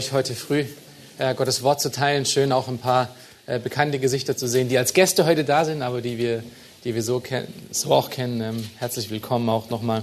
Euch 0.00 0.12
heute 0.12 0.34
früh 0.34 0.64
äh, 1.18 1.34
Gottes 1.34 1.62
Wort 1.62 1.82
zu 1.82 1.90
teilen. 1.90 2.24
Schön 2.24 2.52
auch 2.52 2.68
ein 2.68 2.78
paar 2.78 3.14
äh, 3.44 3.58
bekannte 3.58 3.98
Gesichter 3.98 4.34
zu 4.34 4.48
sehen, 4.48 4.70
die 4.70 4.78
als 4.78 4.94
Gäste 4.94 5.26
heute 5.26 5.44
da 5.44 5.66
sind, 5.66 5.82
aber 5.82 6.00
die 6.00 6.16
wir, 6.16 6.42
die 6.84 6.94
wir 6.94 7.02
so, 7.02 7.22
so 7.70 7.92
auch 7.92 8.08
kennen. 8.08 8.40
Ähm, 8.40 8.70
herzlich 8.78 9.10
willkommen 9.10 9.46
auch 9.50 9.68
nochmal. 9.68 10.02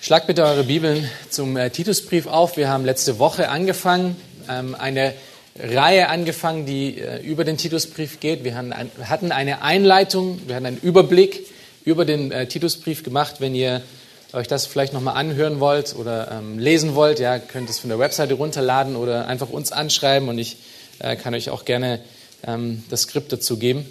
Schlagt 0.00 0.28
bitte 0.28 0.44
eure 0.44 0.62
Bibeln 0.62 1.10
zum 1.28 1.56
äh, 1.56 1.70
Titusbrief 1.70 2.28
auf. 2.28 2.56
Wir 2.56 2.68
haben 2.68 2.84
letzte 2.84 3.18
Woche 3.18 3.48
angefangen, 3.48 4.14
ähm, 4.48 4.76
eine 4.76 5.12
Reihe 5.58 6.08
angefangen, 6.08 6.66
die 6.66 7.00
äh, 7.00 7.20
über 7.20 7.42
den 7.42 7.56
Titusbrief 7.56 8.20
geht. 8.20 8.44
Wir 8.44 8.56
ein, 8.56 8.72
hatten, 9.02 9.32
eine 9.32 9.62
Einleitung, 9.62 10.40
wir 10.46 10.54
hatten 10.54 10.66
einen 10.66 10.80
Überblick 10.80 11.48
über 11.84 12.04
den 12.04 12.30
äh, 12.30 12.46
Titusbrief 12.46 13.02
gemacht. 13.02 13.40
Wenn 13.40 13.56
ihr 13.56 13.82
euch 14.32 14.46
das 14.46 14.66
vielleicht 14.66 14.92
nochmal 14.92 15.16
anhören 15.16 15.60
wollt 15.60 15.96
oder 15.96 16.30
ähm, 16.30 16.58
lesen 16.58 16.94
wollt, 16.94 17.18
ja, 17.18 17.38
könnt 17.38 17.70
es 17.70 17.78
von 17.78 17.88
der 17.88 17.98
Webseite 17.98 18.34
runterladen 18.34 18.96
oder 18.96 19.26
einfach 19.26 19.48
uns 19.48 19.72
anschreiben 19.72 20.28
und 20.28 20.38
ich 20.38 20.58
äh, 20.98 21.16
kann 21.16 21.34
euch 21.34 21.50
auch 21.50 21.64
gerne 21.64 22.00
ähm, 22.46 22.84
das 22.90 23.02
Skript 23.02 23.32
dazu 23.32 23.56
geben. 23.56 23.86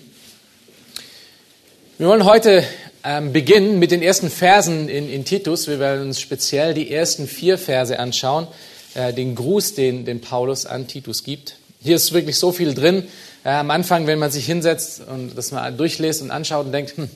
Wir 1.97 2.07
wollen 2.07 2.25
heute 2.25 2.63
ähm, 3.03 3.33
beginnen 3.33 3.79
mit 3.79 3.89
den 3.89 4.03
ersten 4.03 4.29
Versen 4.29 4.87
in, 4.89 5.09
in, 5.09 5.25
Titus. 5.25 5.67
Wir 5.67 5.79
werden 5.79 6.07
uns 6.07 6.21
speziell 6.21 6.75
die 6.75 6.91
ersten 6.91 7.27
vier 7.27 7.57
Verse 7.57 7.97
anschauen, 7.97 8.47
äh, 8.93 9.13
den 9.13 9.33
Gruß, 9.33 9.73
den, 9.73 10.05
den 10.05 10.21
Paulus 10.21 10.67
an 10.67 10.87
Titus 10.87 11.23
gibt. 11.23 11.55
Hier 11.81 11.95
ist 11.95 12.13
wirklich 12.13 12.37
so 12.37 12.51
viel 12.51 12.75
drin. 12.75 13.07
Äh, 13.43 13.49
am 13.49 13.71
Anfang, 13.71 14.05
wenn 14.05 14.19
man 14.19 14.29
sich 14.29 14.45
hinsetzt 14.45 15.01
und 15.07 15.35
das 15.35 15.51
mal 15.51 15.73
durchlässt 15.73 16.21
und 16.21 16.29
anschaut 16.29 16.67
und 16.67 16.71
denkt, 16.71 16.97
hm, 16.97 17.09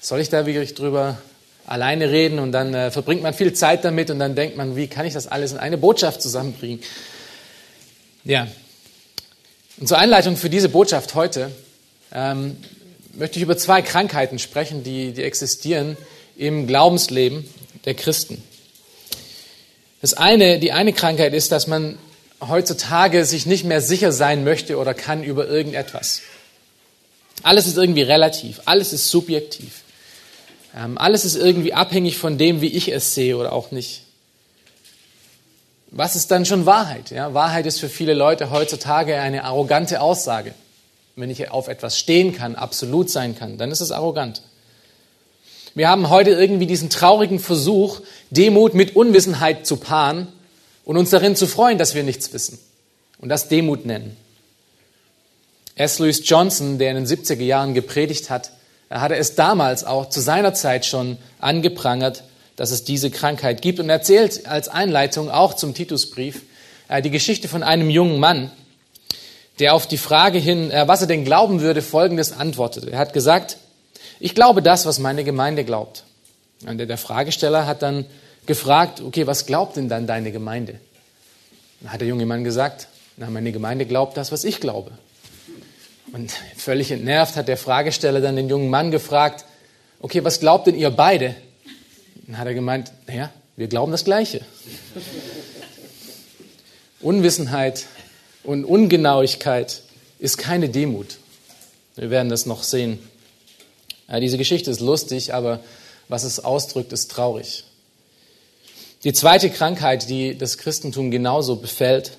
soll 0.00 0.20
ich 0.20 0.30
da 0.30 0.46
wirklich 0.46 0.72
drüber 0.72 1.18
alleine 1.72 2.10
reden 2.10 2.38
und 2.38 2.52
dann 2.52 2.74
äh, 2.74 2.90
verbringt 2.90 3.22
man 3.22 3.32
viel 3.32 3.54
Zeit 3.54 3.84
damit 3.84 4.10
und 4.10 4.18
dann 4.18 4.34
denkt 4.34 4.56
man, 4.56 4.76
wie 4.76 4.88
kann 4.88 5.06
ich 5.06 5.14
das 5.14 5.26
alles 5.26 5.52
in 5.52 5.58
eine 5.58 5.78
Botschaft 5.78 6.20
zusammenbringen? 6.20 6.80
Ja. 8.24 8.46
Und 9.78 9.88
zur 9.88 9.98
Einleitung 9.98 10.36
für 10.36 10.50
diese 10.50 10.68
Botschaft 10.68 11.14
heute 11.14 11.50
ähm, 12.12 12.58
möchte 13.14 13.38
ich 13.38 13.42
über 13.42 13.56
zwei 13.56 13.80
Krankheiten 13.80 14.38
sprechen, 14.38 14.84
die, 14.84 15.12
die 15.12 15.22
existieren 15.22 15.96
im 16.36 16.66
Glaubensleben 16.66 17.48
der 17.86 17.94
Christen. 17.94 18.42
Das 20.02 20.12
eine, 20.14 20.58
die 20.58 20.72
eine 20.72 20.92
Krankheit 20.92 21.32
ist, 21.32 21.52
dass 21.52 21.66
man 21.66 21.98
heutzutage 22.46 23.24
sich 23.24 23.46
nicht 23.46 23.64
mehr 23.64 23.80
sicher 23.80 24.12
sein 24.12 24.44
möchte 24.44 24.76
oder 24.76 24.92
kann 24.92 25.24
über 25.24 25.48
irgendetwas. 25.48 26.20
Alles 27.42 27.66
ist 27.66 27.78
irgendwie 27.78 28.02
relativ, 28.02 28.60
alles 28.66 28.92
ist 28.92 29.08
subjektiv. 29.08 29.81
Ähm, 30.76 30.96
alles 30.98 31.24
ist 31.24 31.36
irgendwie 31.36 31.74
abhängig 31.74 32.18
von 32.18 32.38
dem, 32.38 32.60
wie 32.60 32.68
ich 32.68 32.88
es 32.88 33.14
sehe 33.14 33.36
oder 33.36 33.52
auch 33.52 33.70
nicht. 33.70 34.02
Was 35.90 36.16
ist 36.16 36.30
dann 36.30 36.46
schon 36.46 36.64
Wahrheit? 36.64 37.10
Ja, 37.10 37.34
Wahrheit 37.34 37.66
ist 37.66 37.78
für 37.78 37.90
viele 37.90 38.14
Leute 38.14 38.50
heutzutage 38.50 39.20
eine 39.20 39.44
arrogante 39.44 40.00
Aussage. 40.00 40.54
Wenn 41.16 41.28
ich 41.28 41.50
auf 41.50 41.68
etwas 41.68 41.98
stehen 41.98 42.34
kann, 42.34 42.54
absolut 42.54 43.10
sein 43.10 43.38
kann, 43.38 43.58
dann 43.58 43.70
ist 43.70 43.82
es 43.82 43.92
arrogant. 43.92 44.42
Wir 45.74 45.88
haben 45.88 46.08
heute 46.08 46.30
irgendwie 46.30 46.66
diesen 46.66 46.88
traurigen 46.88 47.38
Versuch, 47.38 48.00
Demut 48.30 48.72
mit 48.72 48.96
Unwissenheit 48.96 49.66
zu 49.66 49.76
paaren 49.76 50.28
und 50.84 50.96
uns 50.96 51.10
darin 51.10 51.36
zu 51.36 51.46
freuen, 51.46 51.76
dass 51.76 51.94
wir 51.94 52.02
nichts 52.02 52.32
wissen 52.32 52.58
und 53.18 53.28
das 53.28 53.48
Demut 53.48 53.84
nennen. 53.84 54.16
S. 55.74 55.98
Louis 55.98 56.22
Johnson, 56.24 56.78
der 56.78 56.90
in 56.90 57.04
den 57.04 57.06
70er 57.06 57.42
Jahren 57.42 57.72
gepredigt 57.74 58.30
hat, 58.30 58.52
er 58.92 59.00
hatte 59.00 59.16
es 59.16 59.34
damals 59.36 59.84
auch 59.84 60.10
zu 60.10 60.20
seiner 60.20 60.52
Zeit 60.52 60.84
schon 60.84 61.16
angeprangert, 61.38 62.24
dass 62.56 62.70
es 62.70 62.84
diese 62.84 63.10
Krankheit 63.10 63.62
gibt 63.62 63.80
und 63.80 63.88
erzählt 63.88 64.46
als 64.46 64.68
Einleitung 64.68 65.30
auch 65.30 65.54
zum 65.54 65.72
Titusbrief 65.72 66.42
äh, 66.88 67.00
die 67.00 67.08
Geschichte 67.08 67.48
von 67.48 67.62
einem 67.62 67.88
jungen 67.88 68.20
Mann, 68.20 68.50
der 69.60 69.72
auf 69.72 69.86
die 69.86 69.96
Frage 69.96 70.36
hin, 70.36 70.70
äh, 70.70 70.86
was 70.88 71.00
er 71.00 71.06
denn 71.06 71.24
glauben 71.24 71.62
würde, 71.62 71.80
folgendes 71.80 72.32
antwortete. 72.32 72.90
Er 72.90 72.98
hat 72.98 73.14
gesagt, 73.14 73.56
ich 74.20 74.34
glaube 74.34 74.60
das, 74.60 74.84
was 74.84 74.98
meine 74.98 75.24
Gemeinde 75.24 75.64
glaubt. 75.64 76.04
Und 76.66 76.76
der 76.76 76.98
Fragesteller 76.98 77.66
hat 77.66 77.80
dann 77.80 78.04
gefragt, 78.44 79.00
okay, 79.00 79.26
was 79.26 79.46
glaubt 79.46 79.78
denn 79.78 79.88
dann 79.88 80.06
deine 80.06 80.32
Gemeinde? 80.32 80.74
Dann 81.80 81.94
hat 81.94 82.02
der 82.02 82.08
junge 82.08 82.26
Mann 82.26 82.44
gesagt, 82.44 82.88
na, 83.16 83.30
meine 83.30 83.52
Gemeinde 83.52 83.86
glaubt 83.86 84.18
das, 84.18 84.32
was 84.32 84.44
ich 84.44 84.60
glaube. 84.60 84.90
Und 86.12 86.30
völlig 86.56 86.90
entnervt 86.90 87.36
hat 87.36 87.48
der 87.48 87.56
Fragesteller 87.56 88.20
dann 88.20 88.36
den 88.36 88.50
jungen 88.50 88.68
Mann 88.68 88.90
gefragt, 88.90 89.46
okay, 90.00 90.22
was 90.22 90.40
glaubt 90.40 90.66
denn 90.66 90.76
ihr 90.76 90.90
beide? 90.90 91.34
Dann 92.26 92.36
hat 92.36 92.46
er 92.46 92.54
gemeint, 92.54 92.92
naja, 93.06 93.32
wir 93.56 93.66
glauben 93.66 93.92
das 93.92 94.04
Gleiche. 94.04 94.42
Unwissenheit 97.00 97.86
und 98.44 98.64
Ungenauigkeit 98.64 99.82
ist 100.18 100.36
keine 100.36 100.68
Demut. 100.68 101.16
Wir 101.96 102.10
werden 102.10 102.28
das 102.28 102.44
noch 102.44 102.62
sehen. 102.62 102.98
Ja, 104.08 104.20
diese 104.20 104.36
Geschichte 104.36 104.70
ist 104.70 104.80
lustig, 104.80 105.32
aber 105.32 105.60
was 106.08 106.24
es 106.24 106.44
ausdrückt, 106.44 106.92
ist 106.92 107.10
traurig. 107.10 107.64
Die 109.04 109.14
zweite 109.14 109.48
Krankheit, 109.50 110.10
die 110.10 110.36
das 110.36 110.58
Christentum 110.58 111.10
genauso 111.10 111.56
befällt, 111.56 112.18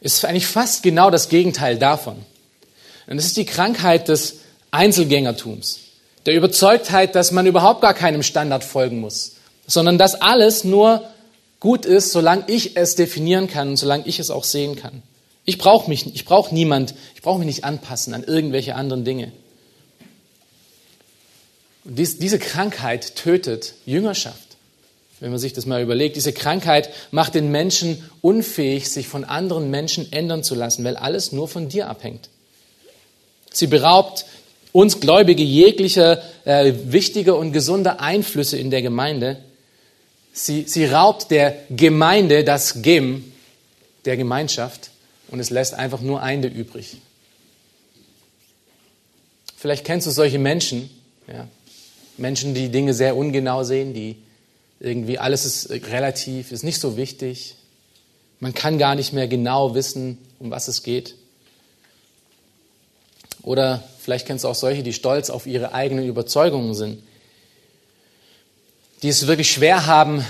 ist 0.00 0.24
eigentlich 0.24 0.46
fast 0.46 0.82
genau 0.84 1.10
das 1.10 1.28
Gegenteil 1.28 1.76
davon. 1.76 2.24
Und 3.06 3.16
das 3.16 3.26
ist 3.26 3.36
die 3.36 3.44
Krankheit 3.44 4.08
des 4.08 4.38
Einzelgängertums, 4.70 5.80
der 6.26 6.34
Überzeugtheit, 6.34 7.14
dass 7.14 7.32
man 7.32 7.46
überhaupt 7.46 7.80
gar 7.80 7.94
keinem 7.94 8.22
Standard 8.22 8.64
folgen 8.64 9.00
muss, 9.00 9.36
sondern 9.66 9.98
dass 9.98 10.20
alles 10.20 10.64
nur 10.64 11.08
gut 11.60 11.86
ist, 11.86 12.12
solange 12.12 12.44
ich 12.46 12.76
es 12.76 12.94
definieren 12.94 13.48
kann 13.48 13.70
und 13.70 13.76
solange 13.76 14.06
ich 14.06 14.18
es 14.18 14.30
auch 14.30 14.44
sehen 14.44 14.76
kann. 14.76 15.02
Ich 15.44 15.58
brauche 15.58 15.88
mich, 15.88 16.14
ich 16.14 16.24
brauche 16.24 16.54
niemand, 16.54 16.94
ich 17.14 17.22
brauche 17.22 17.38
mich 17.38 17.46
nicht 17.46 17.64
anpassen 17.64 18.14
an 18.14 18.24
irgendwelche 18.24 18.74
anderen 18.74 19.04
Dinge. 19.04 19.32
Und 21.84 21.98
dies, 21.98 22.18
diese 22.18 22.38
Krankheit 22.38 23.14
tötet 23.16 23.74
Jüngerschaft. 23.84 24.38
Wenn 25.20 25.30
man 25.30 25.38
sich 25.38 25.52
das 25.52 25.66
mal 25.66 25.82
überlegt, 25.82 26.16
diese 26.16 26.32
Krankheit 26.32 26.90
macht 27.10 27.34
den 27.34 27.50
Menschen 27.50 28.02
unfähig, 28.20 28.90
sich 28.90 29.06
von 29.06 29.24
anderen 29.24 29.70
Menschen 29.70 30.12
ändern 30.12 30.42
zu 30.42 30.54
lassen, 30.54 30.84
weil 30.84 30.96
alles 30.96 31.32
nur 31.32 31.46
von 31.46 31.68
dir 31.68 31.88
abhängt. 31.88 32.28
Sie 33.54 33.68
beraubt 33.68 34.26
uns 34.72 34.98
Gläubige 35.00 35.44
jeglicher 35.44 36.22
äh, 36.44 36.72
wichtiger 36.86 37.38
und 37.38 37.52
gesunder 37.52 38.00
Einflüsse 38.00 38.58
in 38.58 38.70
der 38.70 38.82
Gemeinde. 38.82 39.38
Sie, 40.32 40.64
sie 40.66 40.86
raubt 40.86 41.30
der 41.30 41.56
Gemeinde 41.70 42.42
das 42.42 42.82
Gem 42.82 43.32
der 44.04 44.16
Gemeinschaft 44.16 44.90
und 45.28 45.38
es 45.38 45.50
lässt 45.50 45.74
einfach 45.74 46.00
nur 46.00 46.22
eine 46.22 46.48
übrig. 46.48 46.96
Vielleicht 49.56 49.84
kennst 49.84 50.08
du 50.08 50.10
solche 50.10 50.40
Menschen, 50.40 50.90
ja, 51.28 51.46
Menschen, 52.16 52.54
die 52.54 52.68
Dinge 52.68 52.94
sehr 52.94 53.16
ungenau 53.16 53.62
sehen, 53.62 53.94
die 53.94 54.16
irgendwie 54.80 55.18
alles 55.18 55.44
ist 55.44 55.70
relativ, 55.70 56.50
ist 56.52 56.64
nicht 56.64 56.80
so 56.80 56.96
wichtig. 56.96 57.54
Man 58.40 58.52
kann 58.52 58.78
gar 58.78 58.96
nicht 58.96 59.12
mehr 59.12 59.28
genau 59.28 59.74
wissen, 59.74 60.18
um 60.38 60.50
was 60.50 60.68
es 60.68 60.82
geht. 60.82 61.14
Oder 63.44 63.84
vielleicht 64.00 64.26
kennst 64.26 64.44
du 64.44 64.48
auch 64.48 64.54
solche, 64.54 64.82
die 64.82 64.92
stolz 64.92 65.30
auf 65.30 65.46
ihre 65.46 65.72
eigenen 65.72 66.06
Überzeugungen 66.06 66.74
sind, 66.74 67.02
die 69.02 69.08
es 69.08 69.26
wirklich 69.26 69.52
schwer 69.52 69.86
haben, 69.86 70.24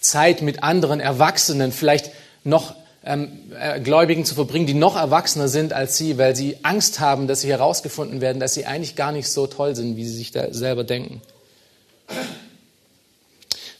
Zeit 0.00 0.42
mit 0.42 0.62
anderen 0.62 1.00
Erwachsenen, 1.00 1.70
vielleicht 1.70 2.10
noch 2.42 2.74
ähm, 3.04 3.52
äh, 3.58 3.80
Gläubigen 3.80 4.24
zu 4.24 4.34
verbringen, 4.34 4.66
die 4.66 4.74
noch 4.74 4.96
erwachsener 4.96 5.48
sind 5.48 5.74
als 5.74 5.98
sie, 5.98 6.16
weil 6.16 6.34
sie 6.34 6.58
Angst 6.62 7.00
haben, 7.00 7.26
dass 7.26 7.42
sie 7.42 7.50
herausgefunden 7.50 8.22
werden, 8.22 8.40
dass 8.40 8.54
sie 8.54 8.64
eigentlich 8.64 8.96
gar 8.96 9.12
nicht 9.12 9.28
so 9.28 9.46
toll 9.46 9.76
sind, 9.76 9.96
wie 9.96 10.04
sie 10.04 10.16
sich 10.16 10.30
da 10.30 10.52
selber 10.52 10.84
denken. 10.84 11.20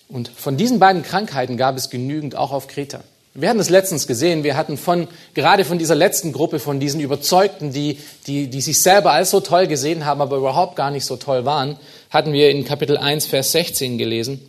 Und 0.08 0.28
von 0.28 0.56
diesen 0.58 0.78
beiden 0.78 1.02
Krankheiten 1.02 1.56
gab 1.56 1.76
es 1.76 1.88
genügend 1.88 2.36
auch 2.36 2.52
auf 2.52 2.68
Kreta. 2.68 3.02
Wir 3.36 3.48
hatten 3.48 3.58
es 3.58 3.68
letztens 3.68 4.06
gesehen, 4.06 4.44
wir 4.44 4.56
hatten 4.56 4.76
von, 4.76 5.08
gerade 5.34 5.64
von 5.64 5.76
dieser 5.76 5.96
letzten 5.96 6.32
Gruppe, 6.32 6.60
von 6.60 6.78
diesen 6.78 7.00
Überzeugten, 7.00 7.72
die, 7.72 7.98
die, 8.28 8.46
die 8.46 8.60
sich 8.60 8.80
selber 8.80 9.10
als 9.10 9.30
so 9.30 9.40
toll 9.40 9.66
gesehen 9.66 10.04
haben, 10.04 10.20
aber 10.20 10.36
überhaupt 10.36 10.76
gar 10.76 10.92
nicht 10.92 11.04
so 11.04 11.16
toll 11.16 11.44
waren, 11.44 11.76
hatten 12.10 12.32
wir 12.32 12.50
in 12.50 12.64
Kapitel 12.64 12.96
1, 12.96 13.26
Vers 13.26 13.50
16 13.50 13.98
gelesen. 13.98 14.40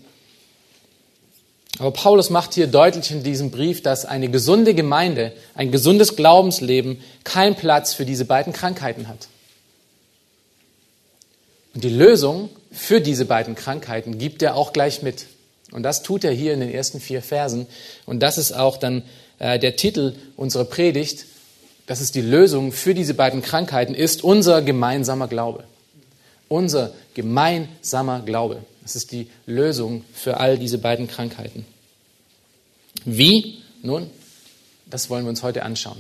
Aber 1.80 1.90
Paulus 1.92 2.30
macht 2.30 2.54
hier 2.54 2.68
deutlich 2.68 3.10
in 3.10 3.24
diesem 3.24 3.50
Brief, 3.50 3.82
dass 3.82 4.06
eine 4.06 4.30
gesunde 4.30 4.76
Gemeinde, 4.76 5.34
ein 5.56 5.72
gesundes 5.72 6.16
Glaubensleben 6.16 7.02
keinen 7.24 7.56
Platz 7.56 7.96
für 7.96 8.06
diese 8.06 8.26
beiden 8.26 8.54
Krankheiten 8.54 9.08
hat. 9.08 9.28
Und 11.74 11.84
die 11.84 11.90
Lösung 11.90 12.50
für 12.72 13.02
diese 13.02 13.26
beiden 13.26 13.56
Krankheiten 13.56 14.20
gibt 14.20 14.44
er 14.44 14.56
auch 14.56 14.74
gleich 14.74 15.02
mit. 15.02 15.26
Und 15.72 15.84
das 15.84 16.04
tut 16.04 16.24
er 16.24 16.32
hier 16.32 16.54
in 16.54 16.60
den 16.60 16.72
ersten 16.72 17.00
vier 17.00 17.22
Versen. 17.22 17.68
Und 18.06 18.22
das 18.22 18.38
ist 18.38 18.52
auch 18.52 18.78
dann 18.78 19.04
äh, 19.40 19.60
der 19.60 19.76
Titel 19.76 20.14
unserer 20.36 20.66
Predigt. 20.66 21.26
Das 21.88 22.02
ist 22.02 22.16
die 22.16 22.22
Lösung 22.22 22.72
für 22.72 22.94
diese 22.94 23.14
beiden 23.14 23.42
Krankheiten, 23.42 23.94
ist 23.94 24.24
unser 24.24 24.62
gemeinsamer 24.62 25.28
Glaube. 25.28 25.64
Unser 26.48 26.94
gemeinsamer 27.14 28.22
Glaube. 28.22 28.58
Das 28.84 28.96
ist 28.96 29.12
die 29.12 29.28
Lösung 29.46 30.04
für 30.14 30.38
all 30.38 30.58
diese 30.58 30.78
beiden 30.78 31.08
Krankheiten. 31.08 31.66
Wie? 33.04 33.58
Nun, 33.82 34.10
das 34.86 35.10
wollen 35.10 35.26
wir 35.26 35.30
uns 35.30 35.44
heute 35.44 35.64
anschauen. 35.64 35.98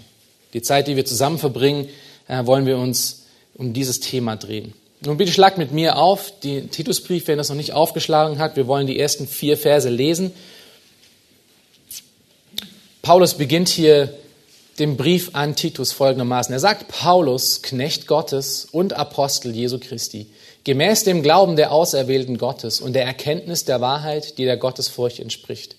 Die 0.53 0.61
Zeit, 0.61 0.87
die 0.87 0.95
wir 0.95 1.05
zusammen 1.05 1.37
verbringen, 1.37 1.89
äh, 2.27 2.45
wollen 2.45 2.65
wir 2.65 2.77
uns 2.77 3.25
um 3.55 3.73
dieses 3.73 3.99
Thema 3.99 4.35
drehen. 4.35 4.73
Nun 5.05 5.17
bitte 5.17 5.31
schlagt 5.31 5.59
mit 5.59 5.71
mir 5.71 5.97
auf 5.97 6.39
den 6.39 6.71
Titusbrief, 6.71 7.27
wer 7.27 7.35
das 7.35 7.49
noch 7.49 7.55
nicht 7.55 7.73
aufgeschlagen 7.73 8.39
hat. 8.39 8.55
Wir 8.55 8.65
wollen 8.65 8.87
die 8.87 8.99
ersten 8.99 9.27
vier 9.27 9.55
Verse 9.55 9.87
lesen. 9.87 10.31
Paulus 13.03 13.35
beginnt 13.35 13.69
hier 13.69 14.11
den 14.79 14.97
Brief 14.97 15.29
an 15.33 15.55
Titus 15.55 15.91
folgendermaßen. 15.91 16.51
Er 16.51 16.59
sagt, 16.59 16.87
Paulus, 16.87 17.61
Knecht 17.61 18.07
Gottes 18.07 18.67
und 18.71 18.93
Apostel 18.93 19.55
Jesu 19.55 19.77
Christi, 19.79 20.25
gemäß 20.63 21.03
dem 21.03 21.21
Glauben 21.21 21.55
der 21.55 21.71
Auserwählten 21.71 22.39
Gottes 22.39 22.81
und 22.81 22.93
der 22.93 23.05
Erkenntnis 23.05 23.63
der 23.63 23.81
Wahrheit, 23.81 24.39
die 24.39 24.45
der 24.45 24.57
Gottesfurcht 24.57 25.19
entspricht, 25.19 25.75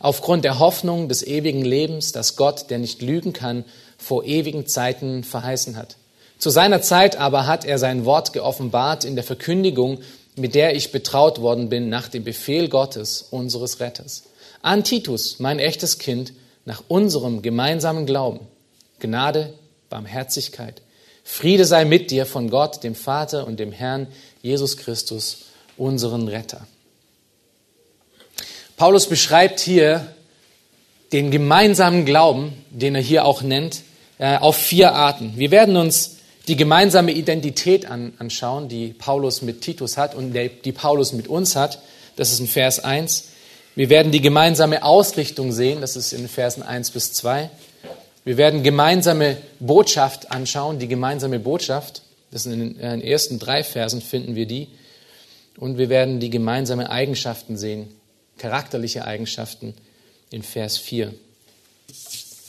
aufgrund 0.00 0.44
der 0.44 0.58
Hoffnung 0.58 1.08
des 1.08 1.26
ewigen 1.26 1.64
Lebens, 1.64 2.12
das 2.12 2.36
Gott, 2.36 2.68
der 2.68 2.78
nicht 2.78 3.00
lügen 3.00 3.32
kann, 3.32 3.64
vor 3.96 4.24
ewigen 4.24 4.66
Zeiten 4.66 5.24
verheißen 5.24 5.76
hat 5.76 5.96
zu 6.38 6.50
seiner 6.50 6.82
Zeit 6.82 7.16
aber 7.16 7.46
hat 7.46 7.64
er 7.64 7.78
sein 7.78 8.04
Wort 8.04 8.32
geoffenbart 8.32 9.04
in 9.04 9.14
der 9.14 9.24
Verkündigung, 9.24 10.00
mit 10.36 10.54
der 10.54 10.74
ich 10.74 10.92
betraut 10.92 11.40
worden 11.40 11.68
bin 11.68 11.88
nach 11.88 12.08
dem 12.08 12.24
Befehl 12.24 12.68
Gottes, 12.68 13.26
unseres 13.30 13.80
Retters. 13.80 14.24
An 14.62 14.84
Titus, 14.84 15.38
mein 15.38 15.58
echtes 15.58 15.98
Kind, 15.98 16.32
nach 16.64 16.82
unserem 16.88 17.40
gemeinsamen 17.40 18.04
Glauben. 18.04 18.40
Gnade, 18.98 19.54
Barmherzigkeit. 19.88 20.82
Friede 21.24 21.64
sei 21.64 21.84
mit 21.84 22.10
dir 22.10 22.26
von 22.26 22.50
Gott, 22.50 22.84
dem 22.84 22.94
Vater 22.94 23.46
und 23.46 23.58
dem 23.58 23.72
Herrn 23.72 24.08
Jesus 24.42 24.76
Christus, 24.76 25.38
unseren 25.76 26.28
Retter. 26.28 26.66
Paulus 28.76 29.08
beschreibt 29.08 29.60
hier 29.60 30.14
den 31.12 31.30
gemeinsamen 31.30 32.04
Glauben, 32.04 32.52
den 32.70 32.94
er 32.94 33.00
hier 33.00 33.24
auch 33.24 33.42
nennt, 33.42 33.82
äh, 34.18 34.36
auf 34.36 34.56
vier 34.56 34.92
Arten. 34.92 35.32
Wir 35.36 35.50
werden 35.50 35.76
uns 35.76 36.15
die 36.48 36.56
gemeinsame 36.56 37.12
Identität 37.12 37.86
an, 37.86 38.12
anschauen, 38.18 38.68
die 38.68 38.88
Paulus 38.88 39.42
mit 39.42 39.62
Titus 39.62 39.96
hat 39.96 40.14
und 40.14 40.32
die 40.32 40.72
Paulus 40.72 41.12
mit 41.12 41.28
uns 41.28 41.56
hat. 41.56 41.80
Das 42.16 42.32
ist 42.32 42.40
in 42.40 42.46
Vers 42.46 42.80
1. 42.80 43.28
Wir 43.74 43.90
werden 43.90 44.12
die 44.12 44.20
gemeinsame 44.20 44.82
Ausrichtung 44.84 45.52
sehen. 45.52 45.80
Das 45.80 45.96
ist 45.96 46.12
in 46.12 46.28
Versen 46.28 46.62
1 46.62 46.92
bis 46.92 47.12
2. 47.12 47.50
Wir 48.24 48.36
werden 48.36 48.62
gemeinsame 48.62 49.36
Botschaft 49.60 50.30
anschauen, 50.30 50.78
die 50.78 50.88
gemeinsame 50.88 51.38
Botschaft. 51.38 52.02
Das 52.30 52.46
in 52.46 52.58
den, 52.58 52.70
in 52.76 52.90
den 52.90 53.02
ersten 53.02 53.38
drei 53.38 53.62
Versen 53.62 54.00
finden 54.00 54.34
wir 54.34 54.46
die. 54.46 54.68
Und 55.58 55.78
wir 55.78 55.88
werden 55.88 56.20
die 56.20 56.30
gemeinsame 56.30 56.90
Eigenschaften 56.90 57.56
sehen, 57.56 57.88
charakterliche 58.38 59.04
Eigenschaften 59.04 59.74
in 60.30 60.42
Vers 60.42 60.76
4. 60.78 61.14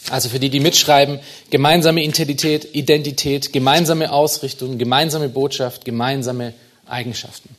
Also 0.10 0.30
für 0.30 0.40
die, 0.40 0.50
die 0.50 0.60
mitschreiben, 0.60 1.20
gemeinsame 1.50 2.02
Identität, 2.04 2.74
Identität, 2.74 3.52
gemeinsame 3.52 4.12
Ausrichtung, 4.12 4.78
gemeinsame 4.78 5.28
Botschaft, 5.28 5.84
gemeinsame 5.84 6.54
Eigenschaften. 6.86 7.50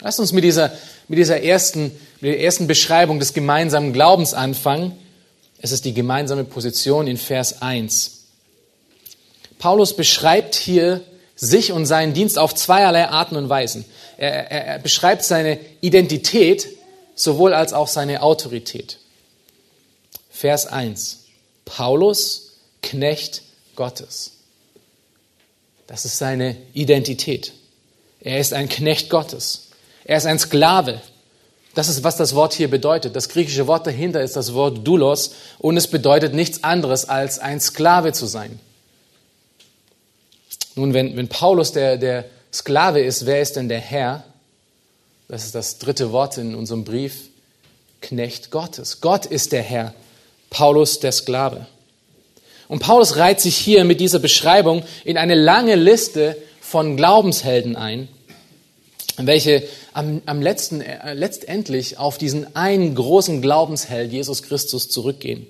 Lasst 0.00 0.18
uns 0.18 0.32
mit 0.32 0.42
dieser, 0.42 0.72
mit 1.08 1.18
dieser 1.18 1.42
ersten, 1.42 1.92
mit 2.20 2.32
der 2.32 2.40
ersten 2.40 2.66
Beschreibung 2.66 3.18
des 3.18 3.34
gemeinsamen 3.34 3.92
Glaubens 3.92 4.32
anfangen. 4.34 4.98
Es 5.60 5.70
ist 5.70 5.84
die 5.84 5.94
gemeinsame 5.94 6.44
Position 6.44 7.06
in 7.06 7.18
Vers 7.18 7.60
1. 7.62 8.22
Paulus 9.58 9.94
beschreibt 9.94 10.54
hier 10.54 11.02
sich 11.36 11.72
und 11.72 11.86
seinen 11.86 12.14
Dienst 12.14 12.38
auf 12.38 12.54
zweierlei 12.54 13.08
Arten 13.08 13.36
und 13.36 13.48
Weisen. 13.48 13.84
Er, 14.16 14.50
er, 14.50 14.66
er 14.66 14.78
beschreibt 14.78 15.24
seine 15.24 15.58
Identität 15.80 16.68
sowohl 17.14 17.54
als 17.54 17.72
auch 17.72 17.88
seine 17.88 18.22
Autorität. 18.22 18.98
Vers 20.30 20.66
1. 20.66 21.21
Paulus, 21.74 22.52
Knecht 22.82 23.42
Gottes. 23.76 24.32
Das 25.86 26.04
ist 26.04 26.18
seine 26.18 26.56
Identität. 26.74 27.52
Er 28.20 28.38
ist 28.38 28.52
ein 28.52 28.68
Knecht 28.68 29.08
Gottes. 29.08 29.68
Er 30.04 30.18
ist 30.18 30.26
ein 30.26 30.38
Sklave. 30.38 31.00
Das 31.74 31.88
ist, 31.88 32.04
was 32.04 32.16
das 32.16 32.34
Wort 32.34 32.52
hier 32.52 32.68
bedeutet. 32.68 33.16
Das 33.16 33.30
griechische 33.30 33.66
Wort 33.66 33.86
dahinter 33.86 34.22
ist 34.22 34.36
das 34.36 34.52
Wort 34.52 34.86
Doulos 34.86 35.32
und 35.58 35.78
es 35.78 35.86
bedeutet 35.86 36.34
nichts 36.34 36.62
anderes 36.62 37.08
als 37.08 37.38
ein 37.38 37.58
Sklave 37.58 38.12
zu 38.12 38.26
sein. 38.26 38.60
Nun, 40.74 40.92
wenn, 40.92 41.16
wenn 41.16 41.28
Paulus 41.28 41.72
der, 41.72 41.96
der 41.96 42.26
Sklave 42.52 43.00
ist, 43.00 43.24
wer 43.24 43.40
ist 43.40 43.56
denn 43.56 43.70
der 43.70 43.80
Herr? 43.80 44.24
Das 45.28 45.44
ist 45.46 45.54
das 45.54 45.78
dritte 45.78 46.12
Wort 46.12 46.36
in 46.36 46.54
unserem 46.54 46.84
Brief. 46.84 47.30
Knecht 48.02 48.50
Gottes. 48.50 49.00
Gott 49.00 49.24
ist 49.24 49.52
der 49.52 49.62
Herr. 49.62 49.94
Paulus 50.52 51.00
der 51.00 51.12
Sklave. 51.12 51.66
Und 52.68 52.78
Paulus 52.78 53.16
reiht 53.16 53.40
sich 53.40 53.56
hier 53.56 53.84
mit 53.84 54.00
dieser 54.00 54.18
Beschreibung 54.18 54.84
in 55.04 55.18
eine 55.18 55.34
lange 55.34 55.74
Liste 55.74 56.36
von 56.60 56.96
Glaubenshelden 56.96 57.74
ein, 57.74 58.08
welche 59.16 59.62
am, 59.92 60.22
am 60.24 60.40
letzten, 60.40 60.80
äh, 60.80 61.14
letztendlich 61.14 61.98
auf 61.98 62.18
diesen 62.18 62.56
einen 62.56 62.94
großen 62.94 63.42
Glaubensheld, 63.42 64.12
Jesus 64.12 64.42
Christus, 64.42 64.88
zurückgehen. 64.88 65.46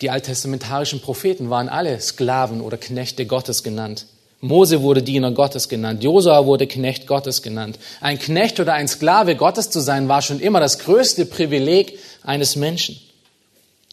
Die 0.00 0.10
alttestamentarischen 0.10 1.00
Propheten 1.00 1.50
waren 1.50 1.68
alle 1.68 2.00
Sklaven 2.00 2.60
oder 2.60 2.76
Knechte 2.76 3.26
Gottes 3.26 3.62
genannt. 3.62 4.06
Mose 4.40 4.82
wurde 4.82 5.02
Diener 5.02 5.32
Gottes 5.32 5.68
genannt. 5.68 6.04
Josua 6.04 6.46
wurde 6.46 6.66
Knecht 6.66 7.06
Gottes 7.06 7.42
genannt. 7.42 7.78
Ein 8.00 8.18
Knecht 8.18 8.60
oder 8.60 8.74
ein 8.74 8.86
Sklave 8.86 9.34
Gottes 9.34 9.70
zu 9.70 9.80
sein, 9.80 10.08
war 10.08 10.22
schon 10.22 10.38
immer 10.38 10.60
das 10.60 10.78
größte 10.78 11.26
Privileg 11.26 11.98
eines 12.22 12.54
Menschen. 12.54 13.00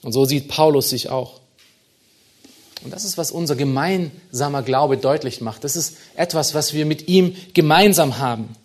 Und 0.04 0.12
so 0.12 0.26
sieht 0.26 0.48
Paulus 0.48 0.90
sich 0.90 1.10
auch. 1.10 1.40
Und 2.84 2.94
das 2.94 3.04
ist, 3.04 3.18
was 3.18 3.32
unser 3.32 3.56
gemeinsamer 3.56 4.62
Glaube 4.62 4.98
deutlich 4.98 5.42
macht. 5.42 5.64
Das 5.64 5.76
ist 5.76 5.98
etwas, 6.16 6.54
was 6.54 6.74
wir 6.74 6.86
mit 6.86 7.08
ihm 7.08 7.36
gemeinsam 7.56 8.20
haben. 8.20 8.56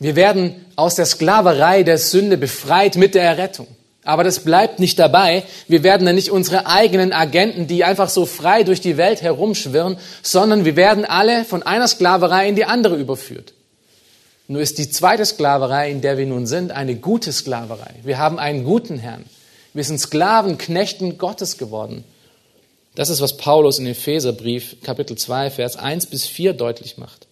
Wir 0.00 0.16
werden 0.16 0.64
aus 0.74 0.96
der 0.96 1.06
Sklaverei 1.06 1.84
der 1.84 1.98
Sünde 1.98 2.36
befreit 2.36 2.96
mit 2.96 3.14
der 3.14 3.22
Errettung. 3.22 3.68
Aber 4.04 4.24
das 4.24 4.42
bleibt 4.42 4.80
nicht 4.80 4.98
dabei. 4.98 5.44
Wir 5.68 5.84
werden 5.84 6.04
dann 6.06 6.16
nicht 6.16 6.30
unsere 6.30 6.66
eigenen 6.66 7.12
Agenten, 7.12 7.68
die 7.68 7.84
einfach 7.84 8.08
so 8.08 8.26
frei 8.26 8.64
durch 8.64 8.80
die 8.80 8.96
Welt 8.96 9.22
herumschwirren, 9.22 9.96
sondern 10.22 10.64
wir 10.64 10.74
werden 10.74 11.04
alle 11.04 11.44
von 11.44 11.62
einer 11.62 11.86
Sklaverei 11.86 12.48
in 12.48 12.56
die 12.56 12.64
andere 12.64 12.96
überführt. 12.96 13.52
Nur 14.48 14.60
ist 14.60 14.78
die 14.78 14.90
zweite 14.90 15.24
Sklaverei, 15.24 15.90
in 15.90 16.00
der 16.00 16.18
wir 16.18 16.26
nun 16.26 16.46
sind, 16.46 16.72
eine 16.72 16.96
gute 16.96 17.32
Sklaverei. 17.32 17.94
Wir 18.02 18.18
haben 18.18 18.40
einen 18.40 18.64
guten 18.64 18.98
Herrn. 18.98 19.24
Wir 19.72 19.84
sind 19.84 19.98
Sklaven, 19.98 20.58
Knechten 20.58 21.16
Gottes 21.16 21.56
geworden. 21.56 22.04
Das 22.94 23.08
ist, 23.08 23.20
was 23.20 23.36
Paulus 23.36 23.78
in 23.78 23.86
Epheserbrief 23.86 24.82
Kapitel 24.82 25.16
2, 25.16 25.50
Vers 25.50 25.76
1 25.76 26.06
bis 26.06 26.26
4 26.26 26.52
deutlich 26.52 26.98
macht. 26.98 27.26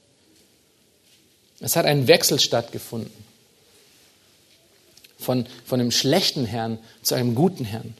Es 1.60 1.76
hat 1.76 1.84
ein 1.84 2.08
Wechsel 2.08 2.40
stattgefunden. 2.40 3.12
Von, 5.20 5.46
von 5.64 5.80
einem 5.80 5.90
schlechten 5.90 6.46
Herrn 6.46 6.78
zu 7.02 7.14
einem 7.14 7.34
guten 7.34 7.64
Herrn. 7.64 7.94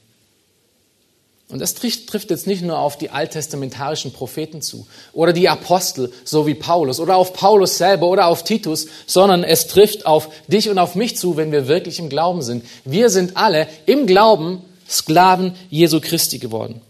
Und 1.51 1.59
das 1.59 1.75
trifft 1.75 2.31
jetzt 2.31 2.47
nicht 2.47 2.63
nur 2.63 2.79
auf 2.79 2.97
die 2.97 3.11
alttestamentarischen 3.11 4.13
Propheten 4.13 4.63
zu 4.63 4.87
oder 5.13 5.33
die 5.33 5.49
Apostel, 5.49 6.13
so 6.25 6.47
wie 6.47 6.55
Paulus, 6.55 7.01
oder 7.01 7.17
auf 7.17 7.33
Paulus 7.33 7.77
selber 7.77 8.07
oder 8.07 8.27
auf 8.27 8.45
Titus, 8.45 8.87
sondern 9.07 9.43
es 9.43 9.67
trifft 9.67 10.07
auf 10.07 10.29
dich 10.47 10.69
und 10.71 10.79
auf 10.79 10.95
mich 10.95 11.17
zu, 11.17 11.37
wenn 11.37 11.51
wir 11.51 11.67
wirklich 11.67 11.99
im 11.99 12.09
Glauben 12.09 12.43
sind. 12.43 12.65
Wir 12.85 13.11
sind 13.11 13.37
alle 13.37 13.67
im 13.87 14.07
Glauben 14.07 14.63
Sklaven 14.89 15.55
Jesu 15.71 16.01
Christi 16.01 16.39
geworden. 16.39 16.81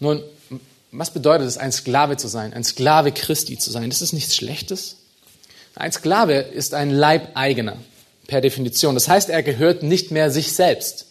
Nun, 0.00 0.22
was 0.92 1.12
bedeutet 1.12 1.48
es, 1.48 1.58
ein 1.58 1.72
Sklave 1.72 2.16
zu 2.16 2.28
sein, 2.28 2.52
ein 2.52 2.64
Sklave 2.64 3.10
Christi 3.10 3.58
zu 3.58 3.72
sein? 3.72 3.90
Das 3.90 4.02
ist 4.02 4.12
nichts 4.12 4.36
Schlechtes. 4.36 4.96
Ein 5.78 5.92
Sklave 5.92 6.34
ist 6.34 6.74
ein 6.74 6.90
Leibeigener 6.90 7.76
per 8.26 8.40
Definition. 8.40 8.96
Das 8.96 9.08
heißt, 9.08 9.30
er 9.30 9.44
gehört 9.44 9.84
nicht 9.84 10.10
mehr 10.10 10.32
sich 10.32 10.52
selbst. 10.52 11.06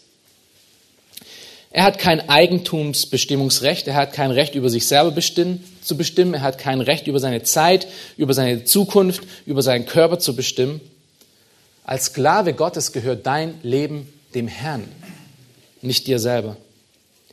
Er 1.70 1.84
hat 1.84 1.98
kein 1.98 2.28
Eigentumsbestimmungsrecht, 2.28 3.88
er 3.88 3.94
hat 3.94 4.12
kein 4.12 4.30
Recht 4.30 4.54
über 4.54 4.68
sich 4.68 4.86
selber 4.86 5.10
bestimmen, 5.10 5.64
zu 5.82 5.96
bestimmen, 5.96 6.34
er 6.34 6.42
hat 6.42 6.58
kein 6.58 6.82
Recht 6.82 7.06
über 7.06 7.18
seine 7.18 7.42
Zeit, 7.42 7.88
über 8.18 8.34
seine 8.34 8.64
Zukunft, 8.64 9.22
über 9.46 9.62
seinen 9.62 9.86
Körper 9.86 10.18
zu 10.18 10.36
bestimmen. 10.36 10.82
Als 11.84 12.06
Sklave 12.06 12.52
Gottes 12.52 12.92
gehört 12.92 13.26
dein 13.26 13.54
Leben 13.62 14.12
dem 14.34 14.48
Herrn, 14.48 14.84
nicht 15.80 16.06
dir 16.06 16.18
selber. 16.18 16.58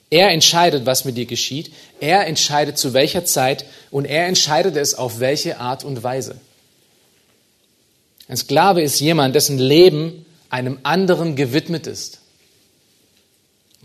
Er 0.10 0.32
entscheidet, 0.32 0.86
was 0.86 1.04
mit 1.04 1.18
dir 1.18 1.26
geschieht, 1.26 1.72
er 2.00 2.28
entscheidet 2.28 2.78
zu 2.78 2.94
welcher 2.94 3.26
Zeit 3.26 3.66
und 3.92 4.06
er 4.06 4.28
entscheidet 4.28 4.78
es 4.78 4.96
auf 4.96 5.20
welche 5.20 5.60
Art 5.60 5.84
und 5.84 6.02
Weise. 6.02 6.36
Ein 8.28 8.38
Sklave 8.38 8.82
ist 8.82 9.00
jemand, 9.00 9.36
dessen 9.36 9.58
Leben 9.58 10.26
einem 10.50 10.80
anderen 10.84 11.36
gewidmet 11.36 11.88
ist 11.88 12.20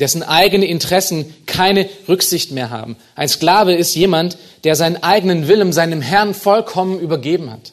dessen 0.01 0.23
eigene 0.23 0.67
Interessen 0.67 1.33
keine 1.47 1.89
Rücksicht 2.09 2.51
mehr 2.51 2.71
haben. 2.71 2.97
Ein 3.15 3.29
Sklave 3.29 3.75
ist 3.75 3.95
jemand, 3.95 4.39
der 4.65 4.75
seinen 4.75 5.03
eigenen 5.03 5.47
Willen 5.47 5.73
seinem 5.73 6.01
Herrn 6.01 6.35
vollkommen 6.35 6.99
übergeben 6.99 7.51
hat, 7.51 7.73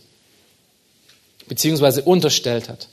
beziehungsweise 1.47 2.03
unterstellt 2.03 2.69
hat. 2.69 2.89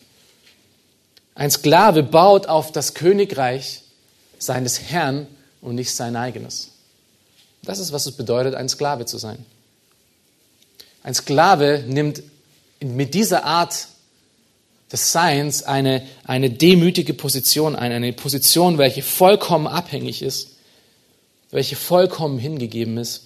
Ein 1.34 1.50
Sklave 1.50 2.04
baut 2.04 2.46
auf 2.46 2.70
das 2.70 2.94
Königreich 2.94 3.82
seines 4.38 4.80
Herrn 4.80 5.26
und 5.60 5.74
nicht 5.74 5.94
sein 5.94 6.14
eigenes. 6.14 6.70
Das 7.62 7.80
ist, 7.80 7.92
was 7.92 8.06
es 8.06 8.12
bedeutet, 8.12 8.54
ein 8.54 8.68
Sklave 8.68 9.04
zu 9.04 9.18
sein. 9.18 9.44
Ein 11.02 11.14
Sklave 11.14 11.82
nimmt 11.88 12.22
mit 12.80 13.14
dieser 13.14 13.44
Art 13.44 13.88
des 14.92 15.12
Seins 15.12 15.62
eine, 15.62 16.06
eine 16.24 16.50
demütige 16.50 17.14
Position 17.14 17.74
ein, 17.74 17.92
eine 17.92 18.12
Position, 18.12 18.78
welche 18.78 19.02
vollkommen 19.02 19.66
abhängig 19.66 20.22
ist, 20.22 20.50
welche 21.50 21.76
vollkommen 21.76 22.38
hingegeben 22.38 22.98
ist 22.98 23.22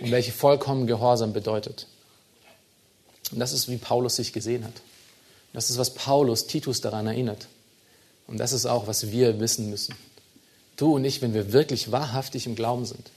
und 0.00 0.10
welche 0.10 0.32
vollkommen 0.32 0.86
Gehorsam 0.86 1.32
bedeutet. 1.32 1.86
Und 3.30 3.38
das 3.38 3.52
ist, 3.52 3.68
wie 3.68 3.76
Paulus 3.76 4.16
sich 4.16 4.32
gesehen 4.32 4.64
hat. 4.64 4.74
Das 5.52 5.70
ist, 5.70 5.78
was 5.78 5.94
Paulus 5.94 6.46
Titus 6.46 6.80
daran 6.80 7.06
erinnert. 7.06 7.46
Und 8.26 8.38
das 8.38 8.52
ist 8.52 8.66
auch, 8.66 8.86
was 8.86 9.10
wir 9.10 9.40
wissen 9.40 9.70
müssen. 9.70 9.94
Du 10.76 10.94
und 10.94 11.04
ich, 11.04 11.22
wenn 11.22 11.34
wir 11.34 11.52
wirklich 11.52 11.92
wahrhaftig 11.92 12.46
im 12.46 12.54
Glauben 12.54 12.86
sind, 12.86 13.10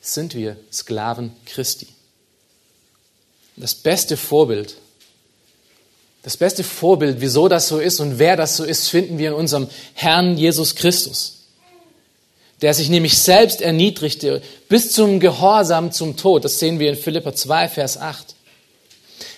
sind 0.00 0.34
wir 0.34 0.56
Sklaven 0.72 1.32
Christi. 1.44 1.88
Das 3.56 3.74
beste 3.74 4.16
Vorbild 4.16 4.76
das 6.26 6.36
beste 6.36 6.64
Vorbild, 6.64 7.20
wieso 7.20 7.46
das 7.46 7.68
so 7.68 7.78
ist 7.78 8.00
und 8.00 8.18
wer 8.18 8.34
das 8.34 8.56
so 8.56 8.64
ist, 8.64 8.88
finden 8.88 9.16
wir 9.16 9.28
in 9.28 9.34
unserem 9.34 9.68
Herrn 9.94 10.36
Jesus 10.36 10.74
Christus, 10.74 11.44
der 12.62 12.74
sich 12.74 12.88
nämlich 12.88 13.16
selbst 13.16 13.60
erniedrigte 13.60 14.42
bis 14.68 14.90
zum 14.90 15.20
Gehorsam 15.20 15.92
zum 15.92 16.16
Tod. 16.16 16.44
Das 16.44 16.58
sehen 16.58 16.80
wir 16.80 16.90
in 16.90 16.96
Philippa 16.96 17.32
2, 17.32 17.68
Vers 17.68 17.96
8. 17.96 18.34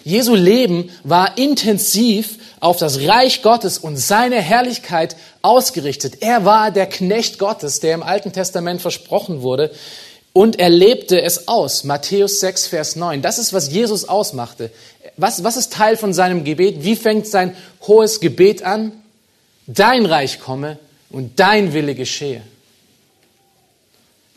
Jesu 0.02 0.34
Leben 0.34 0.88
war 1.04 1.37
intensiv 1.37 2.38
auf 2.58 2.78
das 2.78 3.00
Reich 3.02 3.42
Gottes 3.42 3.76
und 3.76 3.98
seine 3.98 4.40
Herrlichkeit 4.40 5.14
ausgerichtet. 5.42 6.22
Er 6.22 6.46
war 6.46 6.70
der 6.70 6.87
Knecht 6.87 7.38
Gottes, 7.38 7.80
der 7.80 7.92
im 7.92 8.02
Alten 8.02 8.32
Testament 8.32 8.80
versprochen 8.80 9.42
wurde. 9.42 9.70
Und 10.38 10.61
er 10.61 10.71
lebte 10.71 11.21
es 11.21 11.49
aus. 11.49 11.83
Matthäus 11.83 12.38
6, 12.38 12.68
Vers 12.68 12.95
9. 12.95 13.23
Das 13.23 13.40
ist, 13.40 13.52
was 13.52 13.73
Jesus 13.73 14.09
ausmachte. 14.09 14.71
Was, 15.16 15.42
was 15.42 15.57
ist 15.57 15.73
Teil 15.73 15.97
von 15.97 16.12
seinem 16.14 16.45
Gebet? 16.45 16.85
Wie 16.85 16.95
fängt 16.95 17.26
sein 17.26 17.57
hohes 17.88 18.21
Gebet 18.21 18.62
an? 18.62 18.92
Dein 19.66 20.07
Reich 20.07 20.38
komme 20.38 20.78
und 21.11 21.40
dein 21.40 21.73
Wille 21.73 21.97
geschehe. 21.97 22.42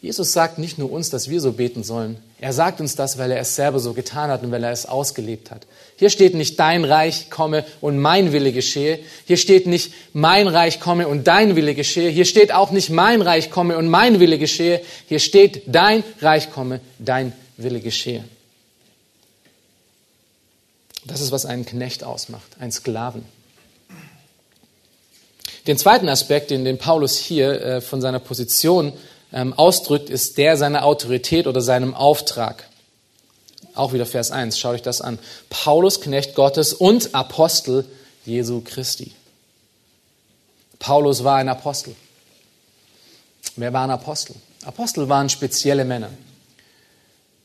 Jesus 0.02 0.34
sagt 0.34 0.58
nicht 0.58 0.80
nur 0.80 0.92
uns, 0.92 1.12
dass 1.12 1.30
wir 1.30 1.40
so 1.40 1.52
beten 1.52 1.84
sollen. 1.84 2.18
Er 2.40 2.54
sagt 2.54 2.82
uns 2.82 2.96
das, 2.96 3.20
weil 3.20 3.30
er 3.30 3.40
es 3.40 3.56
selber 3.56 3.80
so 3.80 3.94
getan 3.94 4.32
hat 4.32 4.42
und 4.42 4.50
weil 4.50 4.64
er 4.64 4.72
es 4.72 4.88
ausgelebt 4.88 5.52
hat. 5.52 5.68
Hier 5.96 6.10
steht 6.10 6.34
nicht 6.34 6.60
dein 6.60 6.86
Reich 6.86 7.30
komme 7.30 7.64
und 7.82 8.00
mein 8.00 8.34
Wille 8.34 8.52
geschehe. 8.52 8.98
Hier 9.28 9.38
steht 9.38 9.68
nicht 9.68 9.94
mein 10.14 10.48
Reich 10.48 10.80
komme 10.80 11.08
und 11.08 11.28
dein 11.28 11.56
Wille 11.56 11.76
geschehe. 11.76 12.10
Hier 12.10 12.26
steht 12.26 12.52
auch 12.52 12.72
nicht 12.72 12.90
mein 12.90 13.22
Reich 13.22 13.52
komme 13.52 13.78
und 13.78 13.90
mein 13.90 14.20
Wille 14.20 14.40
geschehe. 14.40 14.82
Hier 15.08 15.20
steht 15.20 15.62
dein 15.68 16.04
Reich 16.20 16.50
komme, 16.52 16.82
dein 16.98 17.32
Wille 17.58 17.80
geschehe. 17.80 18.24
Das 21.06 21.22
ist, 21.22 21.32
was 21.32 21.46
einen 21.46 21.68
Knecht 21.68 22.04
ausmacht, 22.04 22.58
einen 22.60 22.72
Sklaven. 22.72 23.24
Den 25.68 25.78
zweiten 25.78 26.10
Aspekt, 26.10 26.50
den, 26.50 26.66
den 26.66 26.80
Paulus 26.80 27.18
hier 27.18 27.62
äh, 27.62 27.82
von 27.82 28.02
seiner 28.02 28.20
Position 28.20 28.94
ähm, 29.34 29.54
ausdrückt, 29.54 30.10
ist 30.10 30.38
der 30.38 30.58
seiner 30.58 30.86
Autorität 30.86 31.48
oder 31.48 31.62
seinem 31.62 31.94
Auftrag. 31.94 32.68
Auch 33.74 33.94
wieder 33.94 34.06
Vers 34.06 34.32
1, 34.32 34.60
schaut 34.60 34.76
euch 34.76 34.82
das 34.82 35.02
an. 35.02 35.20
Paulus, 35.50 36.02
Knecht 36.02 36.36
Gottes 36.36 36.74
und 36.74 37.16
Apostel 37.16 37.86
Jesu 38.26 38.62
Christi. 38.62 39.14
Paulus 40.80 41.24
war 41.24 41.38
ein 41.38 41.48
Apostel. 41.48 41.96
Wer 43.56 43.72
war 43.72 43.84
ein 43.84 43.92
Apostel? 43.92 44.36
Apostel 44.66 45.08
waren 45.10 45.30
spezielle 45.30 45.86
Männer. 45.86 46.10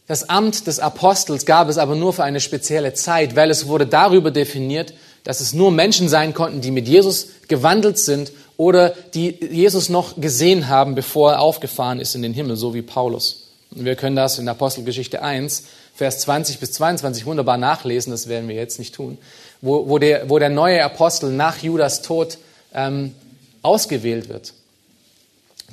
Das 0.07 0.29
Amt 0.29 0.67
des 0.67 0.79
Apostels 0.79 1.47
gab 1.47 1.69
es 1.69 1.79
aber 1.79 1.97
nur 1.97 2.13
für 2.13 2.25
eine 2.25 2.41
spezielle 2.41 2.95
Zeit, 2.95 3.35
weil 3.35 3.51
es 3.51 3.67
wurde 3.67 3.87
darüber 3.87 4.31
definiert, 4.31 4.95
dass 5.25 5.41
es 5.41 5.53
nur 5.53 5.73
Menschen 5.73 6.09
sein 6.09 6.33
konnten, 6.33 6.61
die 6.61 6.71
mit 6.71 6.87
Jesus 6.87 7.29
gewandelt 7.49 7.99
sind 7.99 8.31
oder 8.57 8.91
die 9.15 9.39
Jesus 9.51 9.89
noch 9.89 10.21
gesehen 10.21 10.69
haben, 10.69 10.95
bevor 10.95 11.33
er 11.33 11.41
aufgefahren 11.41 12.01
ist 12.01 12.15
in 12.15 12.23
den 12.23 12.33
Himmel, 12.33 12.57
so 12.57 12.75
wie 12.75 12.83
Paulus. 12.83 13.49
Wir 13.71 13.97
können 13.97 14.17
das 14.17 14.39
in 14.39 14.49
Apostelgeschichte 14.49 15.23
1, 15.23 15.65
Vers 15.95 16.21
20 16.21 16.59
bis 16.59 16.73
22 16.73 17.27
wunderbar 17.27 17.57
nachlesen, 17.57 18.11
das 18.11 18.29
werden 18.29 18.49
wir 18.49 18.57
jetzt 18.57 18.79
nicht 18.79 18.95
tun, 18.95 19.19
wo, 19.61 19.89
wo, 19.89 19.99
der, 19.99 20.29
wo 20.29 20.39
der 20.39 20.51
neue 20.51 20.85
Apostel 20.85 21.31
nach 21.33 21.63
Judas 21.63 22.03
Tod 22.03 22.39
ähm, 22.75 23.15
ausgewählt 23.63 24.29
wird. 24.29 24.53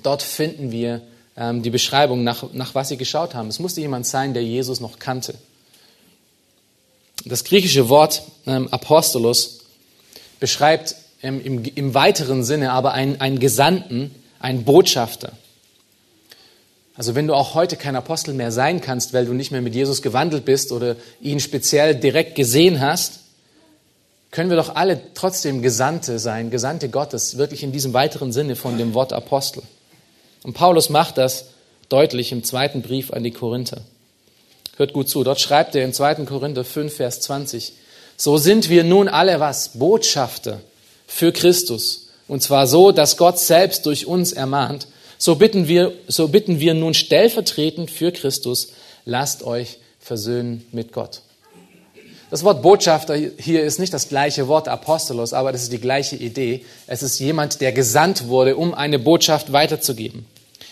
Dort 0.02 0.24
finden 0.24 0.72
wir 0.72 1.02
ähm, 1.38 1.62
die 1.62 1.70
Beschreibung, 1.70 2.24
nach, 2.24 2.52
nach 2.54 2.76
was 2.76 2.90
sie 2.90 2.98
geschaut 2.98 3.34
haben. 3.34 3.50
Es 3.50 3.60
musste 3.60 3.82
jemand 3.82 4.06
sein, 4.06 4.34
der 4.34 4.44
Jesus 4.44 4.80
noch 4.80 5.00
kannte. 5.00 5.36
Das 7.26 7.44
griechische 7.44 7.90
Wort 7.90 8.24
ähm, 8.46 8.68
Apostolos 8.70 9.60
beschreibt 10.40 10.96
ähm, 11.24 11.42
im, 11.44 11.64
im, 11.64 11.94
weiteren 11.94 12.44
Sinne 12.44 12.72
aber 12.72 12.94
einen, 12.94 13.20
einen 13.22 13.40
Gesandten, 13.40 14.14
einen 14.40 14.66
Botschafter. 14.66 15.32
Also 16.96 17.16
wenn 17.16 17.28
du 17.28 17.34
auch 17.34 17.56
heute 17.56 17.78
kein 17.78 17.96
Apostel 17.96 18.34
mehr 18.34 18.52
sein 18.52 18.82
kannst, 18.82 19.14
weil 19.14 19.26
du 19.26 19.34
nicht 19.34 19.52
mehr 19.52 19.62
mit 19.62 19.74
Jesus 19.74 20.02
gewandelt 20.02 20.46
bist 20.46 20.72
oder 20.72 20.96
ihn 21.22 21.40
speziell 21.40 21.96
direkt 21.96 22.36
gesehen 22.36 22.82
hast, 22.82 23.22
können 24.30 24.50
wir 24.50 24.58
doch 24.58 24.76
alle 24.76 25.00
trotzdem 25.14 25.62
Gesandte 25.62 26.20
sein, 26.20 26.52
Gesandte 26.52 26.90
Gottes, 26.90 27.38
wirklich 27.38 27.64
in 27.64 27.72
diesem 27.72 27.94
weiteren 27.94 28.32
Sinne 28.32 28.56
von 28.56 28.78
dem 28.78 28.94
Wort 28.94 29.14
Apostel. 29.14 29.64
Und 30.44 30.54
Paulus 30.54 30.90
macht 30.90 31.18
das 31.18 31.46
deutlich 31.90 32.32
im 32.32 32.44
zweiten 32.44 32.82
Brief 32.82 33.14
an 33.14 33.24
die 33.24 33.32
Korinther. 33.32 33.82
Hört 34.76 34.94
gut 34.94 35.08
zu, 35.08 35.24
dort 35.24 35.40
schreibt 35.40 35.76
er 35.76 35.86
in 35.86 35.94
2. 35.94 36.26
Korinther 36.26 36.66
5, 36.66 36.96
Vers 36.96 37.22
20, 37.22 37.74
so 38.18 38.38
sind 38.38 38.70
wir 38.70 38.84
nun 38.84 39.08
alle 39.08 39.40
was? 39.40 39.70
Botschafter 39.80 40.62
für 41.14 41.32
Christus. 41.32 42.08
Und 42.28 42.42
zwar 42.42 42.68
so, 42.68 42.92
dass 42.92 43.18
Gott 43.18 43.40
selbst 43.40 43.86
durch 43.86 44.08
uns 44.08 44.32
ermahnt. 44.32 44.88
So 45.18 45.36
bitten 45.36 45.68
wir, 45.68 45.94
so 46.08 46.28
bitten 46.28 46.60
wir 46.60 46.74
nun 46.74 46.94
stellvertretend 46.94 47.92
für 47.92 48.12
Christus, 48.12 48.70
lasst 49.06 49.44
euch 49.44 49.78
versöhnen 50.00 50.66
mit 50.72 50.92
Gott. 50.92 51.22
Das 52.30 52.44
Wort 52.44 52.64
Botschafter 52.64 53.16
hier 53.16 53.64
ist 53.64 53.78
nicht 53.78 53.94
das 53.94 54.10
gleiche 54.10 54.48
Wort 54.48 54.68
Apostolos, 54.68 55.34
aber 55.34 55.52
das 55.52 55.62
ist 55.62 55.72
die 55.72 55.80
gleiche 55.80 56.16
Idee. 56.16 56.66
Es 56.88 57.04
ist 57.04 57.20
jemand, 57.20 57.62
der 57.62 57.72
gesandt 57.74 58.28
wurde, 58.28 58.58
um 58.58 58.74
eine 58.74 58.98
Botschaft 58.98 59.54
weiterzugeben. 59.54 60.26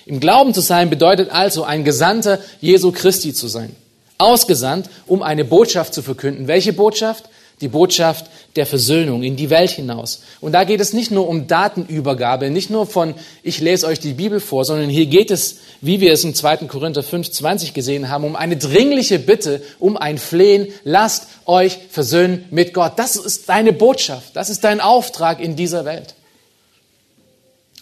Im 0.07 0.19
Glauben 0.19 0.55
zu 0.55 0.62
sein 0.62 0.89
bedeutet 0.89 1.29
also, 1.29 1.63
ein 1.63 1.83
Gesandter 1.83 2.39
Jesu 2.62 2.91
Christi 2.91 3.33
zu 3.33 3.48
sein. 3.48 3.75
Ausgesandt, 4.17 4.89
um 5.05 5.21
eine 5.21 5.45
Botschaft 5.45 5.93
zu 5.93 6.01
verkünden. 6.01 6.48
Welche 6.48 6.74
Botschaft? 6.74 7.25
Die 7.62 7.68
Botschaft 7.68 8.25
der 8.56 8.65
Versöhnung 8.65 9.24
in 9.24 9.36
die 9.36 9.50
Welt 9.50 9.70
hinaus. 9.70 10.24
Und 10.41 10.51
da 10.51 10.63
geht 10.63 10.82
es 10.82 10.91
nicht 10.94 11.12
nur 11.12 11.27
um 11.27 11.48
Datenübergabe, 11.48 12.50
nicht 12.50 12.70
nur 12.70 12.86
von, 12.86 13.13
ich 13.44 13.62
lese 13.62 13.88
euch 13.88 14.00
die 14.00 14.13
Bibel 14.13 14.39
vor, 14.39 14.65
sondern 14.65 14.89
hier 14.89 15.06
geht 15.06 15.32
es, 15.32 15.58
wie 15.80 16.01
wir 16.01 16.12
es 16.12 16.24
in 16.24 16.36
2. 16.36 16.58
Korinther 16.68 17.03
5, 17.03 17.32
20 17.32 17.74
gesehen 17.74 18.10
haben, 18.10 18.25
um 18.25 18.36
eine 18.36 18.58
dringliche 18.58 19.20
Bitte, 19.20 19.62
um 19.80 19.96
ein 19.96 20.18
Flehen, 20.18 20.68
lasst 20.84 21.27
euch 21.46 21.77
versöhnen 21.89 22.46
mit 22.51 22.74
Gott. 22.74 22.94
Das 22.98 23.15
ist 23.15 23.48
deine 23.48 23.72
Botschaft, 23.72 24.36
das 24.36 24.50
ist 24.50 24.63
dein 24.63 24.82
Auftrag 24.82 25.39
in 25.39 25.56
dieser 25.56 25.86
Welt. 25.86 26.15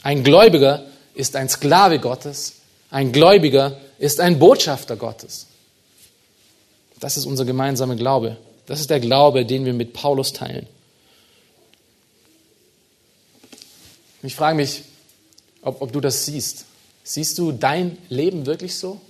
Ein 0.04 0.24
Gläubiger 0.24 0.84
ist 1.16 1.36
ein 1.36 1.50
Sklave 1.50 2.00
Gottes, 2.00 2.56
ein 2.92 3.12
Gläubiger 3.12 3.78
ist 3.98 4.20
ein 4.20 4.40
Botschafter 4.40 4.96
Gottes. 4.96 5.48
Das 7.00 7.18
ist 7.18 7.26
unser 7.26 7.46
gemeinsamer 7.46 7.96
Glaube. 7.96 8.38
Das 8.70 8.80
ist 8.80 8.92
der 8.92 9.00
Glaube, 9.00 9.48
den 9.48 9.66
wir 9.66 9.74
mit 9.74 9.94
Paulus 9.94 10.32
teilen. 10.32 10.68
Ich 14.22 14.36
frage 14.36 14.56
mich, 14.56 14.84
ob, 15.64 15.82
ob 15.82 15.92
du 15.92 16.00
das 16.00 16.28
siehst. 16.28 16.66
Siehst 17.04 17.40
du 17.40 17.52
dein 17.52 17.98
Leben 18.10 18.46
wirklich 18.46 18.76
so? 18.76 19.02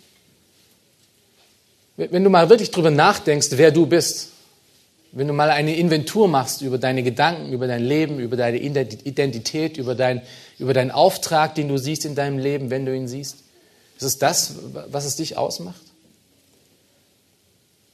Wenn 1.98 2.24
du 2.24 2.30
mal 2.30 2.50
wirklich 2.50 2.72
drüber 2.72 2.90
nachdenkst, 2.90 3.50
wer 3.52 3.72
du 3.72 3.86
bist, 3.86 4.30
wenn 5.12 5.28
du 5.28 5.34
mal 5.34 5.50
eine 5.50 5.76
Inventur 5.76 6.30
machst 6.30 6.62
über 6.62 6.78
deine 6.78 7.04
Gedanken, 7.04 7.52
über 7.52 7.68
dein 7.68 7.84
Leben, 7.84 8.20
über 8.22 8.38
deine 8.38 8.60
Identität, 8.60 9.76
über, 9.76 9.94
dein, 9.94 10.22
über 10.58 10.74
deinen 10.74 10.92
Auftrag, 10.92 11.56
den 11.56 11.68
du 11.68 11.78
siehst 11.78 12.06
in 12.06 12.16
deinem 12.16 12.38
Leben, 12.38 12.70
wenn 12.70 12.86
du 12.86 12.96
ihn 12.96 13.10
siehst, 13.10 13.40
ist 13.98 14.04
es 14.04 14.18
das, 14.20 14.54
was 14.88 15.04
es 15.04 15.18
dich 15.18 15.36
ausmacht? 15.36 15.82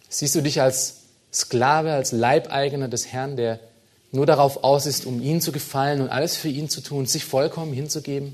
Siehst 0.09 0.35
du 0.35 0.41
dich 0.41 0.61
als 0.61 1.04
Sklave, 1.35 1.91
als 1.91 2.13
Leibeigener 2.13 2.87
des 2.87 3.07
Herrn, 3.07 3.35
der 3.35 3.59
nur 4.11 4.25
darauf 4.25 4.63
aus 4.63 4.85
ist, 4.85 5.05
um 5.05 5.21
ihn 5.21 5.41
zu 5.41 5.51
gefallen 5.51 6.01
und 6.01 6.07
alles 6.07 6.37
für 6.37 6.47
ihn 6.47 6.69
zu 6.69 6.79
tun, 6.79 7.05
sich 7.05 7.25
vollkommen 7.25 7.73
hinzugeben? 7.73 8.33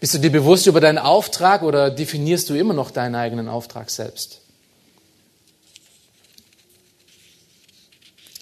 Bist 0.00 0.14
du 0.14 0.18
dir 0.18 0.30
bewusst 0.30 0.66
über 0.66 0.80
deinen 0.80 0.98
Auftrag 0.98 1.62
oder 1.62 1.90
definierst 1.90 2.48
du 2.48 2.54
immer 2.54 2.72
noch 2.74 2.90
deinen 2.90 3.14
eigenen 3.14 3.48
Auftrag 3.48 3.90
selbst? 3.90 4.40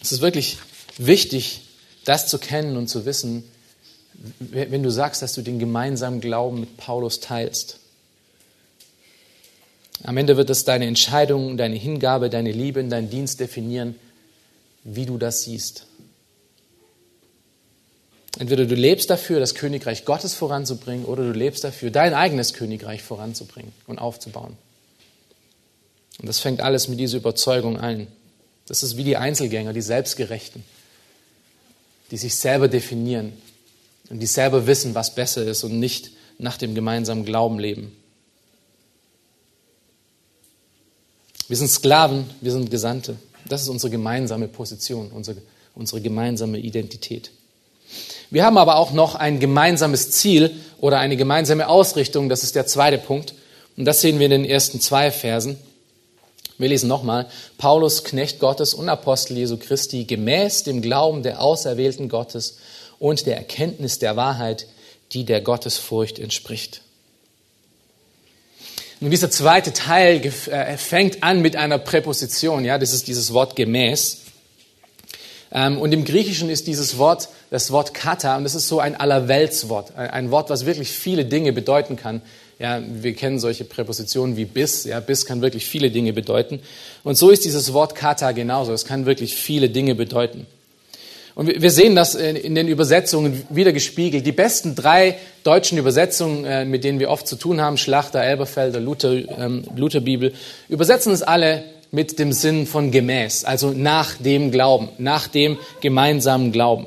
Es 0.00 0.12
ist 0.12 0.20
wirklich 0.20 0.58
wichtig, 0.96 1.62
das 2.04 2.28
zu 2.28 2.38
kennen 2.38 2.76
und 2.76 2.88
zu 2.88 3.04
wissen, 3.04 3.42
wenn 4.38 4.82
du 4.82 4.90
sagst, 4.90 5.22
dass 5.22 5.32
du 5.32 5.42
den 5.42 5.58
gemeinsamen 5.58 6.20
Glauben 6.20 6.60
mit 6.60 6.76
Paulus 6.76 7.18
teilst. 7.18 7.80
Am 10.02 10.16
Ende 10.16 10.36
wird 10.36 10.50
es 10.50 10.64
deine 10.64 10.86
Entscheidung, 10.86 11.56
deine 11.56 11.76
Hingabe, 11.76 12.28
deine 12.28 12.52
Liebe 12.52 12.80
in 12.80 12.90
deinen 12.90 13.10
Dienst 13.10 13.40
definieren, 13.40 13.94
wie 14.82 15.06
du 15.06 15.18
das 15.18 15.42
siehst. 15.42 15.86
Entweder 18.38 18.66
du 18.66 18.74
lebst 18.74 19.10
dafür, 19.10 19.38
das 19.38 19.54
Königreich 19.54 20.04
Gottes 20.04 20.34
voranzubringen, 20.34 21.04
oder 21.04 21.22
du 21.22 21.32
lebst 21.32 21.62
dafür, 21.62 21.90
dein 21.90 22.14
eigenes 22.14 22.52
Königreich 22.52 23.02
voranzubringen 23.02 23.72
und 23.86 23.98
aufzubauen. 23.98 24.56
Und 26.18 26.26
das 26.26 26.40
fängt 26.40 26.60
alles 26.60 26.88
mit 26.88 26.98
dieser 26.98 27.18
Überzeugung 27.18 27.78
ein. 27.78 28.08
Das 28.66 28.82
ist 28.82 28.96
wie 28.96 29.04
die 29.04 29.16
Einzelgänger, 29.16 29.72
die 29.72 29.82
Selbstgerechten, 29.82 30.64
die 32.10 32.16
sich 32.16 32.36
selber 32.36 32.66
definieren 32.68 33.32
und 34.10 34.20
die 34.20 34.26
selber 34.26 34.66
wissen, 34.66 34.94
was 34.94 35.14
besser 35.14 35.44
ist 35.44 35.64
und 35.64 35.78
nicht 35.78 36.10
nach 36.38 36.56
dem 36.56 36.74
gemeinsamen 36.74 37.24
Glauben 37.24 37.58
leben. 37.58 37.96
Wir 41.48 41.56
sind 41.56 41.68
Sklaven, 41.68 42.30
wir 42.40 42.52
sind 42.52 42.70
Gesandte. 42.70 43.16
Das 43.46 43.62
ist 43.62 43.68
unsere 43.68 43.90
gemeinsame 43.90 44.48
Position, 44.48 45.10
unsere, 45.10 45.36
unsere 45.74 46.00
gemeinsame 46.00 46.58
Identität. 46.58 47.30
Wir 48.30 48.44
haben 48.44 48.56
aber 48.56 48.76
auch 48.76 48.92
noch 48.92 49.14
ein 49.14 49.38
gemeinsames 49.38 50.10
Ziel 50.10 50.50
oder 50.80 50.98
eine 50.98 51.16
gemeinsame 51.16 51.68
Ausrichtung. 51.68 52.28
Das 52.28 52.42
ist 52.42 52.54
der 52.54 52.66
zweite 52.66 52.98
Punkt. 52.98 53.34
Und 53.76 53.84
das 53.84 54.00
sehen 54.00 54.18
wir 54.18 54.26
in 54.26 54.30
den 54.30 54.44
ersten 54.44 54.80
zwei 54.80 55.10
Versen. 55.10 55.58
Wir 56.56 56.68
lesen 56.68 56.88
nochmal. 56.88 57.26
Paulus, 57.58 58.04
Knecht 58.04 58.38
Gottes 58.38 58.72
und 58.74 58.88
Apostel 58.88 59.36
Jesu 59.36 59.56
Christi, 59.56 60.04
gemäß 60.04 60.62
dem 60.62 60.82
Glauben 60.82 61.22
der 61.22 61.42
Auserwählten 61.42 62.08
Gottes 62.08 62.58
und 62.98 63.26
der 63.26 63.36
Erkenntnis 63.36 63.98
der 63.98 64.16
Wahrheit, 64.16 64.66
die 65.12 65.24
der 65.24 65.40
Gottesfurcht 65.40 66.18
entspricht. 66.18 66.80
Nun, 69.04 69.10
dieser 69.10 69.30
zweite 69.30 69.74
Teil 69.74 70.22
äh, 70.24 70.78
fängt 70.78 71.22
an 71.22 71.42
mit 71.42 71.56
einer 71.56 71.76
Präposition, 71.76 72.64
ja, 72.64 72.78
das 72.78 72.94
ist 72.94 73.06
dieses 73.06 73.34
Wort 73.34 73.54
gemäß. 73.54 74.22
Ähm, 75.52 75.76
und 75.76 75.92
im 75.92 76.06
Griechischen 76.06 76.48
ist 76.48 76.66
dieses 76.66 76.96
Wort 76.96 77.28
das 77.50 77.70
Wort 77.70 77.92
kata 77.92 78.38
und 78.38 78.44
das 78.44 78.54
ist 78.54 78.66
so 78.66 78.80
ein 78.80 78.96
Allerweltswort, 78.96 79.94
ein 79.94 80.30
Wort, 80.30 80.48
was 80.48 80.64
wirklich 80.64 80.88
viele 80.88 81.26
Dinge 81.26 81.52
bedeuten 81.52 81.96
kann. 81.96 82.22
Ja, 82.58 82.80
wir 82.82 83.12
kennen 83.12 83.38
solche 83.38 83.64
Präpositionen 83.64 84.38
wie 84.38 84.46
bis. 84.46 84.84
Ja, 84.84 85.00
bis 85.00 85.26
kann 85.26 85.42
wirklich 85.42 85.66
viele 85.66 85.90
Dinge 85.90 86.14
bedeuten. 86.14 86.60
Und 87.02 87.18
so 87.18 87.28
ist 87.28 87.44
dieses 87.44 87.74
Wort 87.74 87.94
kata 87.94 88.32
genauso. 88.32 88.72
Es 88.72 88.86
kann 88.86 89.04
wirklich 89.04 89.34
viele 89.34 89.68
Dinge 89.68 89.94
bedeuten. 89.94 90.46
Und 91.34 91.48
wir 91.48 91.70
sehen 91.70 91.96
das 91.96 92.14
in 92.14 92.54
den 92.54 92.68
Übersetzungen 92.68 93.44
wieder 93.50 93.72
gespiegelt. 93.72 94.24
Die 94.24 94.32
besten 94.32 94.76
drei 94.76 95.16
deutschen 95.42 95.78
Übersetzungen, 95.78 96.44
äh, 96.44 96.64
mit 96.64 96.84
denen 96.84 97.00
wir 97.00 97.10
oft 97.10 97.26
zu 97.26 97.34
tun 97.36 97.60
haben, 97.60 97.76
Schlachter, 97.76 98.22
Elberfelder, 98.22 98.78
Luther, 98.78 99.12
ähm, 99.12 99.64
Lutherbibel, 99.74 100.32
übersetzen 100.68 101.12
es 101.12 101.22
alle 101.22 101.64
mit 101.90 102.18
dem 102.18 102.32
Sinn 102.32 102.66
von 102.66 102.90
gemäß, 102.92 103.44
also 103.44 103.70
nach 103.70 104.14
dem 104.16 104.52
Glauben, 104.52 104.88
nach 104.98 105.26
dem 105.26 105.58
gemeinsamen 105.80 106.52
Glauben. 106.52 106.86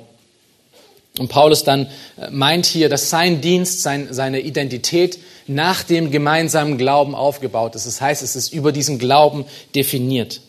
Und 1.20 1.30
Paulus 1.30 1.64
dann 1.64 1.88
äh, 2.18 2.30
meint 2.32 2.66
hier, 2.66 2.88
dass 2.88 3.10
sein 3.10 3.42
Dienst, 3.42 3.82
sein, 3.82 4.08
seine 4.12 4.40
Identität 4.40 5.20
nach 5.48 5.84
dem 5.84 6.10
gemeinsamen 6.10 6.78
Glauben 6.78 7.16
aufgebaut 7.16 7.76
ist. 7.76 7.86
Das 7.86 8.00
heißt, 8.00 8.22
es 8.24 8.36
ist 8.38 8.54
über 8.54 8.72
diesen 8.72 8.98
Glauben 8.98 9.46
definiert. 9.76 10.42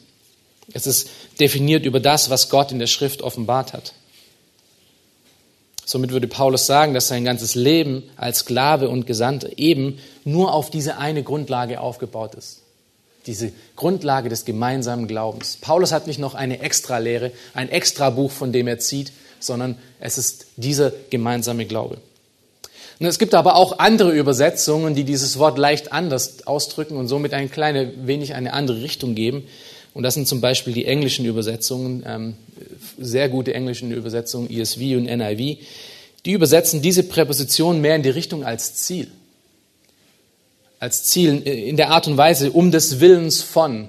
Es 0.72 0.86
ist 0.86 1.08
definiert 1.40 1.84
über 1.86 2.00
das, 2.00 2.30
was 2.30 2.48
Gott 2.48 2.72
in 2.72 2.78
der 2.78 2.86
Schrift 2.86 3.22
offenbart 3.22 3.72
hat. 3.72 3.92
Somit 5.84 6.10
würde 6.10 6.28
Paulus 6.28 6.66
sagen, 6.66 6.92
dass 6.92 7.08
sein 7.08 7.24
ganzes 7.24 7.54
Leben 7.54 8.02
als 8.16 8.40
Sklave 8.40 8.90
und 8.90 9.06
Gesandter 9.06 9.48
eben 9.56 9.98
nur 10.24 10.52
auf 10.52 10.68
diese 10.68 10.98
eine 10.98 11.22
Grundlage 11.22 11.80
aufgebaut 11.80 12.34
ist. 12.34 12.60
Diese 13.26 13.52
Grundlage 13.74 14.28
des 14.28 14.44
gemeinsamen 14.44 15.08
Glaubens. 15.08 15.56
Paulus 15.60 15.92
hat 15.92 16.06
nicht 16.06 16.18
noch 16.18 16.34
eine 16.34 16.60
Extralehre, 16.60 17.32
ein 17.54 17.70
Extrabuch, 17.70 18.30
von 18.30 18.52
dem 18.52 18.68
er 18.68 18.78
zieht, 18.78 19.12
sondern 19.40 19.78
es 19.98 20.18
ist 20.18 20.46
dieser 20.56 20.92
gemeinsame 21.10 21.64
Glaube. 21.64 21.98
Und 23.00 23.06
es 23.06 23.18
gibt 23.18 23.34
aber 23.34 23.54
auch 23.56 23.78
andere 23.78 24.10
Übersetzungen, 24.10 24.94
die 24.94 25.04
dieses 25.04 25.38
Wort 25.38 25.56
leicht 25.56 25.92
anders 25.92 26.46
ausdrücken 26.46 26.96
und 26.96 27.06
somit 27.08 27.32
ein 27.32 27.50
kleine 27.50 28.06
wenig 28.06 28.34
eine 28.34 28.52
andere 28.52 28.82
Richtung 28.82 29.14
geben. 29.14 29.46
Und 29.94 30.02
das 30.02 30.14
sind 30.14 30.28
zum 30.28 30.40
Beispiel 30.40 30.72
die 30.72 30.84
englischen 30.84 31.24
Übersetzungen, 31.24 32.04
ähm, 32.06 32.34
sehr 32.98 33.28
gute 33.28 33.54
englische 33.54 33.86
Übersetzungen, 33.86 34.50
ESV 34.50 34.80
und 34.96 35.04
NIV. 35.04 35.58
Die 36.24 36.32
übersetzen 36.32 36.82
diese 36.82 37.04
Präposition 37.04 37.80
mehr 37.80 37.96
in 37.96 38.02
die 38.02 38.10
Richtung 38.10 38.44
als 38.44 38.74
Ziel. 38.74 39.08
Als 40.80 41.04
Ziel 41.04 41.42
in 41.42 41.76
der 41.76 41.90
Art 41.90 42.06
und 42.06 42.16
Weise 42.16 42.52
um 42.52 42.70
des 42.70 43.00
Willens 43.00 43.42
von. 43.42 43.88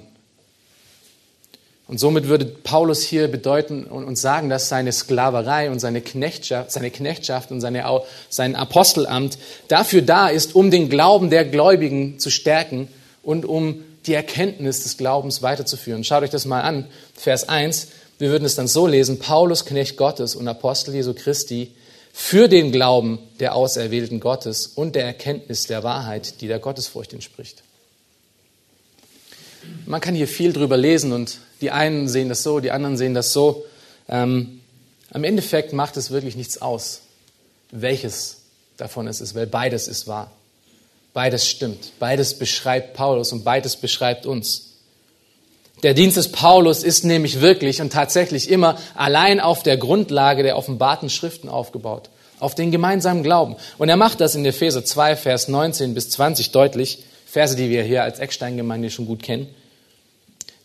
Und 1.86 1.98
somit 1.98 2.28
würde 2.28 2.44
Paulus 2.44 3.02
hier 3.02 3.26
bedeuten 3.26 3.82
und 3.82 4.14
sagen, 4.16 4.48
dass 4.48 4.68
seine 4.68 4.92
Sklaverei 4.92 5.72
und 5.72 5.80
seine 5.80 6.00
Knechtschaft, 6.00 6.70
seine 6.70 6.92
Knechtschaft 6.92 7.50
und 7.50 7.60
seine, 7.60 7.84
sein 8.28 8.54
Apostelamt 8.54 9.38
dafür 9.66 10.00
da 10.00 10.28
ist, 10.28 10.54
um 10.54 10.70
den 10.70 10.88
Glauben 10.88 11.30
der 11.30 11.44
Gläubigen 11.44 12.20
zu 12.20 12.30
stärken 12.30 12.86
und 13.24 13.44
um 13.44 13.82
die 14.06 14.14
Erkenntnis 14.14 14.82
des 14.82 14.96
Glaubens 14.96 15.42
weiterzuführen. 15.42 16.04
Schaut 16.04 16.22
euch 16.22 16.30
das 16.30 16.46
mal 16.46 16.62
an, 16.62 16.86
Vers 17.14 17.48
1. 17.48 17.88
Wir 18.18 18.30
würden 18.30 18.44
es 18.44 18.54
dann 18.54 18.68
so 18.68 18.86
lesen, 18.86 19.18
Paulus, 19.18 19.64
Knecht 19.64 19.96
Gottes 19.96 20.34
und 20.34 20.48
Apostel 20.48 20.94
Jesu 20.94 21.14
Christi, 21.14 21.72
für 22.12 22.48
den 22.48 22.72
Glauben 22.72 23.18
der 23.38 23.54
Auserwählten 23.54 24.20
Gottes 24.20 24.66
und 24.66 24.94
der 24.94 25.04
Erkenntnis 25.04 25.66
der 25.66 25.84
Wahrheit, 25.84 26.40
die 26.40 26.48
der 26.48 26.58
Gottesfurcht 26.58 27.12
entspricht. 27.12 27.62
Man 29.86 30.00
kann 30.00 30.14
hier 30.14 30.28
viel 30.28 30.52
drüber 30.52 30.76
lesen 30.76 31.12
und 31.12 31.38
die 31.60 31.70
einen 31.70 32.08
sehen 32.08 32.28
das 32.28 32.42
so, 32.42 32.60
die 32.60 32.70
anderen 32.70 32.96
sehen 32.96 33.14
das 33.14 33.32
so. 33.32 33.64
Ähm, 34.08 34.60
am 35.10 35.24
Endeffekt 35.24 35.72
macht 35.72 35.96
es 35.96 36.10
wirklich 36.10 36.36
nichts 36.36 36.60
aus, 36.60 37.02
welches 37.70 38.38
davon 38.76 39.06
es 39.06 39.20
ist, 39.20 39.34
weil 39.34 39.46
beides 39.46 39.86
ist 39.88 40.06
wahr. 40.06 40.32
Beides 41.12 41.48
stimmt. 41.48 41.92
Beides 41.98 42.38
beschreibt 42.38 42.94
Paulus 42.94 43.32
und 43.32 43.44
beides 43.44 43.76
beschreibt 43.76 44.26
uns. 44.26 44.70
Der 45.82 45.94
Dienst 45.94 46.16
des 46.16 46.30
Paulus 46.30 46.82
ist 46.82 47.04
nämlich 47.04 47.40
wirklich 47.40 47.80
und 47.80 47.92
tatsächlich 47.92 48.50
immer 48.50 48.76
allein 48.94 49.40
auf 49.40 49.62
der 49.62 49.78
Grundlage 49.78 50.42
der 50.42 50.56
offenbarten 50.58 51.08
Schriften 51.08 51.48
aufgebaut, 51.48 52.10
auf 52.38 52.54
den 52.54 52.70
gemeinsamen 52.70 53.22
Glauben. 53.22 53.56
Und 53.78 53.88
er 53.88 53.96
macht 53.96 54.20
das 54.20 54.34
in 54.34 54.44
Epheser 54.44 54.84
2, 54.84 55.16
Vers 55.16 55.48
19 55.48 55.94
bis 55.94 56.10
20 56.10 56.52
deutlich, 56.52 57.04
Verse, 57.24 57.56
die 57.56 57.70
wir 57.70 57.82
hier 57.82 58.02
als 58.02 58.18
Ecksteingemeinde 58.18 58.90
schon 58.90 59.06
gut 59.06 59.22
kennen. 59.22 59.48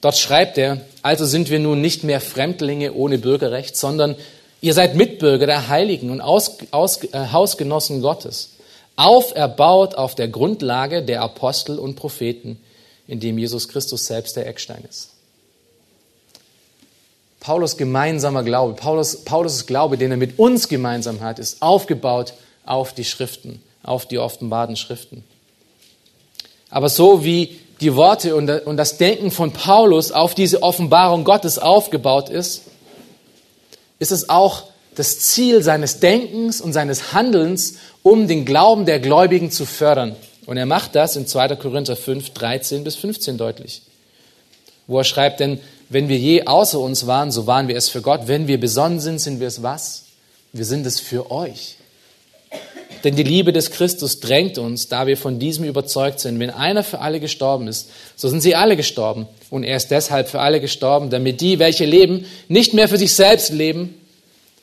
Dort 0.01 0.17
schreibt 0.17 0.57
er, 0.57 0.81
also 1.01 1.25
sind 1.25 1.49
wir 1.49 1.59
nun 1.59 1.79
nicht 1.79 2.03
mehr 2.03 2.19
Fremdlinge 2.19 2.93
ohne 2.93 3.17
Bürgerrecht, 3.17 3.77
sondern 3.77 4.15
ihr 4.61 4.73
seid 4.73 4.95
Mitbürger 4.95 5.45
der 5.45 5.69
Heiligen 5.69 6.09
und 6.11 6.21
Aus, 6.21 6.57
Aus, 6.71 7.03
äh, 7.05 7.27
Hausgenossen 7.31 8.01
Gottes, 8.01 8.54
auferbaut 8.95 9.95
auf 9.95 10.15
der 10.15 10.27
Grundlage 10.27 11.03
der 11.03 11.21
Apostel 11.21 11.79
und 11.79 11.95
Propheten, 11.95 12.59
in 13.07 13.19
dem 13.19 13.37
Jesus 13.37 13.67
Christus 13.67 14.05
selbst 14.05 14.35
der 14.35 14.47
Eckstein 14.47 14.83
ist. 14.89 15.09
Paulus 17.39 17.77
gemeinsamer 17.77 18.43
Glaube, 18.43 18.73
Paulus, 18.73 19.23
Paulus 19.23 19.67
Glaube, 19.67 19.97
den 19.97 20.11
er 20.11 20.17
mit 20.17 20.39
uns 20.39 20.67
gemeinsam 20.67 21.21
hat, 21.21 21.37
ist 21.37 21.61
aufgebaut 21.61 22.33
auf 22.65 22.93
die 22.93 23.05
Schriften, 23.05 23.61
auf 23.83 24.07
die 24.07 24.17
offenbarten 24.17 24.75
Schriften. 24.75 25.23
Aber 26.71 26.89
so 26.89 27.23
wie 27.23 27.59
die 27.81 27.95
Worte 27.95 28.35
und 28.35 28.77
das 28.77 28.97
Denken 28.97 29.29
von 29.29 29.51
Paulus 29.51 30.11
auf 30.11 30.33
diese 30.33 30.63
Offenbarung 30.63 31.23
Gottes 31.23 31.59
aufgebaut 31.59 32.29
ist, 32.29 32.63
ist 33.99 34.11
es 34.11 34.29
auch 34.29 34.63
das 34.95 35.19
Ziel 35.19 35.61
seines 35.61 35.99
Denkens 35.99 36.61
und 36.61 36.73
seines 36.73 37.13
Handelns, 37.13 37.75
um 38.05 38.27
den 38.27 38.45
Glauben 38.45 38.85
der 38.85 38.99
Gläubigen 38.99 39.49
zu 39.49 39.65
fördern. 39.65 40.15
Und 40.45 40.57
er 40.57 40.67
macht 40.67 40.93
das 40.93 41.15
in 41.15 41.25
2. 41.25 41.55
Korinther 41.55 41.95
5, 41.95 42.29
13 42.29 42.83
bis 42.83 42.95
15 42.97 43.39
deutlich, 43.39 43.81
wo 44.85 44.99
er 44.99 45.03
schreibt, 45.03 45.39
denn 45.39 45.59
wenn 45.89 46.07
wir 46.07 46.19
je 46.19 46.45
außer 46.45 46.79
uns 46.79 47.07
waren, 47.07 47.31
so 47.31 47.47
waren 47.47 47.67
wir 47.67 47.75
es 47.75 47.89
für 47.89 48.03
Gott. 48.03 48.27
Wenn 48.27 48.47
wir 48.47 48.59
besonnen 48.59 48.99
sind, 48.99 49.17
sind 49.17 49.39
wir 49.39 49.47
es 49.47 49.63
was? 49.63 50.03
Wir 50.53 50.65
sind 50.65 50.85
es 50.85 50.99
für 50.99 51.31
euch. 51.31 51.77
Denn 53.03 53.15
die 53.15 53.23
Liebe 53.23 53.51
des 53.51 53.71
Christus 53.71 54.19
drängt 54.19 54.59
uns, 54.59 54.87
da 54.87 55.07
wir 55.07 55.17
von 55.17 55.39
diesem 55.39 55.65
überzeugt 55.65 56.19
sind. 56.19 56.39
Wenn 56.39 56.51
einer 56.51 56.83
für 56.83 56.99
alle 56.99 57.19
gestorben 57.19 57.67
ist, 57.67 57.89
so 58.15 58.29
sind 58.29 58.41
sie 58.41 58.53
alle 58.53 58.77
gestorben. 58.77 59.27
Und 59.49 59.63
er 59.63 59.77
ist 59.77 59.89
deshalb 59.89 60.29
für 60.29 60.41
alle 60.41 60.61
gestorben, 60.61 61.09
damit 61.09 61.41
die, 61.41 61.57
welche 61.57 61.85
leben, 61.85 62.25
nicht 62.49 62.75
mehr 62.75 62.87
für 62.87 62.99
sich 62.99 63.15
selbst 63.15 63.51
leben, 63.51 63.95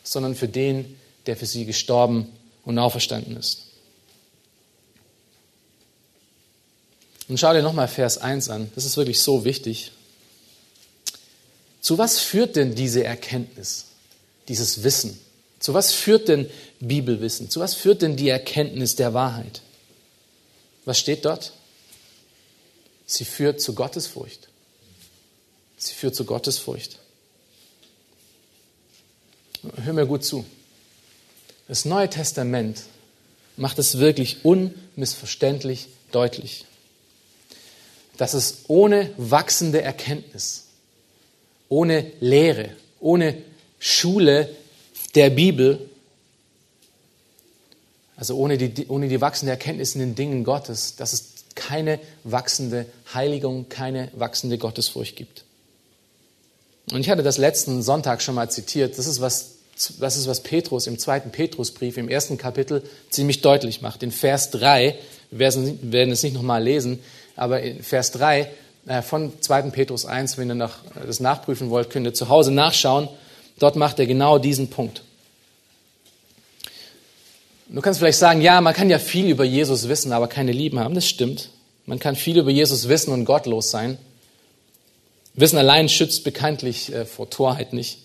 sondern 0.05 0.37
für 0.37 0.49
den, 0.49 0.95
der 1.27 1.37
für 1.37 1.47
sie 1.47 1.65
gestorben 1.65 2.29
und 2.65 2.79
auferstanden 2.79 3.37
ist. 3.37 3.67
Und 7.29 7.39
schau 7.39 7.53
dir 7.53 7.63
nochmal 7.63 7.89
Vers 7.89 8.19
1 8.19 8.51
an. 8.51 8.71
Das 8.75 8.85
ist 8.85 8.97
wirklich 8.97 9.21
so 9.21 9.45
wichtig. 9.45 9.93
Zu 11.81 11.99
was 11.99 12.21
führt 12.21 12.57
denn 12.57 12.75
diese 12.75 13.05
Erkenntnis, 13.05 13.87
dieses 14.49 14.83
Wissen? 14.83 15.19
Zu 15.59 15.75
was 15.75 15.93
führt 15.93 16.29
denn 16.29 16.51
Bibelwissen? 16.81 17.49
Zu 17.49 17.61
was 17.61 17.75
führt 17.75 18.03
denn 18.03 18.17
die 18.17 18.29
Erkenntnis 18.29 18.97
der 18.97 19.15
Wahrheit? 19.15 19.63
Was 20.85 20.99
steht 20.99 21.25
dort? 21.25 21.53
Sie 23.07 23.25
führt 23.25 23.61
zu 23.61 23.75
Gottesfurcht. 23.75 24.49
Sie 25.77 25.95
führt 25.95 26.15
zu 26.15 26.25
Gottesfurcht. 26.25 26.99
Hör 29.85 29.93
mir 29.93 30.07
gut 30.07 30.25
zu. 30.25 30.45
Das 31.73 31.87
Neue 31.87 32.11
Testament 32.11 32.83
macht 33.57 33.79
es 33.79 33.97
wirklich 33.97 34.45
unmissverständlich 34.45 35.89
deutlich, 36.11 36.67
dass 38.19 38.35
es 38.35 38.65
ohne 38.69 39.09
wachsende 39.17 39.81
Erkenntnis 39.81 40.65
ohne 41.71 42.13
Lehre, 42.21 42.77
ohne 43.01 43.39
Schule 43.79 44.55
der 45.15 45.31
Bibel, 45.31 45.89
also 48.17 48.37
ohne 48.37 48.59
die, 48.59 48.87
ohne 48.89 49.09
die 49.09 49.23
wachsende 49.23 49.53
Erkenntnis 49.53 49.95
in 49.95 50.03
den 50.03 50.15
Dingen 50.15 50.45
Gottes, 50.45 50.97
dass 50.97 51.15
es 51.15 51.25
keine 51.55 52.01
wachsende 52.23 52.85
Heiligung, 53.15 53.71
keine 53.71 54.11
wachsende 54.15 54.59
Gottesfurcht 54.59 55.17
gibt. 55.17 55.45
Und 56.91 57.01
ich 57.01 57.09
hatte 57.09 57.23
das 57.23 57.39
letzten 57.39 57.83
Sonntag 57.83 58.21
schon 58.21 58.35
mal 58.35 58.51
zitiert. 58.51 58.99
Das 58.99 59.07
ist 59.07 59.23
was, 59.23 59.53
das 59.99 60.17
ist, 60.17 60.27
was 60.27 60.41
Petrus 60.41 60.87
im 60.87 60.99
zweiten 60.99 61.31
Petrusbrief 61.31 61.97
im 61.97 62.09
ersten 62.09 62.39
Kapitel 62.39 62.83
ziemlich 63.11 63.41
deutlich 63.41 63.81
macht. 63.81 64.03
In 64.03 64.13
Vers 64.13 64.51
3, 64.51 64.97
wir 65.31 65.53
werden 65.83 66.13
es 66.13 66.23
nicht 66.23 66.35
nochmal 66.35 66.63
lesen, 66.63 67.01
aber 67.37 67.63
in 67.63 67.83
Vers 67.83 68.13
3 68.13 68.51
äh, 68.87 69.03
von 69.03 69.33
2. 69.41 69.63
Petrus 69.71 70.05
1, 70.05 70.39
wenn 70.39 70.51
ihr 70.51 70.55
nach, 70.55 70.79
das 71.07 71.21
nachprüfen 71.21 71.71
wollt, 71.71 71.91
könnt 71.91 72.07
ihr 72.07 72.15
zu 72.15 72.29
Hause 72.29 72.53
nachschauen. 72.53 73.09
Dort 73.59 73.77
macht 73.77 73.99
er 73.99 74.07
genau 74.07 74.39
diesen 74.39 74.69
Punkt. 74.69 75.03
Du 77.69 77.81
kannst 77.81 78.01
vielleicht 78.01 78.19
sagen, 78.19 78.43
ja, 78.43 78.61
man 78.61 78.75
kann 78.75 78.91
ja 78.91 78.99
viel 78.99 79.31
über 79.31 79.45
Jesus 79.45 79.89
wissen, 79.89 80.13
aber 80.13 80.29
keine 80.29 80.53
Lieben 80.53 80.79
haben. 80.79 80.95
Das 80.95 81.09
stimmt. 81.09 81.49
Man 81.87 81.99
kann 81.99 82.17
viel 82.17 82.39
über 82.39 82.51
Jesus 82.51 82.89
wissen 82.89 83.13
und 83.13 83.25
gottlos 83.25 83.71
sein. 83.71 83.97
Wissen 85.35 85.57
allein 85.57 85.89
schützt 85.89 86.25
bekanntlich 86.25 86.93
äh, 86.93 87.07
vor 87.07 87.31
Torheit 87.31 87.73
nicht. 87.73 88.02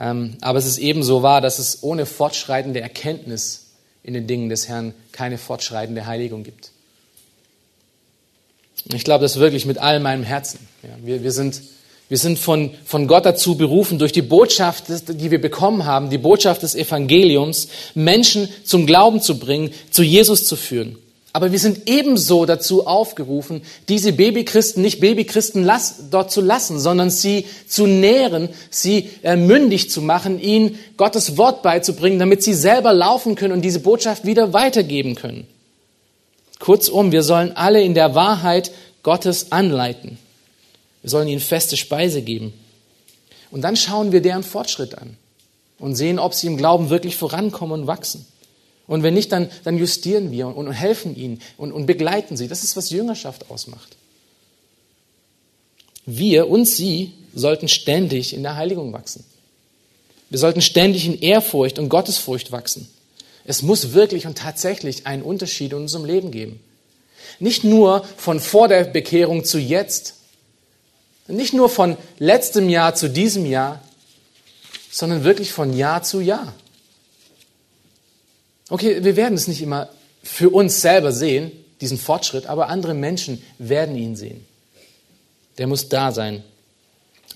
Ähm, 0.00 0.38
aber 0.40 0.58
es 0.58 0.64
ist 0.64 0.78
ebenso 0.78 1.22
wahr, 1.22 1.42
dass 1.42 1.58
es 1.58 1.82
ohne 1.82 2.06
fortschreitende 2.06 2.80
Erkenntnis 2.80 3.66
in 4.02 4.14
den 4.14 4.26
Dingen 4.26 4.48
des 4.48 4.66
Herrn 4.66 4.94
keine 5.12 5.36
fortschreitende 5.36 6.06
Heiligung 6.06 6.42
gibt. 6.42 6.70
Ich 8.94 9.04
glaube 9.04 9.22
das 9.22 9.36
wirklich 9.36 9.66
mit 9.66 9.76
all 9.76 10.00
meinem 10.00 10.22
Herzen. 10.22 10.58
Wir, 11.02 11.22
wir 11.22 11.32
sind, 11.32 11.60
wir 12.08 12.16
sind 12.16 12.38
von, 12.38 12.70
von 12.86 13.08
Gott 13.08 13.26
dazu 13.26 13.56
berufen, 13.56 13.98
durch 13.98 14.12
die 14.12 14.22
Botschaft, 14.22 14.84
die 14.88 15.30
wir 15.30 15.40
bekommen 15.40 15.84
haben, 15.84 16.08
die 16.08 16.16
Botschaft 16.16 16.62
des 16.62 16.74
Evangeliums, 16.74 17.68
Menschen 17.94 18.48
zum 18.64 18.86
Glauben 18.86 19.20
zu 19.20 19.38
bringen, 19.38 19.70
zu 19.90 20.02
Jesus 20.02 20.46
zu 20.46 20.56
führen. 20.56 20.96
Aber 21.32 21.52
wir 21.52 21.60
sind 21.60 21.88
ebenso 21.88 22.44
dazu 22.44 22.86
aufgerufen, 22.86 23.62
diese 23.88 24.12
Babychristen 24.12 24.82
nicht 24.82 24.98
Babychristen 24.98 25.70
dort 26.10 26.32
zu 26.32 26.40
lassen, 26.40 26.80
sondern 26.80 27.10
sie 27.10 27.46
zu 27.68 27.86
nähren, 27.86 28.48
sie 28.68 29.10
äh, 29.22 29.36
mündig 29.36 29.90
zu 29.90 30.02
machen, 30.02 30.40
ihnen 30.40 30.78
Gottes 30.96 31.36
Wort 31.36 31.62
beizubringen, 31.62 32.18
damit 32.18 32.42
sie 32.42 32.54
selber 32.54 32.92
laufen 32.92 33.36
können 33.36 33.52
und 33.52 33.62
diese 33.62 33.78
Botschaft 33.78 34.24
wieder 34.24 34.52
weitergeben 34.52 35.14
können. 35.14 35.46
Kurzum, 36.58 37.12
wir 37.12 37.22
sollen 37.22 37.56
alle 37.56 37.80
in 37.80 37.94
der 37.94 38.16
Wahrheit 38.16 38.72
Gottes 39.04 39.52
anleiten. 39.52 40.18
Wir 41.02 41.10
sollen 41.10 41.28
ihnen 41.28 41.40
feste 41.40 41.76
Speise 41.76 42.22
geben. 42.22 42.52
Und 43.52 43.62
dann 43.62 43.76
schauen 43.76 44.10
wir 44.12 44.20
deren 44.20 44.42
Fortschritt 44.42 44.98
an 44.98 45.16
und 45.78 45.94
sehen, 45.94 46.18
ob 46.18 46.34
sie 46.34 46.48
im 46.48 46.56
Glauben 46.56 46.90
wirklich 46.90 47.16
vorankommen 47.16 47.82
und 47.82 47.86
wachsen. 47.86 48.26
Und 48.90 49.04
wenn 49.04 49.14
nicht, 49.14 49.30
dann, 49.30 49.48
dann 49.62 49.78
justieren 49.78 50.32
wir 50.32 50.48
und, 50.48 50.54
und 50.54 50.72
helfen 50.72 51.14
ihnen 51.14 51.40
und, 51.56 51.70
und 51.70 51.86
begleiten 51.86 52.36
sie. 52.36 52.48
Das 52.48 52.64
ist, 52.64 52.76
was 52.76 52.90
Jüngerschaft 52.90 53.48
ausmacht. 53.48 53.96
Wir 56.06 56.50
und 56.50 56.64
sie 56.64 57.12
sollten 57.32 57.68
ständig 57.68 58.34
in 58.34 58.42
der 58.42 58.56
Heiligung 58.56 58.92
wachsen. 58.92 59.22
Wir 60.28 60.40
sollten 60.40 60.60
ständig 60.60 61.06
in 61.06 61.20
Ehrfurcht 61.20 61.78
und 61.78 61.88
Gottesfurcht 61.88 62.50
wachsen. 62.50 62.88
Es 63.44 63.62
muss 63.62 63.92
wirklich 63.92 64.26
und 64.26 64.36
tatsächlich 64.36 65.06
einen 65.06 65.22
Unterschied 65.22 65.70
in 65.70 65.78
unserem 65.78 66.04
Leben 66.04 66.32
geben. 66.32 66.58
Nicht 67.38 67.62
nur 67.62 68.04
von 68.16 68.40
vor 68.40 68.66
der 68.66 68.82
Bekehrung 68.82 69.44
zu 69.44 69.60
jetzt, 69.60 70.14
nicht 71.28 71.54
nur 71.54 71.68
von 71.68 71.96
letztem 72.18 72.68
Jahr 72.68 72.96
zu 72.96 73.08
diesem 73.08 73.46
Jahr, 73.46 73.80
sondern 74.90 75.22
wirklich 75.22 75.52
von 75.52 75.76
Jahr 75.76 76.02
zu 76.02 76.18
Jahr. 76.20 76.52
Okay, 78.70 79.02
wir 79.04 79.16
werden 79.16 79.34
es 79.34 79.48
nicht 79.48 79.60
immer 79.60 79.90
für 80.22 80.50
uns 80.50 80.80
selber 80.80 81.12
sehen, 81.12 81.52
diesen 81.80 81.98
Fortschritt, 81.98 82.46
aber 82.46 82.68
andere 82.68 82.94
Menschen 82.94 83.42
werden 83.58 83.96
ihn 83.96 84.16
sehen. 84.16 84.46
Der 85.58 85.66
muss 85.66 85.88
da 85.88 86.12
sein. 86.12 86.44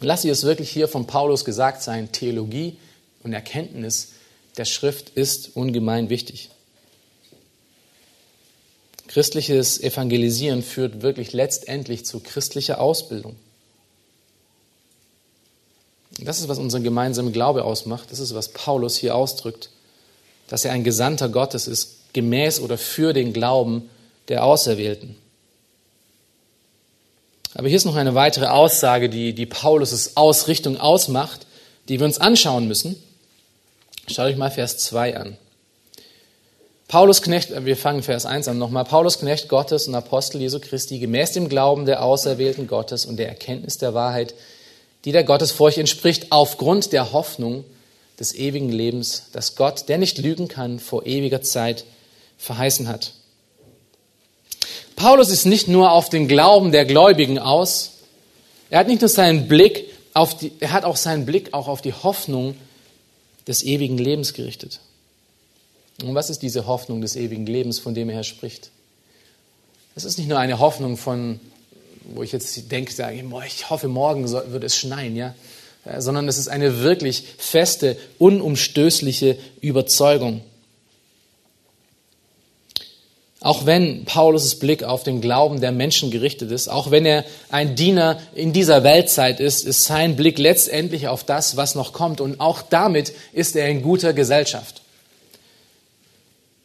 Lass 0.01 0.23
sie 0.23 0.29
es 0.29 0.45
wirklich 0.45 0.71
hier 0.71 0.89
von 0.89 1.07
Paulus 1.07 1.45
gesagt 1.45 1.83
sein, 1.83 2.13
Theologie 2.13 2.79
und 3.23 3.33
Erkenntnis 3.33 4.13
der 4.57 4.65
Schrift 4.65 5.11
ist 5.11 5.57
ungemein 5.57 6.09
wichtig. 6.09 6.51
Christliches 9.09 9.81
Evangelisieren 9.81 10.63
führt 10.63 11.03
wirklich 11.03 11.33
letztendlich 11.33 12.05
zu 12.07 12.21
christlicher 12.21 12.81
Ausbildung. 12.81 13.37
Das 16.21 16.39
ist, 16.39 16.49
was 16.49 16.59
unseren 16.59 16.85
gemeinsamen 16.85 17.33
Glaube 17.33 17.65
ausmacht. 17.65 18.13
Das 18.13 18.21
ist, 18.21 18.35
was 18.35 18.49
Paulus 18.49 18.97
hier 18.97 19.17
ausdrückt, 19.17 19.71
dass 20.49 20.65
er 20.65 20.73
ein 20.73 20.85
Gesandter 20.85 21.29
Gottes 21.29 21.67
ist, 21.67 22.13
gemäß 22.13 22.61
oder 22.61 22.79
für 22.79 23.13
den 23.13 23.33
Glauben 23.33 23.89
der 24.29 24.45
Auserwählten. 24.45 25.17
Aber 27.55 27.69
hier 27.69 27.77
ist 27.77 27.85
noch 27.85 27.97
eine 27.97 28.15
weitere 28.15 28.47
Aussage, 28.47 29.09
die, 29.09 29.33
die 29.33 29.47
Paulus' 29.47 30.13
Ausrichtung 30.17 30.79
ausmacht, 30.79 31.47
die 31.89 32.01
wir 32.01 32.07
uns 32.07 32.19
anschauen 32.19 32.67
müssen. 32.67 32.97
Schaut 34.09 34.27
euch 34.27 34.37
mal 34.37 34.51
Vers 34.51 34.79
2 34.79 35.17
an. 35.17 35.37
Paulus 36.89 37.23
Knecht, 37.23 37.51
äh, 37.51 37.65
wir 37.65 37.77
fangen 37.77 38.03
Vers 38.03 38.27
1 38.27 38.49
an 38.49 38.59
nochmal. 38.59 38.85
Paulus 38.85 39.19
Knecht 39.19 39.49
Gottes 39.49 39.89
und 39.89 39.95
Apostel 39.95 40.41
Jesu 40.41 40.61
Christi, 40.61 40.99
gemäß 40.99 41.33
dem 41.33 41.49
Glauben 41.49 41.87
der 41.87 42.03
Auserwählten 42.03 42.67
Gottes 42.67 43.07
und 43.07 43.17
der 43.17 43.29
Erkenntnis 43.29 43.79
der 43.79 43.95
Wahrheit, 43.95 44.35
die 45.05 45.13
der 45.13 45.25
Gottesfurcht 45.25 45.79
entspricht, 45.79 46.27
aufgrund 46.31 46.93
der 46.93 47.13
Hoffnung 47.13 47.65
des 48.21 48.35
ewigen 48.35 48.71
Lebens, 48.71 49.25
das 49.33 49.57
Gott, 49.57 49.89
der 49.89 49.99
nicht 49.99 50.19
lügen 50.19 50.49
kann, 50.49 50.79
vor 50.79 51.07
ewiger 51.07 51.43
Zeit 51.43 51.85
verheißen 52.39 52.89
hat. 52.89 53.13
Paulus 54.97 55.31
ist 55.31 55.45
nicht 55.45 55.69
nur 55.69 55.93
auf 55.93 56.09
den 56.09 56.29
Glauben 56.29 56.73
der 56.73 56.85
Gläubigen 56.85 57.39
aus, 57.39 57.95
Er 58.71 58.81
hat 58.81 58.89
nicht 58.89 59.03
nur 59.03 59.09
seinen 59.09 59.47
Blick 59.47 59.85
auf 60.15 60.37
die, 60.37 60.51
er 60.59 60.73
hat 60.73 60.85
auch 60.85 60.97
seinen 60.97 61.27
Blick 61.27 61.55
auch 61.55 61.69
auf 61.69 61.81
die 61.81 61.93
Hoffnung 61.93 62.57
des 63.47 63.63
ewigen 63.63 63.99
Lebens 63.99 64.33
gerichtet. 64.33 64.81
Und 66.03 66.15
was 66.15 66.29
ist 66.29 66.43
diese 66.43 66.67
Hoffnung 66.67 67.01
des 67.01 67.15
ewigen 67.15 67.47
Lebens, 67.47 67.79
von 67.79 67.95
dem 67.95 68.09
er 68.09 68.17
hier 68.17 68.25
spricht? 68.25 68.71
Es 69.95 70.05
ist 70.05 70.19
nicht 70.19 70.29
nur 70.29 70.41
eine 70.41 70.59
Hoffnung 70.59 70.97
von, 70.97 71.39
wo 72.03 72.25
ich 72.25 72.33
jetzt 72.33 72.73
denke, 72.73 72.93
sage, 72.93 73.23
ich 73.47 73.71
hoffe, 73.71 73.87
morgen 73.87 74.29
wird 74.29 74.65
es 74.65 74.77
schneien, 74.77 75.15
ja, 75.15 75.37
sondern 75.99 76.29
es 76.29 76.39
ist 76.39 76.49
eine 76.49 76.81
wirklich 76.83 77.25
feste, 77.39 77.97
unumstößliche 78.19 79.37
Überzeugung. 79.61 80.43
Auch 83.41 83.67
wenn 83.67 84.07
Paulus' 84.07 84.59
Blick 84.59 84.85
auf 84.85 85.03
den 85.03 85.21
Glauben 85.21 85.61
der 85.61 85.71
Menschen 85.71 86.11
gerichtet 86.11 86.51
ist, 86.51 86.69
auch 86.69 86.91
wenn 86.91 87.05
er 87.05 87.27
ein 87.51 87.77
Diener 87.77 88.19
in 88.35 88.55
dieser 88.55 88.83
Weltzeit 88.85 89.39
ist, 89.39 89.67
ist 89.67 89.85
sein 89.85 90.17
Blick 90.17 90.39
letztendlich 90.39 91.09
auf 91.09 91.25
das, 91.25 91.59
was 91.59 91.75
noch 91.75 91.93
kommt. 91.93 92.23
Und 92.23 92.41
auch 92.41 92.63
damit 92.63 93.13
ist 93.35 93.55
er 93.55 93.69
in 93.69 93.83
guter 93.83 94.15
Gesellschaft. 94.15 94.81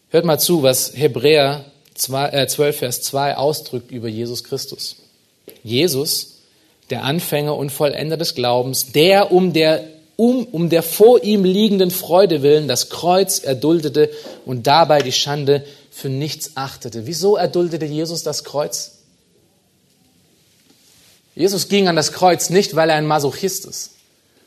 Hört 0.09 0.23
mal 0.23 0.39
zu, 0.39 0.63
was 0.63 0.93
Hebräer 0.95 1.65
12, 1.95 2.33
äh, 2.33 2.71
Vers 2.71 3.01
2 3.01 3.35
ausdrückt 3.35 3.91
über 3.91 4.07
Jesus 4.07 4.45
Christus. 4.45 4.95
Jesus, 5.63 6.38
der 6.89 7.03
Anfänger 7.03 7.55
und 7.55 7.71
Vollender 7.71 8.17
des 8.17 8.35
Glaubens, 8.35 8.91
der 8.91 9.31
um 9.31 9.53
der, 9.53 9.83
um, 10.15 10.45
um 10.45 10.69
der 10.69 10.83
vor 10.83 11.23
ihm 11.23 11.43
liegenden 11.43 11.91
Freude 11.91 12.41
willen 12.41 12.67
das 12.67 12.89
Kreuz 12.89 13.39
erduldete 13.39 14.09
und 14.45 14.67
dabei 14.67 15.01
die 15.01 15.11
Schande 15.11 15.65
für 15.91 16.09
nichts 16.09 16.51
achtete. 16.55 17.07
Wieso 17.07 17.35
erduldete 17.35 17.85
Jesus 17.85 18.23
das 18.23 18.43
Kreuz? 18.43 18.99
Jesus 21.35 21.69
ging 21.69 21.87
an 21.87 21.95
das 21.95 22.11
Kreuz 22.11 22.49
nicht, 22.49 22.75
weil 22.75 22.89
er 22.89 22.95
ein 22.95 23.05
Masochist 23.05 23.65
ist. 23.65 23.91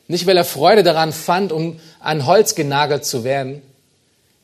Nicht, 0.08 0.26
weil 0.26 0.36
er 0.36 0.44
Freude 0.44 0.82
daran 0.82 1.12
fand, 1.12 1.52
um 1.52 1.80
an 2.00 2.26
Holz 2.26 2.54
genagelt 2.54 3.04
zu 3.04 3.24
werden. 3.24 3.62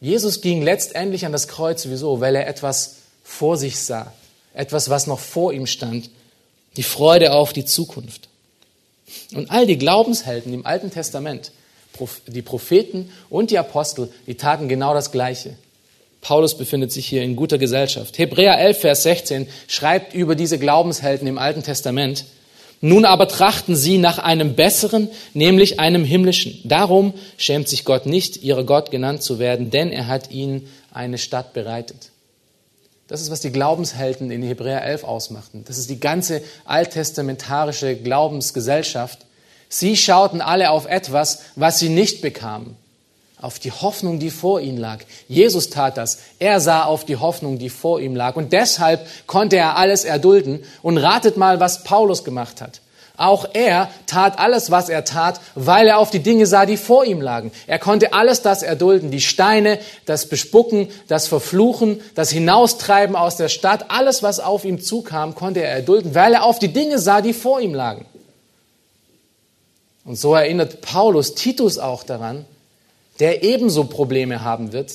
Jesus 0.01 0.41
ging 0.41 0.63
letztendlich 0.63 1.27
an 1.27 1.33
das 1.33 1.49
Kreuz 1.49 1.87
wieso? 1.89 2.21
Weil 2.21 2.37
er 2.37 2.47
etwas 2.47 2.97
vor 3.25 3.57
sich 3.57 3.79
sah. 3.79 4.13
Etwas, 4.55 4.89
was 4.89 5.07
noch 5.07 5.19
vor 5.19 5.53
ihm 5.53 5.67
stand. 5.67 6.11
Die 6.79 6.83
Freude 6.83 7.33
auf 7.33 7.53
die 7.53 7.67
Zukunft. 7.67 8.29
Und 9.35 9.51
all 9.51 9.67
die 9.67 9.77
Glaubenshelden 9.77 10.55
im 10.55 10.65
Alten 10.65 10.91
Testament, 10.91 11.53
die 12.29 12.43
Propheten 12.43 13.11
und 13.29 13.51
die 13.51 13.59
Apostel, 13.59 14.11
die 14.27 14.37
taten 14.37 14.69
genau 14.69 14.95
das 14.95 15.13
Gleiche. 15.13 15.57
Paulus 16.21 16.57
befindet 16.57 16.93
sich 16.93 17.07
hier 17.07 17.23
in 17.23 17.37
guter 17.37 17.59
Gesellschaft. 17.59 18.19
Hebräer 18.19 18.59
11, 18.59 18.81
Vers 18.81 19.03
16 19.03 19.49
schreibt 19.67 20.15
über 20.15 20.35
diese 20.35 20.59
Glaubenshelden 20.59 21.29
im 21.29 21.39
Alten 21.39 21.63
Testament. 21.63 22.25
Nun 22.81 23.05
aber 23.05 23.27
trachten 23.27 23.75
sie 23.75 23.99
nach 23.99 24.19
einem 24.19 24.55
besseren, 24.55 25.09
nämlich 25.35 25.81
einem 25.81 26.05
himmlischen. 26.05 26.61
Darum 26.65 27.13
schämt 27.37 27.69
sich 27.69 27.85
Gott 27.85 28.07
nicht, 28.07 28.45
ihrer 28.45 28.65
Gott 28.65 28.91
genannt 28.91 29.23
zu 29.23 29.39
werden, 29.39 29.71
denn 29.71 29.91
er 29.91 30.07
hat 30.07 30.31
ihnen 30.31 30.69
eine 30.93 31.19
Stadt 31.19 31.55
bereitet. 31.55 32.11
Das 33.09 33.21
ist, 33.21 33.31
was 33.31 33.41
die 33.41 33.53
Glaubenshelden 33.53 34.31
in 34.31 34.43
Hebräer 34.43 34.85
11 34.85 35.05
ausmachten. 35.05 35.65
Das 35.67 35.79
ist 35.79 35.91
die 35.91 36.01
ganze 36.01 36.43
alttestamentarische 36.65 37.97
Glaubensgesellschaft. 37.97 39.21
Sie 39.69 39.97
schauten 39.97 40.41
alle 40.41 40.71
auf 40.71 40.87
etwas, 40.87 41.41
was 41.57 41.79
sie 41.79 41.89
nicht 41.89 42.23
bekamen 42.23 42.77
auf 43.41 43.59
die 43.59 43.71
Hoffnung, 43.71 44.19
die 44.19 44.31
vor 44.31 44.61
ihm 44.61 44.77
lag. 44.77 45.01
Jesus 45.29 45.71
tat 45.71 45.97
das. 45.97 46.19
Er 46.39 46.61
sah 46.61 46.85
auf 46.85 47.05
die 47.05 47.17
Hoffnung, 47.17 47.59
die 47.59 47.71
vor 47.71 48.01
ihm 48.01 48.17
lag. 48.17 48.37
Und 48.37 48.53
deshalb 48.53 49.07
konnte 49.27 49.57
er 49.57 49.77
alles 49.77 50.05
erdulden. 50.05 50.65
Und 50.83 50.99
ratet 50.99 51.37
mal, 51.37 51.61
was 51.61 51.85
Paulus 51.85 52.25
gemacht 52.25 52.61
hat. 52.61 52.81
Auch 53.19 53.49
er 53.53 53.91
tat 54.07 54.39
alles, 54.39 54.71
was 54.71 54.89
er 54.89 55.05
tat, 55.05 55.41
weil 55.57 55.89
er 55.89 55.99
auf 55.99 56.11
die 56.11 56.23
Dinge 56.23 56.47
sah, 56.47 56.67
die 56.67 56.77
vor 56.77 57.05
ihm 57.05 57.21
lagen. 57.21 57.51
Er 57.67 57.81
konnte 57.81 58.13
alles 58.13 58.43
das 58.43 58.63
erdulden. 58.63 59.11
Die 59.11 59.21
Steine, 59.21 59.81
das 60.07 60.29
Bespucken, 60.29 60.89
das 61.09 61.27
Verfluchen, 61.27 62.01
das 62.15 62.31
Hinaustreiben 62.31 63.17
aus 63.17 63.37
der 63.37 63.49
Stadt. 63.49 63.87
Alles, 63.91 64.23
was 64.23 64.39
auf 64.39 64.65
ihm 64.65 64.81
zukam, 64.81 65.35
konnte 65.35 65.61
er 65.61 65.73
erdulden, 65.73 66.15
weil 66.15 66.33
er 66.33 66.45
auf 66.45 66.61
die 66.61 66.73
Dinge 66.73 67.01
sah, 67.01 67.21
die 67.21 67.33
vor 67.33 67.61
ihm 67.61 67.75
lagen. 67.75 68.07
Und 70.05 70.15
so 70.15 70.37
erinnert 70.37 70.81
Paulus 70.81 71.35
Titus 71.35 71.79
auch 71.79 72.05
daran, 72.05 72.47
der 73.19 73.43
ebenso 73.43 73.85
Probleme 73.85 74.45
haben 74.45 74.73
wird. 74.73 74.93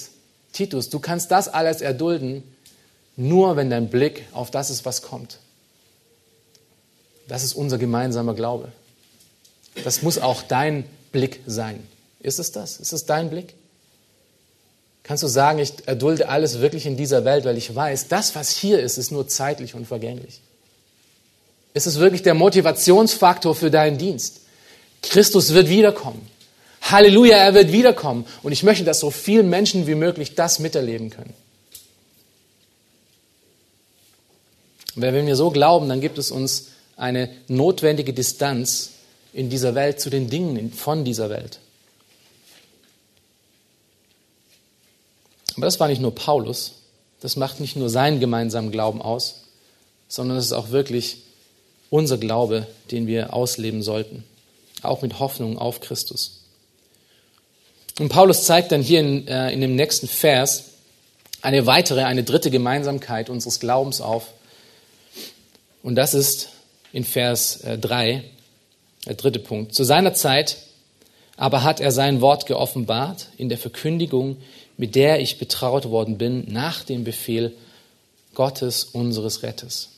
Titus, 0.53 0.89
du 0.89 0.99
kannst 0.99 1.29
das 1.29 1.49
alles 1.49 1.81
erdulden, 1.81 2.41
nur 3.17 3.57
wenn 3.57 3.69
dein 3.69 3.89
Blick 3.89 4.23
auf 4.31 4.49
das 4.49 4.69
ist, 4.69 4.85
was 4.85 5.01
kommt. 5.01 5.39
Das 7.27 7.43
ist 7.43 7.53
unser 7.53 7.77
gemeinsamer 7.77 8.33
Glaube. 8.33 8.71
Das 9.83 10.01
muss 10.01 10.17
auch 10.17 10.43
dein 10.43 10.85
Blick 11.11 11.41
sein. 11.45 11.85
Ist 12.19 12.39
es 12.39 12.51
das? 12.51 12.77
Ist 12.77 12.93
es 12.93 13.05
dein 13.05 13.29
Blick? 13.29 13.53
Kannst 15.03 15.23
du 15.23 15.27
sagen, 15.27 15.59
ich 15.59 15.73
erdulde 15.85 16.29
alles 16.29 16.61
wirklich 16.61 16.85
in 16.85 16.95
dieser 16.95 17.25
Welt, 17.25 17.43
weil 17.43 17.57
ich 17.57 17.73
weiß, 17.73 18.07
das, 18.07 18.35
was 18.35 18.51
hier 18.51 18.79
ist, 18.79 18.97
ist 18.97 19.11
nur 19.11 19.27
zeitlich 19.27 19.75
und 19.75 19.85
vergänglich? 19.85 20.39
Ist 21.73 21.87
es 21.87 21.99
wirklich 21.99 22.21
der 22.21 22.35
Motivationsfaktor 22.35 23.55
für 23.55 23.69
deinen 23.69 23.97
Dienst? 23.97 24.41
Christus 25.01 25.53
wird 25.53 25.67
wiederkommen. 25.67 26.25
Halleluja, 26.83 27.37
er 27.37 27.53
wird 27.53 27.71
wiederkommen. 27.71 28.25
Und 28.43 28.51
ich 28.51 28.63
möchte, 28.63 28.85
dass 28.85 28.99
so 28.99 29.11
viele 29.11 29.43
Menschen 29.43 29.87
wie 29.87 29.95
möglich 29.95 30.35
das 30.35 30.59
miterleben 30.59 31.09
können. 31.09 31.33
Wenn 34.95 35.25
wir 35.25 35.35
so 35.35 35.49
glauben, 35.49 35.89
dann 35.89 36.01
gibt 36.01 36.17
es 36.17 36.29
uns 36.29 36.67
eine 36.95 37.29
notwendige 37.47 38.13
Distanz 38.13 38.91
in 39.33 39.49
dieser 39.49 39.75
Welt 39.75 39.99
zu 39.99 40.09
den 40.09 40.29
Dingen 40.29 40.71
von 40.71 41.03
dieser 41.03 41.29
Welt. 41.29 41.59
Aber 45.55 45.65
das 45.65 45.79
war 45.79 45.87
nicht 45.87 46.01
nur 46.01 46.15
Paulus, 46.15 46.73
das 47.21 47.35
macht 47.35 47.59
nicht 47.59 47.75
nur 47.75 47.89
seinen 47.89 48.19
gemeinsamen 48.19 48.71
Glauben 48.71 49.01
aus, 49.01 49.43
sondern 50.07 50.37
es 50.37 50.45
ist 50.45 50.53
auch 50.53 50.69
wirklich 50.69 51.17
unser 51.89 52.17
Glaube, 52.17 52.67
den 52.91 53.07
wir 53.07 53.33
ausleben 53.33 53.81
sollten, 53.81 54.23
auch 54.81 55.01
mit 55.01 55.19
Hoffnung 55.19 55.57
auf 55.57 55.79
Christus. 55.79 56.41
Und 57.99 58.09
Paulus 58.09 58.45
zeigt 58.45 58.71
dann 58.71 58.81
hier 58.81 58.99
in, 58.99 59.27
äh, 59.27 59.51
in 59.51 59.61
dem 59.61 59.75
nächsten 59.75 60.07
Vers 60.07 60.65
eine 61.41 61.65
weitere, 61.67 62.03
eine 62.03 62.23
dritte 62.23 62.49
Gemeinsamkeit 62.49 63.29
unseres 63.29 63.59
Glaubens 63.59 64.01
auf. 64.01 64.29
Und 65.83 65.95
das 65.95 66.13
ist 66.13 66.49
in 66.93 67.03
Vers 67.03 67.61
äh, 67.61 67.77
3, 67.77 68.23
der 69.05 69.15
dritte 69.15 69.39
Punkt. 69.39 69.75
Zu 69.75 69.83
seiner 69.83 70.13
Zeit 70.13 70.57
aber 71.37 71.63
hat 71.63 71.79
er 71.79 71.91
sein 71.91 72.21
Wort 72.21 72.45
geoffenbart 72.45 73.27
in 73.37 73.49
der 73.49 73.57
Verkündigung, 73.57 74.37
mit 74.77 74.95
der 74.95 75.19
ich 75.19 75.39
betraut 75.39 75.89
worden 75.89 76.17
bin, 76.17 76.45
nach 76.51 76.83
dem 76.83 77.03
Befehl 77.03 77.53
Gottes, 78.35 78.83
unseres 78.83 79.43
Retters. 79.43 79.89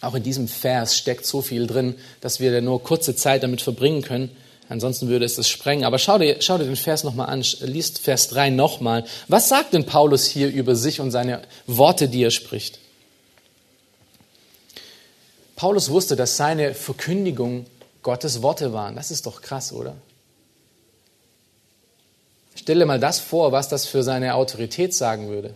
Auch 0.00 0.14
in 0.14 0.22
diesem 0.22 0.48
Vers 0.48 0.96
steckt 0.96 1.26
so 1.26 1.40
viel 1.40 1.66
drin, 1.66 1.94
dass 2.20 2.40
wir 2.40 2.60
nur 2.60 2.82
kurze 2.82 3.16
Zeit 3.16 3.42
damit 3.42 3.62
verbringen 3.62 4.02
können. 4.02 4.30
Ansonsten 4.68 5.08
würde 5.08 5.24
es 5.24 5.36
das 5.36 5.48
sprengen. 5.48 5.84
Aber 5.84 5.98
schau 5.98 6.18
dir, 6.18 6.36
schau 6.40 6.58
dir 6.58 6.64
den 6.64 6.76
Vers 6.76 7.04
nochmal 7.04 7.28
an, 7.28 7.44
liest 7.60 8.00
Vers 8.00 8.28
3 8.28 8.50
nochmal. 8.50 9.04
Was 9.28 9.48
sagt 9.48 9.74
denn 9.74 9.86
Paulus 9.86 10.26
hier 10.26 10.48
über 10.48 10.76
sich 10.76 11.00
und 11.00 11.12
seine 11.12 11.42
Worte, 11.66 12.08
die 12.08 12.22
er 12.22 12.30
spricht? 12.30 12.78
Paulus 15.56 15.90
wusste, 15.90 16.16
dass 16.16 16.36
seine 16.36 16.74
Verkündigung 16.74 17.66
Gottes 18.02 18.42
Worte 18.42 18.72
waren. 18.72 18.94
Das 18.94 19.10
ist 19.10 19.26
doch 19.26 19.40
krass, 19.40 19.72
oder? 19.72 19.96
Stell 22.54 22.78
dir 22.78 22.86
mal 22.86 23.00
das 23.00 23.18
vor, 23.18 23.52
was 23.52 23.68
das 23.68 23.86
für 23.86 24.02
seine 24.02 24.34
Autorität 24.34 24.94
sagen 24.94 25.28
würde. 25.28 25.54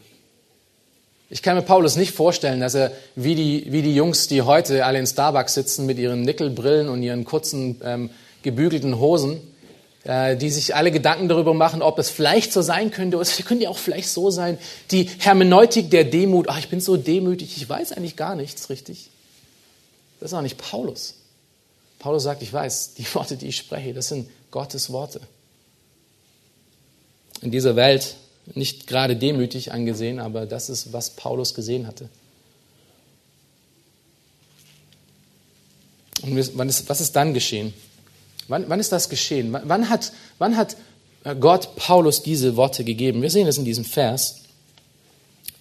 Ich 1.29 1.43
kann 1.43 1.55
mir 1.55 1.63
Paulus 1.63 1.97
nicht 1.97 2.13
vorstellen, 2.13 2.61
dass 2.61 2.75
er 2.75 2.93
wie 3.15 3.35
die, 3.35 3.71
wie 3.71 3.83
die 3.83 3.95
Jungs, 3.95 4.27
die 4.27 4.43
heute 4.43 4.85
alle 4.85 4.99
in 4.99 5.07
Starbucks 5.07 5.55
sitzen 5.55 5.87
mit 5.87 5.99
ihren 5.99 6.23
Nickelbrillen 6.23 6.89
und 6.89 7.03
ihren 7.03 7.25
kurzen 7.25 7.81
ähm, 7.85 8.11
gebügelten 8.43 8.99
Hosen, 8.99 9.41
äh, 10.05 10.37
die 10.37 10.51
sich 10.51 10.75
alle 10.75 10.91
Gedanken 10.91 11.29
darüber 11.29 11.55
machen, 11.55 11.83
ob 11.83 11.99
es 12.01 12.11
vielleicht 12.11 12.53
so 12.53 12.63
sein 12.63 12.91
könnte, 12.91 13.17
oder 13.17 13.23
es 13.23 13.37
könnte 13.45 13.65
ja 13.65 13.71
auch 13.71 13.79
vielleicht 13.79 14.09
so 14.09 14.31
sein, 14.31 14.59
die 14.91 15.09
Hermeneutik 15.19 15.91
der 15.91 16.05
Demut, 16.05 16.49
ach, 16.49 16.59
ich 16.59 16.69
bin 16.69 16.81
so 16.81 16.97
demütig, 16.97 17.57
ich 17.57 17.69
weiß 17.69 17.93
eigentlich 17.93 18.17
gar 18.17 18.35
nichts 18.35 18.69
richtig. 18.69 19.11
Das 20.21 20.31
ist 20.31 20.39
auch 20.39 20.43
nicht 20.43 20.59
Paulus. 20.59 21.15
Paulus 21.99 22.23
sagt, 22.23 22.43
ich 22.43 22.53
weiß, 22.53 22.95
die 22.95 23.07
Worte, 23.15 23.37
die 23.37 23.49
ich 23.49 23.57
spreche, 23.57 23.93
das 23.95 24.09
sind 24.09 24.29
Gottes 24.51 24.91
Worte. 24.91 25.21
In 27.41 27.51
dieser 27.51 27.75
Welt 27.75 28.17
nicht 28.55 28.87
gerade 28.87 29.17
demütig 29.17 29.73
angesehen, 29.73 30.19
aber 30.19 30.47
das 30.47 30.69
ist, 30.69 30.93
was 30.93 31.11
Paulus 31.11 31.55
gesehen 31.55 31.87
hatte. 31.87 32.09
Und 36.23 36.37
was 36.57 37.01
ist 37.01 37.17
dann 37.17 37.33
geschehen? 37.33 37.73
Wann, 38.49 38.69
wann 38.69 38.81
ist 38.81 38.93
das 38.93 39.09
geschehen? 39.09 39.53
Wann 39.53 39.89
hat, 39.89 40.13
wann 40.39 40.57
hat 40.57 40.77
Gott 41.39 41.77
Paulus 41.77 42.23
diese 42.23 42.57
Worte 42.57 42.85
gegeben? 42.85 43.23
Wir 43.23 43.31
sehen 43.31 43.47
es 43.47 43.57
in 43.57 43.65
diesem 43.65 43.85
Vers. 43.85 44.40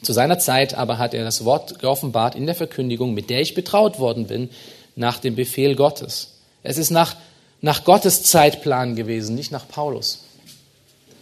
Zu 0.01 0.13
seiner 0.13 0.39
Zeit 0.39 0.75
aber 0.75 0.97
hat 0.97 1.13
er 1.13 1.23
das 1.23 1.43
Wort 1.45 1.79
geoffenbart 1.79 2.35
in 2.35 2.45
der 2.45 2.55
Verkündigung, 2.55 3.13
mit 3.13 3.29
der 3.29 3.41
ich 3.41 3.53
betraut 3.53 3.99
worden 3.99 4.27
bin, 4.27 4.49
nach 4.95 5.19
dem 5.19 5.35
Befehl 5.35 5.75
Gottes. 5.75 6.35
Es 6.63 6.77
ist 6.77 6.89
nach, 6.89 7.15
nach 7.61 7.83
Gottes 7.83 8.23
Zeitplan 8.23 8.95
gewesen, 8.95 9.35
nicht 9.35 9.51
nach 9.51 9.67
Paulus. 9.67 10.19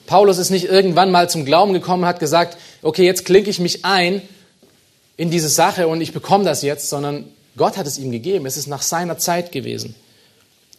Paulus 0.05 0.37
ist 0.37 0.51
nicht 0.51 0.65
irgendwann 0.65 1.11
mal 1.11 1.29
zum 1.29 1.45
Glauben 1.45 1.73
gekommen 1.73 2.03
und 2.03 2.09
hat 2.09 2.19
gesagt, 2.19 2.57
okay, 2.81 3.05
jetzt 3.05 3.25
klinke 3.25 3.49
ich 3.49 3.59
mich 3.59 3.83
ein 3.83 4.21
in 5.17 5.31
diese 5.31 5.49
Sache 5.49 5.87
und 5.87 5.99
ich 5.99 6.13
bekomme 6.13 6.45
das 6.45 6.61
jetzt, 6.61 6.89
sondern 6.89 7.25
Gott 7.57 7.77
hat 7.77 7.87
es 7.87 7.97
ihm 7.97 8.11
gegeben. 8.11 8.45
Es 8.45 8.55
ist 8.55 8.67
nach 8.67 8.83
seiner 8.83 9.17
Zeit 9.17 9.51
gewesen. 9.51 9.95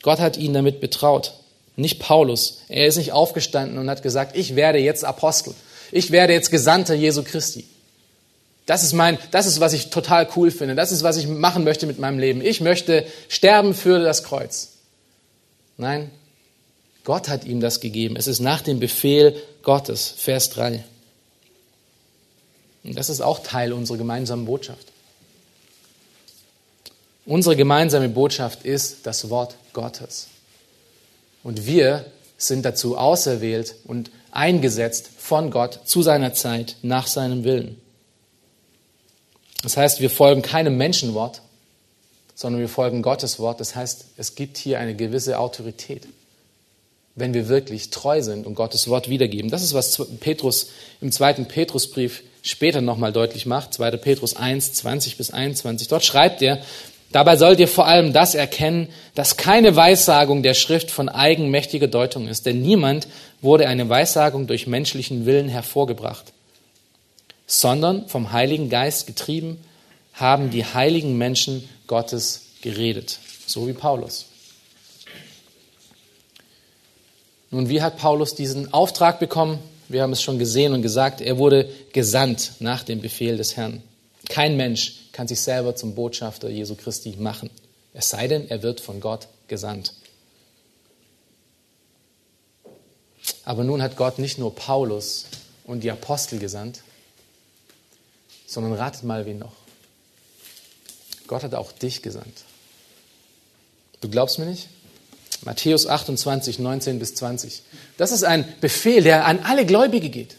Gott 0.03 0.21
hat 0.21 0.37
ihn 0.37 0.55
damit 0.55 0.81
betraut. 0.81 1.35
Nicht 1.77 1.99
Paulus. 2.01 2.63
Er 2.69 2.87
ist 2.87 2.97
nicht 2.97 3.13
aufgestanden 3.13 3.79
und 3.79 3.91
hat 3.91 4.03
gesagt, 4.03 4.37
ich 4.37 4.57
werde 4.57 4.79
jetzt 4.79 5.05
Apostel. 5.05 5.55
Ich 5.93 6.11
werde 6.11 6.33
jetzt 6.33 6.51
Gesandter 6.51 6.95
Jesu 6.95 7.23
Christi. 7.23 7.65
Das 8.69 8.83
ist 8.83 8.93
mein, 8.93 9.17
das 9.31 9.47
ist, 9.47 9.61
was 9.61 9.73
ich 9.73 9.89
total 9.89 10.29
cool 10.37 10.51
finde. 10.51 10.75
Das 10.75 10.93
ist, 10.93 11.03
was 11.03 11.17
ich 11.17 11.27
machen 11.27 11.65
möchte 11.65 11.87
mit 11.87 11.99
meinem 11.99 12.19
Leben. 12.19 12.43
Ich 12.43 12.61
möchte 12.61 13.07
sterben 13.29 13.73
für 13.73 13.99
das 13.99 14.25
Kreuz. 14.25 14.73
Nein, 15.79 16.11
Gott 17.03 17.31
hat 17.31 17.45
ihm 17.45 17.61
das 17.61 17.81
gegeben. 17.81 18.15
Es 18.15 18.27
ist 18.27 18.41
nach 18.41 18.61
dem 18.61 18.79
Befehl 18.79 19.35
Gottes. 19.63 20.13
Vers 20.15 20.51
3. 20.51 20.85
Und 22.85 22.99
das 22.99 23.09
ist 23.09 23.23
auch 23.23 23.43
Teil 23.43 23.73
unserer 23.73 23.97
gemeinsamen 23.97 24.45
Botschaft. 24.45 24.89
Unsere 27.25 27.57
gemeinsame 27.57 28.11
Botschaft 28.11 28.67
ist 28.67 29.07
das 29.07 29.31
Wort 29.31 29.55
Gottes. 29.73 30.27
Und 31.43 31.65
wir 31.65 32.05
sind 32.37 32.67
dazu 32.67 32.99
auserwählt 32.99 33.77
und 33.85 34.11
eingesetzt 34.31 35.09
von 35.17 35.51
Gott 35.51 35.81
zu 35.87 36.03
seiner 36.03 36.35
Zeit, 36.35 36.77
nach 36.83 37.07
seinem 37.07 37.45
Willen. 37.45 37.81
Das 39.63 39.77
heißt, 39.77 40.01
wir 40.01 40.11
folgen 40.11 40.43
keinem 40.43 40.77
Menschenwort, 40.77 41.43
sondern 42.35 42.61
wir 42.61 42.69
folgen 42.69 43.03
Gottes 43.03 43.39
Wort. 43.39 43.61
Das 43.61 43.75
heißt, 43.75 44.07
es 44.17 44.35
gibt 44.35 44.57
hier 44.57 44.79
eine 44.79 44.95
gewisse 44.95 45.39
Autorität, 45.39 46.07
wenn 47.17 47.35
wir 47.35 47.49
wirklich 47.49 47.91
treu 47.91 48.23
sind 48.23 48.47
und 48.47 48.55
Gottes 48.55 48.89
Wort 48.89 49.09
wiedergeben. 49.09 49.51
Das 49.51 49.63
ist, 49.63 49.75
was 49.75 50.01
Petrus 50.21 50.69
im 51.01 51.11
zweiten 51.11 51.47
Petrusbrief 51.47 52.23
später 52.43 52.81
nochmal 52.81 53.13
deutlich 53.13 53.47
macht. 53.47 53.75
2. 53.75 53.93
Petrus 53.97 54.37
1, 54.37 54.75
20 54.75 55.17
bis 55.17 55.33
21. 55.33 55.89
Dort 55.89 56.05
schreibt 56.05 56.41
er, 56.43 56.63
Dabei 57.11 57.37
sollt 57.37 57.59
ihr 57.59 57.69
vor 57.69 57.87
allem 57.87 58.13
das 58.13 58.35
erkennen, 58.35 58.89
dass 59.15 59.39
keine 59.39 59.75
Weissagung 59.75 60.43
der 60.43 60.53
Schrift 60.53 60.91
von 60.91 61.09
eigenmächtiger 61.09 61.87
Deutung 61.87 62.29
ist, 62.29 62.45
denn 62.45 62.61
niemand 62.61 63.09
wurde 63.41 63.67
eine 63.67 63.89
Weissagung 63.89 64.47
durch 64.47 64.67
menschlichen 64.67 65.25
Willen 65.25 65.49
hervorgebracht, 65.49 66.33
sondern 67.49 68.07
vom 68.09 68.31
Heiligen 68.31 68.69
Geist 68.69 69.09
getrieben 69.09 69.59
haben 70.13 70.51
die 70.51 70.65
heiligen 70.65 71.17
Menschen 71.19 71.69
Gottes 71.89 72.43
geredet, 72.61 73.19
so 73.47 73.67
wie 73.67 73.73
Paulus. 73.73 74.27
Nun, 77.51 77.71
wie 77.71 77.81
hat 77.81 77.97
Paulus 77.97 78.35
diesen 78.35 78.73
Auftrag 78.75 79.19
bekommen? 79.19 79.59
Wir 79.89 80.03
haben 80.03 80.13
es 80.13 80.23
schon 80.23 80.39
gesehen 80.39 80.75
und 80.75 80.83
gesagt, 80.83 81.23
er 81.23 81.39
wurde 81.39 81.71
gesandt 81.93 82.53
nach 82.61 82.83
dem 82.83 83.01
Befehl 83.01 83.39
des 83.39 83.57
Herrn. 83.57 83.83
Kein 84.29 84.59
Mensch 84.59 84.97
kann 85.13 85.27
sich 85.27 85.41
selber 85.41 85.75
zum 85.75 85.95
Botschafter 85.95 86.51
Jesu 86.51 86.75
Christi 86.75 87.15
machen. 87.19 87.49
Es 87.95 88.11
sei 88.11 88.29
denn, 88.29 88.51
er 88.51 88.63
wird 88.63 88.81
von 88.81 89.01
Gott 89.01 89.29
gesandt. 89.47 89.95
Aber 93.47 93.65
nun 93.65 93.81
hat 93.81 93.97
Gott 93.97 94.19
nicht 94.19 94.37
nur 94.39 94.55
Paulus 94.55 95.25
und 95.65 95.83
die 95.83 95.91
Apostel 95.91 96.39
gesandt, 96.39 96.83
sondern 98.49 98.73
ratet 98.73 99.05
mal, 99.05 99.27
wen 99.27 99.39
noch. 99.39 99.53
Gott 101.27 101.43
hat 101.43 101.55
auch 101.55 101.71
dich 101.71 102.03
gesandt. 102.03 102.27
Du 104.01 104.09
glaubst 104.09 104.39
mir 104.39 104.47
nicht? 104.47 104.69
Matthäus 105.45 105.87
28, 105.87 106.59
19 106.59 106.99
bis 106.99 107.15
20. 107.15 107.63
Das 107.99 108.11
ist 108.11 108.25
ein 108.25 108.45
Befehl, 108.61 109.03
der 109.03 109.27
an 109.27 109.41
alle 109.45 109.67
Gläubige 109.67 110.09
geht. 110.09 110.35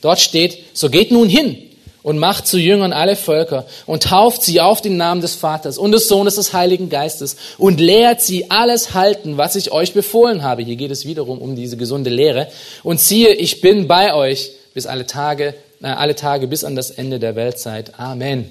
Dort 0.00 0.18
steht, 0.18 0.58
so 0.72 0.88
geht 0.88 1.10
nun 1.12 1.28
hin 1.28 1.58
und 2.02 2.18
macht 2.18 2.46
zu 2.46 2.58
Jüngern 2.58 2.94
alle 2.94 3.14
Völker 3.14 3.66
und 3.84 4.04
tauft 4.04 4.42
sie 4.42 4.62
auf 4.62 4.80
den 4.80 4.96
Namen 4.96 5.20
des 5.20 5.34
Vaters 5.34 5.76
und 5.76 5.92
des 5.92 6.08
Sohnes 6.08 6.36
des 6.36 6.54
Heiligen 6.54 6.88
Geistes 6.88 7.36
und 7.58 7.78
lehrt 7.78 8.22
sie 8.22 8.50
alles 8.50 8.94
halten, 8.94 9.36
was 9.36 9.56
ich 9.56 9.72
euch 9.72 9.92
befohlen 9.92 10.42
habe. 10.42 10.62
Hier 10.62 10.76
geht 10.76 10.90
es 10.90 11.04
wiederum 11.04 11.38
um 11.38 11.54
diese 11.54 11.76
gesunde 11.76 12.08
Lehre. 12.08 12.48
Und 12.82 12.98
siehe, 12.98 13.34
ich 13.34 13.60
bin 13.60 13.86
bei 13.86 14.14
euch 14.14 14.52
bis 14.72 14.86
alle 14.86 15.06
Tage, 15.06 15.54
alle 15.80 16.14
Tage 16.14 16.46
bis 16.46 16.64
an 16.64 16.76
das 16.76 16.90
Ende 16.90 17.18
der 17.18 17.36
Weltzeit. 17.36 17.98
Amen. 17.98 18.50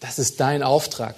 Das 0.00 0.18
ist 0.18 0.40
dein 0.40 0.62
Auftrag. 0.62 1.16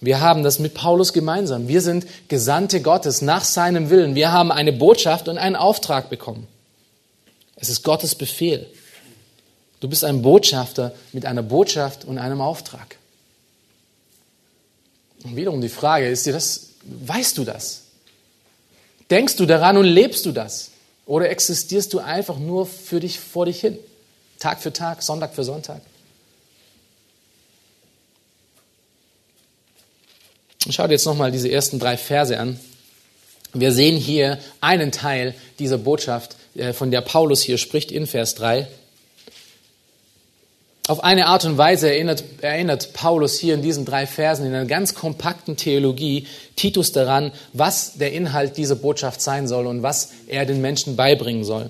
Wir 0.00 0.20
haben 0.20 0.44
das 0.44 0.58
mit 0.58 0.74
Paulus 0.74 1.12
gemeinsam. 1.12 1.66
Wir 1.66 1.80
sind 1.80 2.06
Gesandte 2.28 2.80
Gottes 2.80 3.20
nach 3.20 3.44
seinem 3.44 3.90
Willen. 3.90 4.14
Wir 4.14 4.30
haben 4.30 4.52
eine 4.52 4.72
Botschaft 4.72 5.28
und 5.28 5.38
einen 5.38 5.56
Auftrag 5.56 6.08
bekommen. 6.08 6.46
Es 7.56 7.68
ist 7.68 7.82
Gottes 7.82 8.14
Befehl. 8.14 8.66
Du 9.80 9.88
bist 9.88 10.04
ein 10.04 10.22
Botschafter 10.22 10.94
mit 11.12 11.26
einer 11.26 11.42
Botschaft 11.42 12.04
und 12.04 12.18
einem 12.18 12.40
Auftrag. 12.40 12.96
Und 15.24 15.34
wiederum 15.34 15.60
die 15.60 15.68
Frage, 15.68 16.08
ist 16.08 16.26
dir 16.26 16.32
das, 16.32 16.70
weißt 16.84 17.36
du 17.38 17.44
das? 17.44 17.82
Denkst 19.10 19.36
du 19.36 19.46
daran 19.46 19.76
und 19.76 19.84
lebst 19.84 20.26
du 20.26 20.32
das? 20.32 20.70
Oder 21.08 21.30
existierst 21.30 21.94
du 21.94 22.00
einfach 22.00 22.38
nur 22.38 22.66
für 22.66 23.00
dich 23.00 23.18
vor 23.18 23.46
dich 23.46 23.62
hin? 23.62 23.78
Tag 24.38 24.60
für 24.60 24.74
Tag, 24.74 25.02
Sonntag 25.02 25.34
für 25.34 25.42
Sonntag? 25.42 25.80
Schau 30.68 30.86
dir 30.86 30.92
jetzt 30.92 31.06
nochmal 31.06 31.32
diese 31.32 31.50
ersten 31.50 31.78
drei 31.78 31.96
Verse 31.96 32.38
an. 32.38 32.60
Wir 33.54 33.72
sehen 33.72 33.96
hier 33.96 34.38
einen 34.60 34.92
Teil 34.92 35.34
dieser 35.58 35.78
Botschaft, 35.78 36.36
äh, 36.54 36.74
von 36.74 36.90
der 36.90 37.00
Paulus 37.00 37.40
hier 37.40 37.56
spricht 37.56 37.90
in 37.90 38.06
Vers 38.06 38.34
3. 38.34 38.68
Auf 40.88 41.04
eine 41.04 41.26
Art 41.26 41.44
und 41.44 41.58
Weise 41.58 41.90
erinnert, 41.90 42.24
erinnert 42.40 42.94
Paulus 42.94 43.38
hier 43.38 43.52
in 43.52 43.60
diesen 43.60 43.84
drei 43.84 44.06
Versen 44.06 44.46
in 44.46 44.54
einer 44.54 44.64
ganz 44.64 44.94
kompakten 44.94 45.58
Theologie 45.58 46.26
Titus 46.56 46.92
daran, 46.92 47.30
was 47.52 47.98
der 47.98 48.14
Inhalt 48.14 48.56
dieser 48.56 48.74
Botschaft 48.74 49.20
sein 49.20 49.46
soll 49.46 49.66
und 49.66 49.82
was 49.82 50.12
er 50.28 50.46
den 50.46 50.62
Menschen 50.62 50.96
beibringen 50.96 51.44
soll. 51.44 51.68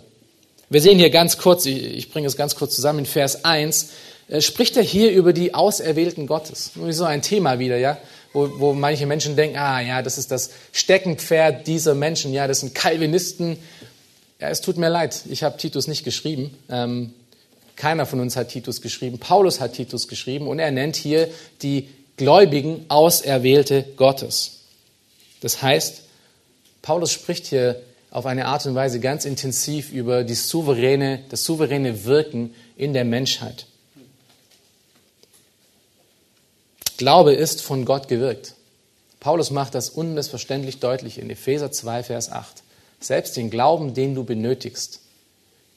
Wir 0.71 0.81
sehen 0.81 0.99
hier 0.99 1.11
ganz 1.11 1.37
kurz, 1.37 1.67
ich 1.67 2.13
bringe 2.13 2.29
es 2.29 2.37
ganz 2.37 2.55
kurz 2.55 2.77
zusammen, 2.77 3.01
in 3.01 3.07
Vers 3.07 3.45
1 3.45 3.89
äh, 4.29 4.41
spricht 4.41 4.77
er 4.77 4.85
hier 4.85 5.11
über 5.11 5.33
die 5.33 5.53
Auserwählten 5.53 6.29
Gottes. 6.29 6.71
Nur 6.77 6.93
so 6.93 7.05
ein 7.05 7.21
Thema 7.21 7.59
wieder, 7.59 7.77
ja, 7.77 7.99
wo, 8.33 8.49
wo 8.59 8.73
manche 8.73 9.07
Menschen 9.07 9.35
denken, 9.35 9.57
ah 9.57 9.81
ja, 9.81 10.01
das 10.01 10.19
ist 10.19 10.31
das 10.31 10.51
Steckenpferd 10.71 11.67
dieser 11.67 11.97
Menschen, 11.97 12.33
ja, 12.33 12.47
das 12.47 12.61
sind 12.61 12.73
Calvinisten, 12.73 13.59
ja, 14.41 14.49
es 14.49 14.61
tut 14.61 14.77
mir 14.77 14.91
leid, 14.91 15.23
ich 15.29 15.43
habe 15.43 15.57
Titus 15.57 15.89
nicht 15.89 16.05
geschrieben. 16.05 16.57
Ähm, 16.71 17.15
keiner 17.79 18.07
von 18.07 18.21
uns 18.21 18.37
hat 18.37 18.51
Titus 18.51 18.83
geschrieben. 18.83 19.19
Paulus 19.19 19.61
hat 19.61 19.75
Titus 19.75 20.09
geschrieben 20.09 20.49
und 20.49 20.59
er 20.59 20.73
nennt 20.73 20.97
hier 20.97 21.29
die 21.63 21.89
Gläubigen 22.17 22.85
Auserwählte 22.89 23.85
Gottes. 23.97 24.59
Das 25.41 25.63
heißt, 25.63 26.03
Paulus 26.83 27.13
spricht 27.13 27.47
hier 27.47 27.81
auf 28.11 28.27
eine 28.27 28.47
Art 28.47 28.67
und 28.67 28.75
Weise 28.75 28.99
ganz 28.99 29.25
intensiv 29.25 29.93
über 29.93 30.25
die 30.25 30.35
souveräne, 30.35 31.21
das 31.29 31.45
souveräne 31.45 32.05
Wirken 32.05 32.55
in 32.77 32.93
der 32.93 33.05
Menschheit. 33.05 33.67
Glaube 36.97 37.33
ist 37.33 37.63
von 37.63 37.85
Gott 37.85 38.09
gewirkt. 38.09 38.55
Paulus 39.21 39.53
macht 39.53 39.77
das 39.77 39.91
unmissverständlich 39.91 40.81
deutlich 40.81 41.19
in 41.19 41.31
Epheser 41.31 41.71
2, 41.71 42.03
Vers 42.03 42.33
8. 42.33 42.65
Selbst 42.99 43.37
den 43.37 43.51
Glauben, 43.51 43.95
den 43.95 44.17
du 44.17 44.25
benötigst, 44.25 45.01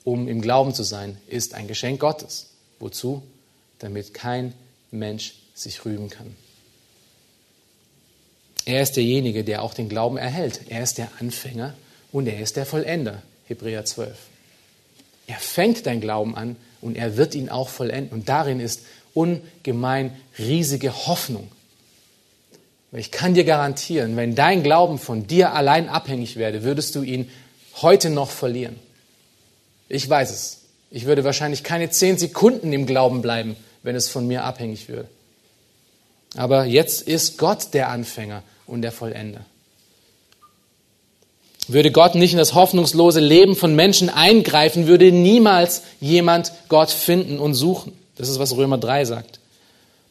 um 0.04 0.28
im 0.28 0.42
Glauben 0.42 0.74
zu 0.74 0.84
sein, 0.84 1.18
ist 1.28 1.54
ein 1.54 1.68
Geschenk 1.68 2.00
Gottes. 2.00 2.48
Wozu? 2.80 3.22
Damit 3.80 4.14
kein 4.14 4.54
Mensch 4.92 5.36
sich 5.54 5.86
rühmen 5.86 6.10
kann. 6.10 6.36
Er 8.66 8.82
ist 8.82 8.96
derjenige, 8.96 9.44
der 9.44 9.64
auch 9.64 9.74
den 9.74 9.90
Glauben 9.90 10.18
erhält. 10.18 10.62
Er 10.70 10.84
ist 10.84 10.98
der 10.98 11.10
Anfänger 11.20 11.74
und 12.12 12.28
er 12.28 12.40
ist 12.40 12.58
der 12.58 12.66
Vollender. 12.66 13.22
Hebräer 13.48 13.86
12. 13.86 14.16
Er 15.28 15.38
fängt 15.38 15.86
dein 15.86 16.02
Glauben 16.02 16.36
an 16.36 16.56
und 16.80 16.96
er 16.96 17.18
wird 17.18 17.36
ihn 17.36 17.50
auch 17.50 17.70
vollenden. 17.70 18.12
Und 18.12 18.30
darin 18.30 18.60
ist 18.60 18.82
ungemein 19.14 20.16
riesige 20.38 21.08
Hoffnung. 21.08 21.52
Ich 22.94 23.12
kann 23.12 23.34
dir 23.34 23.46
garantieren, 23.46 24.18
wenn 24.18 24.36
dein 24.36 24.64
Glauben 24.64 25.00
von 25.00 25.26
dir 25.26 25.54
allein 25.54 25.88
abhängig 25.88 26.36
wäre, 26.36 26.64
würdest 26.64 26.96
du 26.96 27.04
ihn 27.04 27.30
heute 27.82 28.10
noch 28.10 28.30
verlieren. 28.30 28.76
Ich 29.92 30.10
weiß 30.10 30.32
es. 30.32 30.58
Ich 30.90 31.06
würde 31.06 31.24
wahrscheinlich 31.24 31.64
keine 31.64 31.90
zehn 31.90 32.18
Sekunden 32.18 32.72
im 32.72 32.86
Glauben 32.86 33.22
bleiben, 33.22 33.56
wenn 33.84 33.96
es 33.96 34.10
von 34.10 34.26
mir 34.26 34.44
abhängig 34.44 34.88
würde. 34.88 35.08
Aber 36.36 36.66
jetzt 36.66 37.02
ist 37.02 37.38
Gott 37.38 37.74
der 37.74 37.90
Anfänger 37.90 38.44
und 38.68 38.82
der 38.82 38.92
Vollender. 38.92 39.42
Würde 41.68 41.92
Gott 41.92 42.16
nicht 42.16 42.32
in 42.32 42.38
das 42.38 42.54
hoffnungslose 42.54 43.20
Leben 43.20 43.56
von 43.56 43.76
Menschen 43.76 44.10
eingreifen, 44.10 44.88
würde 44.88 45.12
niemals 45.12 45.84
jemand 46.00 46.52
Gott 46.70 46.90
finden 46.90 47.40
und 47.40 47.54
suchen. 47.54 47.94
Das 48.16 48.30
ist, 48.30 48.40
was 48.40 48.56
Römer 48.56 48.78
3 48.78 49.06
sagt. 49.06 49.40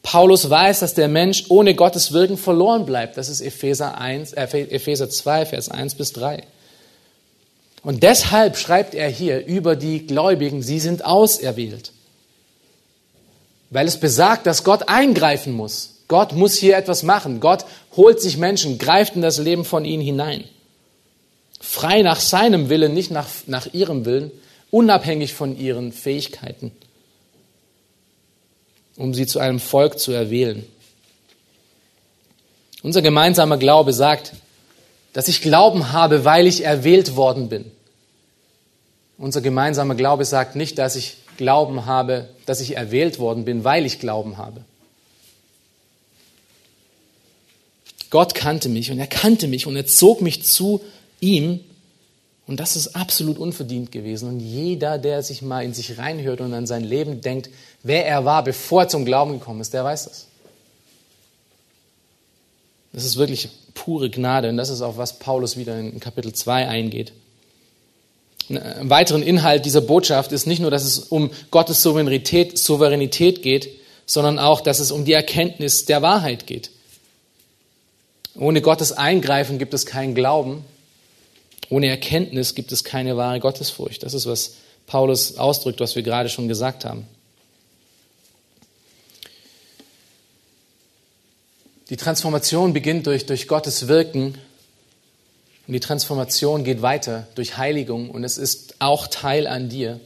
Paulus 0.03 0.49
weiß, 0.49 0.81
dass 0.81 0.95
der 0.95 1.09
Mensch 1.09 1.47
ohne 1.49 1.74
Gottes 1.74 2.12
Wirken 2.12 2.39
verloren 2.39 2.87
bleibt. 2.87 3.16
Das 3.16 3.28
ist 3.28 3.41
Epheser, 3.41 3.99
1, 3.99 4.33
äh, 4.33 4.43
Epheser 4.43 5.11
2, 5.11 5.47
Vers 5.47 5.68
1 5.70 5.95
bis 5.95 6.12
3. 6.12 6.45
Und 7.83 8.03
deshalb 8.03 8.57
schreibt 8.57 8.95
er 8.95 9.09
hier 9.09 9.47
über 9.47 9.76
die 9.76 10.07
Gläubigen, 10.07 10.62
sie 10.62 10.81
sind 10.81 11.05
auserwählt. 11.05 11.93
Weil 13.70 13.87
es 13.87 13.99
besagt, 13.99 14.47
dass 14.47 14.64
Gott 14.64 14.89
eingreifen 14.89 15.53
muss. 15.53 16.01
Gott 16.09 16.33
muss 16.33 16.57
hier 16.57 16.76
etwas 16.76 17.03
machen. 17.03 17.41
Gott 17.41 17.64
holt 17.97 18.20
sich 18.20 18.37
Menschen, 18.37 18.78
greift 18.78 19.14
in 19.14 19.22
das 19.22 19.39
Leben 19.39 19.64
von 19.64 19.85
ihnen 19.85 20.03
hinein. 20.03 20.45
Frei 21.61 22.03
nach 22.03 22.20
seinem 22.20 22.68
Willen, 22.68 22.95
nicht 22.95 23.11
nach, 23.11 23.28
nach 23.47 23.72
ihrem 23.72 24.05
Willen, 24.05 24.33
unabhängig 24.70 25.35
von 25.35 25.57
ihren 25.57 25.93
Fähigkeiten, 25.93 26.72
um 28.97 29.14
sie 29.14 29.26
zu 29.26 29.39
einem 29.39 29.61
Volk 29.61 29.99
zu 29.99 30.11
erwählen. 30.11 30.66
Unser 32.83 33.03
gemeinsamer 33.03 33.59
Glaube 33.59 33.93
sagt, 33.93 34.33
dass 35.12 35.28
ich 35.28 35.42
Glauben 35.42 35.92
habe, 35.92 36.24
weil 36.24 36.46
ich 36.46 36.64
erwählt 36.64 37.16
worden 37.16 37.48
bin. 37.48 37.70
Unser 39.18 39.40
gemeinsamer 39.40 39.94
Glaube 39.94 40.24
sagt 40.24 40.56
nicht, 40.56 40.78
dass 40.78 40.96
ich 40.96 41.16
Glauben 41.36 41.86
habe, 41.86 42.28
dass 42.46 42.61
ich 42.61 42.76
erwählt 42.76 43.18
worden 43.18 43.44
bin, 43.44 43.64
weil 43.64 43.86
ich 43.86 43.98
Glauben 43.98 44.36
habe. 44.36 44.64
Gott 48.11 48.34
kannte 48.34 48.68
mich 48.68 48.90
und 48.90 48.98
er 48.98 49.06
kannte 49.06 49.46
mich 49.46 49.66
und 49.66 49.76
er 49.76 49.86
zog 49.86 50.20
mich 50.20 50.44
zu 50.44 50.80
ihm. 51.20 51.61
Und 52.46 52.58
das 52.58 52.74
ist 52.74 52.96
absolut 52.96 53.38
unverdient 53.38 53.92
gewesen. 53.92 54.28
Und 54.28 54.40
jeder, 54.40 54.98
der 54.98 55.22
sich 55.22 55.40
mal 55.40 55.64
in 55.64 55.72
sich 55.72 55.98
reinhört 55.98 56.40
und 56.40 56.52
an 56.52 56.66
sein 56.66 56.82
Leben 56.82 57.20
denkt, 57.20 57.48
wer 57.84 58.06
er 58.06 58.24
war, 58.24 58.42
bevor 58.42 58.82
er 58.82 58.88
zum 58.88 59.04
Glauben 59.04 59.38
gekommen 59.38 59.61
ist, 59.61 59.72
der 59.72 59.84
weiß 59.84 60.06
das. 60.06 60.26
Das 62.92 63.04
ist 63.04 63.16
wirklich 63.16 63.50
pure 63.75 64.11
Gnade 64.11 64.49
und 64.49 64.57
das 64.57 64.68
ist 64.68 64.83
auch, 64.83 64.97
was 64.97 65.18
Paulus 65.18 65.57
wieder 65.57 65.79
in 65.79 66.01
Kapitel 66.01 66.33
2 66.33 66.68
eingeht. 66.68 67.12
Ein 68.49 68.91
weiteren 68.91 69.23
Inhalt 69.23 69.64
dieser 69.64 69.81
Botschaft 69.81 70.33
ist 70.33 70.47
nicht 70.47 70.61
nur, 70.61 70.71
dass 70.71 70.85
es 70.85 70.99
um 70.99 71.31
Gottes 71.51 71.83
Souveränität, 71.83 72.59
Souveränität 72.59 73.43
geht, 73.43 73.68
sondern 74.07 74.41
auch, 74.41 74.61
dass 74.61 74.81
es 74.81 74.91
um 74.91 75.05
die 75.05 75.12
Erkenntnis 75.12 75.85
der 75.85 76.03
Wahrheit 76.03 76.49
geht. 76.49 76.71
Ohne 78.37 78.61
Gottes 78.61 78.93
Eingreifen 78.93 79.59
gibt 79.59 79.73
es 79.73 79.87
keinen 79.87 80.14
Glauben. 80.16 80.64
Ohne 81.68 81.87
Erkenntnis 81.89 82.57
gibt 82.57 82.73
es 82.73 82.83
keine 82.83 83.16
wahre 83.16 83.39
Gottesfurcht. 83.39 84.03
Das 84.03 84.14
ist, 84.14 84.27
was 84.27 84.55
Paulus 84.87 85.37
ausdrückt, 85.37 85.79
was 85.79 85.95
wir 85.95 86.03
gerade 86.03 86.29
schon 86.29 86.49
gesagt 86.49 86.85
haben. 86.85 87.07
Die 91.91 91.97
Transformation 91.97 92.72
beginnt 92.72 93.09
durch, 93.09 93.26
durch 93.26 93.49
Gottes 93.49 93.88
Wirken 93.88 94.38
und 95.66 95.72
die 95.74 95.80
Transformation 95.80 96.62
geht 96.62 96.82
weiter 96.82 97.26
durch 97.34 97.57
Heiligung 97.57 98.11
und 98.11 98.22
es 98.22 98.38
ist 98.38 98.76
auch 98.78 99.09
Teil 99.09 99.49
an 99.49 99.68
dir, 99.68 99.99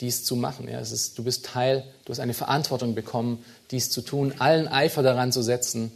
dies 0.00 0.24
zu 0.24 0.34
machen. 0.34 0.68
Ja, 0.68 0.80
es 0.80 0.90
ist, 0.90 1.16
du 1.16 1.22
bist 1.22 1.46
Teil, 1.46 1.84
du 2.04 2.10
hast 2.10 2.18
eine 2.18 2.34
Verantwortung 2.34 2.96
bekommen, 2.96 3.44
dies 3.70 3.90
zu 3.90 4.02
tun, 4.02 4.34
allen 4.38 4.66
Eifer 4.66 5.04
daran 5.04 5.30
zu 5.30 5.40
setzen, 5.40 5.92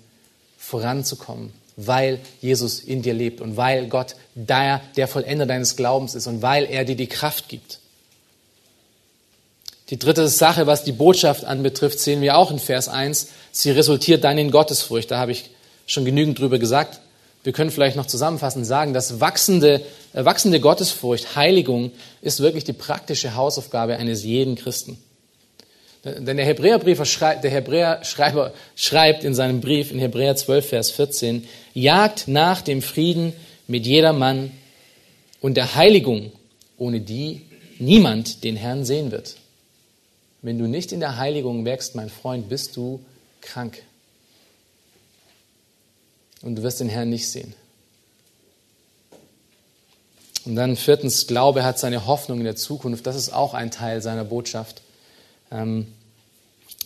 voranzukommen, 0.57 1.53
weil 1.77 2.21
Jesus 2.41 2.79
in 2.79 3.03
dir 3.03 3.15
lebt 3.15 3.41
und 3.41 3.57
weil 3.57 3.89
Gott 3.89 4.15
der, 4.37 4.81
der 4.97 5.09
Vollender 5.09 5.47
deines 5.47 5.75
Glaubens 5.75 6.15
ist 6.15 6.29
und 6.29 6.43
weil 6.43 6.65
er 6.65 6.85
dir 6.85 6.97
die 6.97 7.09
Kraft 7.09 7.49
gibt. 7.49 7.81
Die 9.93 9.99
dritte 9.99 10.27
Sache, 10.27 10.67
was 10.67 10.85
die 10.85 10.93
Botschaft 10.93 11.45
anbetrifft, 11.45 12.01
sehen 12.01 12.23
wir 12.23 12.39
auch 12.39 12.51
in 12.51 12.59
Vers 12.59 12.89
1. 12.89 13.29
Sie 13.51 13.71
resultiert 13.71 14.25
dann 14.25 14.39
in 14.39 14.51
Gottesfurcht. 14.51 15.11
Da 15.11 15.19
habe 15.19 15.33
ich 15.33 15.51
schon 15.85 16.07
genügend 16.07 16.39
drüber 16.39 16.59
gesagt. 16.59 17.01
Wir 17.45 17.53
können 17.53 17.71
vielleicht 17.71 17.95
noch 17.95 18.07
zusammenfassend 18.07 18.65
sagen, 18.67 18.95
dass 18.95 19.21
wachsende, 19.21 19.83
äh, 20.15 20.25
wachsende 20.25 20.61
Gottesfurcht, 20.61 21.37
Heiligung, 21.37 21.91
ist 22.23 22.41
wirklich 22.41 22.65
die 22.65 22.73
praktische 22.73 23.35
Hausaufgabe 23.35 23.99
eines 23.99 24.25
jeden 24.25 24.55
Christen. 24.55 24.97
Denn 26.07 26.39
der 26.39 26.47
Hebräerbriefer 26.47 27.05
schreibt, 27.05 27.45
der 27.45 27.51
Hebräerschreiber 27.51 28.55
schreibt 28.75 29.25
in 29.25 29.35
seinem 29.35 29.61
Brief 29.61 29.93
in 29.93 29.99
Hebräer 29.99 30.37
12, 30.37 30.69
Vers 30.71 30.91
14, 30.91 31.47
jagt 31.75 32.29
nach 32.29 32.63
dem 32.63 32.81
Frieden 32.81 33.35
mit 33.67 33.85
jedermann 33.85 34.53
und 35.43 35.59
der 35.59 35.75
Heiligung, 35.75 36.33
ohne 36.79 37.01
die 37.01 37.43
niemand 37.79 38.43
den 38.43 38.57
Herrn 38.57 38.87
sehen 38.87 39.11
wird. 39.11 39.37
Wenn 40.43 40.59
du 40.59 40.67
nicht 40.67 40.91
in 40.91 41.01
der 41.01 41.19
Heiligung 41.19 41.65
wächst, 41.65 41.95
mein 41.95 42.11
Freund, 42.11 42.49
bist 42.49 42.77
du 42.77 43.01
krank. 43.41 43.83
Und 46.43 46.57
du 46.57 46.63
wirst 46.65 46.81
den 46.81 46.89
Herrn 46.89 47.09
nicht 47.09 47.29
sehen. 47.29 47.55
Und 50.45 50.57
dann 50.57 50.77
viertens, 50.77 51.29
Glaube 51.29 51.63
hat 51.63 51.79
seine 51.79 52.07
Hoffnung 52.09 52.39
in 52.39 52.45
der 52.45 52.57
Zukunft. 52.57 53.07
Das 53.07 53.15
ist 53.15 53.33
auch 53.33 53.55
ein 53.55 53.71
Teil 53.71 54.03
seiner 54.03 54.25
Botschaft. 54.25 54.83
Ähm, 55.53 55.87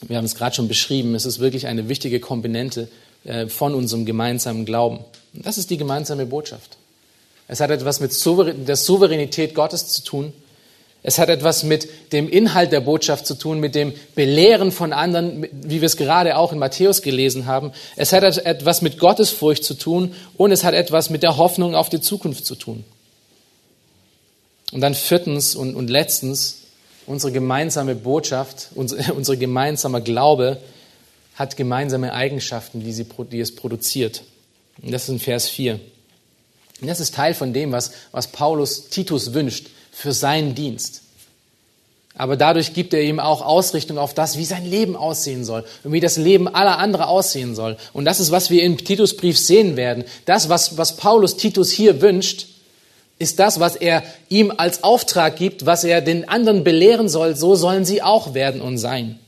wir 0.03 0.19
haben 0.19 0.27
es 0.27 0.35
gerade 0.35 0.55
schon 0.55 0.69
beschrieben. 0.69 1.15
Es 1.15 1.25
ist 1.25 1.39
wirklich 1.39 1.67
eine 1.67 1.89
wichtige 1.89 2.21
Komponente 2.21 2.89
äh, 3.25 3.47
von 3.47 3.75
unserem 3.75 4.05
gemeinsamen 4.05 4.67
Glauben. 4.67 5.03
Das 5.33 5.57
ist 5.57 5.71
die 5.71 5.79
gemeinsame 5.79 6.27
Botschaft. 6.27 6.77
Es 7.49 7.61
hat 7.61 7.71
etwas 7.71 8.01
mit 8.01 8.13
der 8.69 8.77
Souveränität 8.77 9.55
Gottes 9.55 9.89
zu 9.89 10.03
tun 10.03 10.33
es 11.07 11.19
hat 11.19 11.29
etwas 11.29 11.63
mit 11.63 12.13
dem 12.13 12.29
Inhalt 12.29 12.73
der 12.73 12.81
Botschaft 12.81 13.29
zu 13.29 13.37
tun, 13.37 13.61
mit 13.61 13.77
dem 13.77 13.95
Belehren 14.17 14.73
von 14.73 14.93
anderen, 14.93 15.47
wie 15.53 15.81
wir 15.81 15.87
es 15.87 15.97
gerade 15.97 16.37
auch 16.37 16.53
in 16.53 16.59
Matthäus 16.59 17.01
gelesen 17.01 17.47
haben. 17.47 17.71
Es 17.95 18.13
hat 18.13 18.25
etwas 18.25 18.83
mit 18.83 18.99
Gottesfurcht 18.99 19.63
zu 19.63 19.75
tun 19.75 20.17
und 20.37 20.51
es 20.51 20.65
hat 20.65 20.75
etwas 20.75 21.09
mit 21.09 21.23
der 21.23 21.37
Hoffnung 21.37 21.77
auf 21.77 21.91
die 21.91 22.01
Zukunft 22.01 22.45
zu 22.45 22.57
tun. 22.57 22.85
Und 24.73 24.81
dann 24.81 24.97
viertens 24.97 25.55
und, 25.55 25.77
und 25.77 25.91
letztens, 25.91 26.63
unsere 27.07 27.33
gemeinsame 27.33 27.95
Botschaft, 27.95 28.71
unser, 28.75 29.15
unser 29.15 29.37
gemeinsamer 29.37 30.01
Glaube 30.01 30.59
hat 31.37 31.57
gemeinsame 31.57 32.15
Eigenschaften, 32.15 32.83
die, 32.83 32.93
sie, 32.93 33.07
die 33.31 33.39
es 33.39 33.55
produziert. 33.55 34.25
Und 34.83 34.91
das 34.91 35.05
ist 35.05 35.11
in 35.11 35.21
Vers 35.21 35.49
4. 35.49 35.79
Und 36.81 36.89
das 36.89 36.99
ist 36.99 37.15
Teil 37.15 37.33
von 37.33 37.53
dem, 37.53 37.71
was, 37.71 37.93
was 38.11 38.27
Paulus 38.27 38.89
Titus 38.89 39.35
wünscht 39.35 39.69
für 39.97 40.13
seinen 40.13 40.55
Dienst. 40.55 41.01
Aber 42.19 42.37
dadurch 42.37 42.75
gibt 42.75 42.93
er 42.93 43.03
ihm 43.03 43.19
auch 43.19 43.41
Ausrichtung 43.41 43.97
auf 43.97 44.13
das, 44.13 44.37
wie 44.37 44.45
sein 44.45 44.67
Leben 44.67 44.95
aussehen 44.95 45.43
soll 45.43 45.65
und 45.85 45.93
wie 45.93 46.01
das 46.01 46.19
Leben 46.19 46.49
aller 46.49 46.79
andere 46.79 47.09
aussehen 47.09 47.55
soll. 47.55 47.79
Und 47.95 48.05
das 48.05 48.21
ist, 48.21 48.31
was 48.31 48.51
wir 48.51 48.63
im 48.63 48.77
Titusbrief 48.77 49.39
sehen 49.39 49.77
werden. 49.77 50.05
Das, 50.27 50.51
was, 50.51 50.77
was 50.77 50.99
Paulus 50.99 51.39
Titus 51.39 51.71
hier 51.71 52.03
wünscht, 52.03 52.47
ist 53.19 53.39
das, 53.39 53.59
was 53.59 53.75
er 53.75 54.03
ihm 54.29 54.53
als 54.55 54.85
Auftrag 54.85 55.37
gibt, 55.37 55.65
was 55.65 55.83
er 55.83 56.03
den 56.03 56.29
anderen 56.29 56.63
belehren 56.63 57.09
soll. 57.09 57.35
So 57.35 57.55
sollen 57.55 57.87
sie 57.87 58.03
auch 58.03 58.35
werden 58.35 58.61
und 58.61 58.77
sein. 58.77 59.19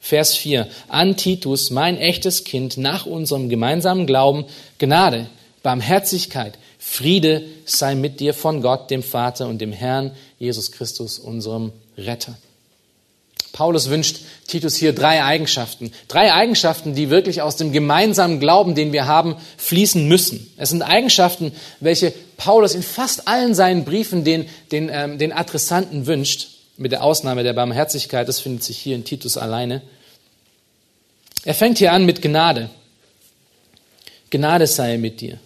Vers 0.00 0.36
4. 0.36 0.68
An 0.88 1.16
Titus, 1.16 1.70
mein 1.70 1.98
echtes 1.98 2.44
Kind, 2.44 2.78
nach 2.78 3.04
unserem 3.04 3.48
gemeinsamen 3.48 4.06
Glauben, 4.06 4.44
Gnade, 4.78 5.26
Barmherzigkeit, 5.64 6.54
Friede 6.82 7.44
sei 7.66 7.94
mit 7.94 8.20
dir 8.20 8.32
von 8.32 8.62
Gott, 8.62 8.90
dem 8.90 9.02
Vater 9.02 9.46
und 9.46 9.58
dem 9.58 9.70
Herrn 9.70 10.12
Jesus 10.38 10.72
Christus, 10.72 11.18
unserem 11.18 11.72
Retter. 11.98 12.36
Paulus 13.52 13.90
wünscht 13.90 14.20
Titus 14.46 14.76
hier 14.76 14.94
drei 14.94 15.22
Eigenschaften. 15.22 15.92
Drei 16.08 16.32
Eigenschaften, 16.32 16.94
die 16.94 17.10
wirklich 17.10 17.42
aus 17.42 17.56
dem 17.56 17.72
gemeinsamen 17.72 18.40
Glauben, 18.40 18.74
den 18.74 18.94
wir 18.94 19.06
haben, 19.06 19.36
fließen 19.58 20.08
müssen. 20.08 20.50
Es 20.56 20.70
sind 20.70 20.80
Eigenschaften, 20.80 21.52
welche 21.80 22.14
Paulus 22.38 22.74
in 22.74 22.82
fast 22.82 23.28
allen 23.28 23.54
seinen 23.54 23.84
Briefen 23.84 24.24
den, 24.24 24.48
den, 24.72 24.88
ähm, 24.90 25.18
den 25.18 25.32
Adressanten 25.32 26.06
wünscht, 26.06 26.48
mit 26.78 26.92
der 26.92 27.04
Ausnahme 27.04 27.42
der 27.42 27.52
Barmherzigkeit. 27.52 28.26
Das 28.26 28.40
findet 28.40 28.64
sich 28.64 28.78
hier 28.78 28.94
in 28.94 29.04
Titus 29.04 29.36
alleine. 29.36 29.82
Er 31.44 31.54
fängt 31.54 31.76
hier 31.76 31.92
an 31.92 32.06
mit 32.06 32.22
Gnade. 32.22 32.70
Gnade 34.30 34.66
sei 34.66 34.96
mit 34.96 35.20
dir. 35.20 35.38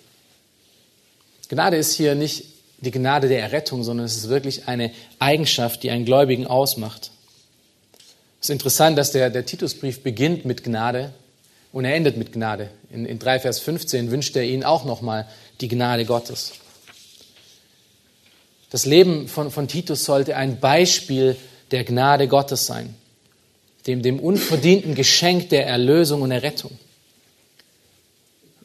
Gnade 1.49 1.76
ist 1.76 1.95
hier 1.95 2.14
nicht 2.14 2.45
die 2.78 2.90
Gnade 2.90 3.28
der 3.28 3.40
Errettung, 3.40 3.82
sondern 3.82 4.07
es 4.07 4.16
ist 4.16 4.28
wirklich 4.28 4.68
eine 4.68 4.92
Eigenschaft, 5.18 5.82
die 5.82 5.90
einen 5.90 6.05
Gläubigen 6.05 6.47
ausmacht. 6.47 7.11
Es 8.40 8.49
ist 8.49 8.53
interessant, 8.53 8.99
dass 8.99 9.12
der, 9.12 9.30
der 9.30 9.47
Titusbrief 9.47 10.03
beginnt 10.03 10.45
mit 10.45 10.64
Gnade 10.64 11.12
und 11.72 11.84
er 11.84 11.95
endet 11.95 12.16
mit 12.16 12.32
Gnade. 12.32 12.70
In, 12.90 13.07
in 13.07 13.18
3 13.18 13.40
Vers 13.40 13.59
15 13.61 14.11
wünscht 14.11 14.36
er 14.36 14.45
ihnen 14.45 14.64
auch 14.64 14.84
nochmal 14.84 15.26
die 15.61 15.68
Gnade 15.68 16.05
Gottes. 16.05 16.53
Das 18.70 18.86
Leben 18.86 19.28
von, 19.28 19.51
von 19.51 19.68
Titus 19.68 20.05
sollte 20.05 20.36
ein 20.36 20.61
Beispiel 20.61 21.36
der 21.70 21.84
Gnade 21.84 22.28
Gottes 22.28 22.66
sein, 22.66 22.95
dem, 23.86 24.03
dem 24.03 24.20
unverdienten 24.20 24.95
Geschenk 24.95 25.49
der 25.49 25.66
Erlösung 25.66 26.22
und 26.22 26.30
Errettung. 26.30 26.78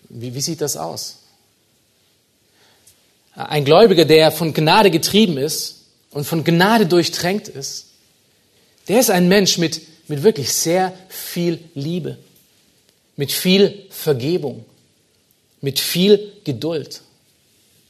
Wie, 0.10 0.34
wie 0.34 0.42
sieht 0.42 0.62
das 0.62 0.78
aus? 0.78 1.20
Ein 3.48 3.64
Gläubiger, 3.64 4.06
der 4.06 4.32
von 4.32 4.54
Gnade 4.54 4.92
getrieben 4.92 5.38
ist 5.38 5.86
und 6.12 6.26
von 6.26 6.44
Gnade 6.44 6.86
durchtränkt 6.86 7.48
ist, 7.48 7.86
Der 8.90 9.00
ist 9.00 9.12
ein 9.12 9.28
Mensch 9.28 9.58
mit, 9.60 9.82
mit 10.10 10.24
wirklich 10.24 10.52
sehr 10.52 10.94
viel 11.08 11.60
Liebe, 11.76 12.18
mit 13.16 13.32
viel 13.32 13.86
Vergebung, 13.92 14.66
mit 15.62 15.80
viel 15.80 16.34
Geduld 16.44 17.02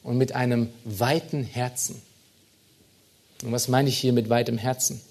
und 0.04 0.18
mit 0.18 0.36
einem 0.36 0.70
weiten 0.84 1.44
Herzen. 1.46 2.02
Und 3.44 3.54
was 3.54 3.70
meine 3.70 3.88
ich 3.88 3.98
hier 3.98 4.12
mit 4.12 4.30
weitem 4.30 4.58
Herzen? 4.58 5.02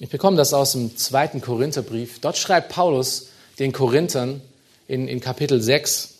Ich 0.00 0.08
bekomme 0.08 0.36
das 0.36 0.52
aus 0.52 0.72
dem 0.72 0.96
zweiten 0.96 1.40
Korintherbrief. 1.40 2.18
Dort 2.18 2.36
schreibt 2.36 2.70
Paulus 2.70 3.28
den 3.60 3.70
Korinthern 3.70 4.40
in, 4.88 5.06
in 5.06 5.20
Kapitel 5.20 5.62
6 5.62 6.11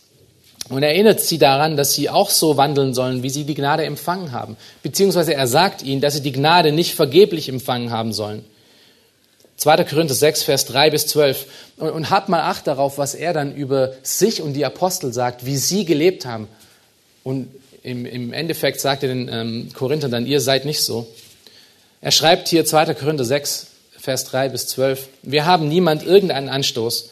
und 0.69 0.83
erinnert 0.83 1.21
sie 1.21 1.39
daran, 1.39 1.77
dass 1.77 1.93
sie 1.95 2.09
auch 2.09 2.31
so 2.31 2.57
wandeln 2.57 2.95
sollen, 2.95 3.23
wie 3.23 3.31
sie 3.31 3.45
die 3.45 3.55
Gnade 3.55 3.85
empfangen 3.85 4.33
haben. 4.33 4.57
Beziehungsweise 4.83 5.35
er 5.35 5.47
sagt 5.47 5.83
ihnen, 5.83 6.01
dass 6.01 6.15
sie 6.15 6.23
die 6.23 6.33
Gnade 6.33 6.73
nicht 6.73 6.95
vergeblich 6.95 7.49
empfangen 7.49 7.91
haben 7.91 8.13
sollen. 8.13 8.45
2. 9.57 9.85
Korinther 9.85 10.15
6, 10.15 10.43
Vers 10.43 10.67
3 10.67 10.91
bis 10.91 11.07
12. 11.07 11.47
Und, 11.77 11.91
und 11.91 12.11
habt 12.11 12.29
mal 12.29 12.43
Acht 12.43 12.67
darauf, 12.67 12.99
was 12.99 13.15
er 13.15 13.33
dann 13.33 13.55
über 13.55 13.93
sich 14.03 14.43
und 14.43 14.55
die 14.55 14.65
Apostel 14.65 15.13
sagt, 15.13 15.47
wie 15.47 15.57
sie 15.57 15.85
gelebt 15.85 16.27
haben. 16.27 16.49
Und 17.23 17.49
im, 17.83 18.07
im 18.07 18.33
Endeffekt 18.33 18.81
sagt 18.81 19.03
er 19.03 19.09
den 19.09 19.29
ähm, 19.29 19.69
Korinthern 19.75 20.11
dann, 20.11 20.27
ihr 20.27 20.41
seid 20.41 20.65
nicht 20.65 20.83
so. 20.83 21.07
Er 22.01 22.11
schreibt 22.11 22.49
hier 22.49 22.65
2. 22.65 22.95
Korinther 22.95 23.25
6, 23.25 23.67
Vers 23.99 24.25
3 24.25 24.49
bis 24.49 24.67
12. 24.67 25.09
Wir 25.23 25.47
haben 25.47 25.69
niemand 25.69 26.05
irgendeinen 26.05 26.49
Anstoß. 26.49 27.11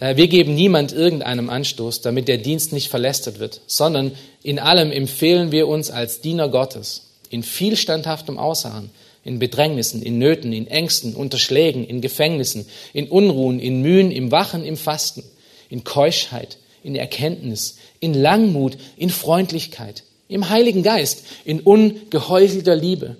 Äh, 0.00 0.16
wir 0.16 0.26
geben 0.26 0.54
niemand 0.54 0.92
irgendeinem 0.92 1.48
Anstoß, 1.48 2.00
damit 2.00 2.26
der 2.26 2.38
Dienst 2.38 2.72
nicht 2.72 2.88
verlästert 2.88 3.38
wird, 3.38 3.60
sondern 3.66 4.12
in 4.42 4.58
allem 4.58 4.90
empfehlen 4.90 5.52
wir 5.52 5.68
uns 5.68 5.90
als 5.90 6.20
Diener 6.20 6.48
Gottes, 6.48 7.12
in 7.28 7.44
viel 7.44 7.76
standhaftem 7.76 8.38
Ausharren, 8.38 8.90
in 9.22 9.38
Bedrängnissen, 9.38 10.02
in 10.02 10.18
Nöten, 10.18 10.52
in 10.52 10.66
Ängsten, 10.66 11.14
unter 11.14 11.38
Schlägen, 11.38 11.86
in 11.86 12.00
Gefängnissen, 12.00 12.66
in 12.94 13.06
Unruhen, 13.08 13.60
in 13.60 13.82
Mühen, 13.82 14.10
im 14.10 14.32
Wachen, 14.32 14.64
im 14.64 14.78
Fasten, 14.78 15.22
in 15.68 15.84
Keuschheit, 15.84 16.56
in 16.82 16.96
Erkenntnis, 16.96 17.76
in 18.00 18.14
Langmut, 18.14 18.78
in 18.96 19.10
Freundlichkeit, 19.10 20.04
im 20.28 20.48
Heiligen 20.48 20.82
Geist, 20.82 21.24
in 21.44 21.60
ungeheuchelter 21.60 22.74
Liebe, 22.74 23.16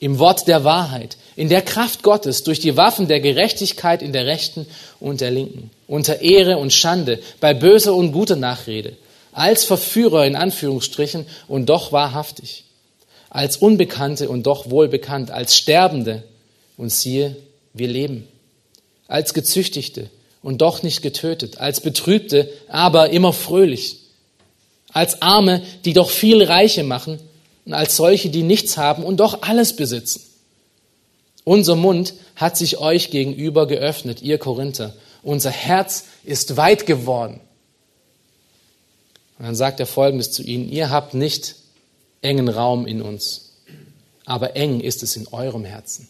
im 0.00 0.18
Wort 0.18 0.48
der 0.48 0.64
Wahrheit, 0.64 1.18
in 1.36 1.50
der 1.50 1.62
Kraft 1.62 2.02
Gottes, 2.02 2.42
durch 2.42 2.60
die 2.60 2.76
Waffen 2.78 3.06
der 3.06 3.20
Gerechtigkeit 3.20 4.02
in 4.02 4.14
der 4.14 4.26
rechten 4.26 4.66
und 4.98 5.20
der 5.20 5.30
linken, 5.30 5.70
unter 5.86 6.20
Ehre 6.20 6.56
und 6.58 6.72
Schande, 6.72 7.20
bei 7.40 7.54
böser 7.54 7.94
und 7.94 8.12
guter 8.12 8.36
Nachrede, 8.36 8.96
als 9.32 9.64
Verführer 9.64 10.26
in 10.26 10.36
Anführungsstrichen 10.36 11.26
und 11.48 11.66
doch 11.68 11.92
wahrhaftig, 11.92 12.64
als 13.30 13.56
Unbekannte 13.56 14.28
und 14.28 14.44
doch 14.44 14.70
wohlbekannt, 14.70 15.30
als 15.30 15.56
Sterbende 15.56 16.22
und 16.76 16.90
siehe, 16.90 17.36
wir 17.72 17.88
leben, 17.88 18.28
als 19.08 19.34
Gezüchtigte 19.34 20.08
und 20.42 20.62
doch 20.62 20.82
nicht 20.82 21.02
getötet, 21.02 21.58
als 21.58 21.80
Betrübte, 21.80 22.48
aber 22.68 23.10
immer 23.10 23.32
fröhlich, 23.32 23.98
als 24.92 25.22
Arme, 25.22 25.62
die 25.84 25.92
doch 25.92 26.10
viel 26.10 26.42
Reiche 26.42 26.84
machen 26.84 27.18
und 27.64 27.72
als 27.72 27.96
solche, 27.96 28.30
die 28.30 28.42
nichts 28.42 28.76
haben 28.76 29.02
und 29.02 29.18
doch 29.18 29.42
alles 29.42 29.74
besitzen. 29.74 30.22
Unser 31.44 31.76
Mund 31.76 32.14
hat 32.36 32.56
sich 32.56 32.78
euch 32.78 33.10
gegenüber 33.10 33.66
geöffnet, 33.66 34.22
ihr 34.22 34.38
Korinther. 34.38 34.94
Unser 35.24 35.50
Herz 35.50 36.04
ist 36.22 36.56
weit 36.56 36.86
geworden. 36.86 37.40
Und 39.38 39.46
dann 39.46 39.56
sagt 39.56 39.80
er 39.80 39.86
Folgendes 39.86 40.30
zu 40.30 40.42
ihnen, 40.42 40.68
ihr 40.68 40.90
habt 40.90 41.14
nicht 41.14 41.56
engen 42.20 42.48
Raum 42.48 42.86
in 42.86 43.02
uns, 43.02 43.52
aber 44.26 44.54
eng 44.54 44.80
ist 44.80 45.02
es 45.02 45.16
in 45.16 45.26
eurem 45.28 45.64
Herzen. 45.64 46.08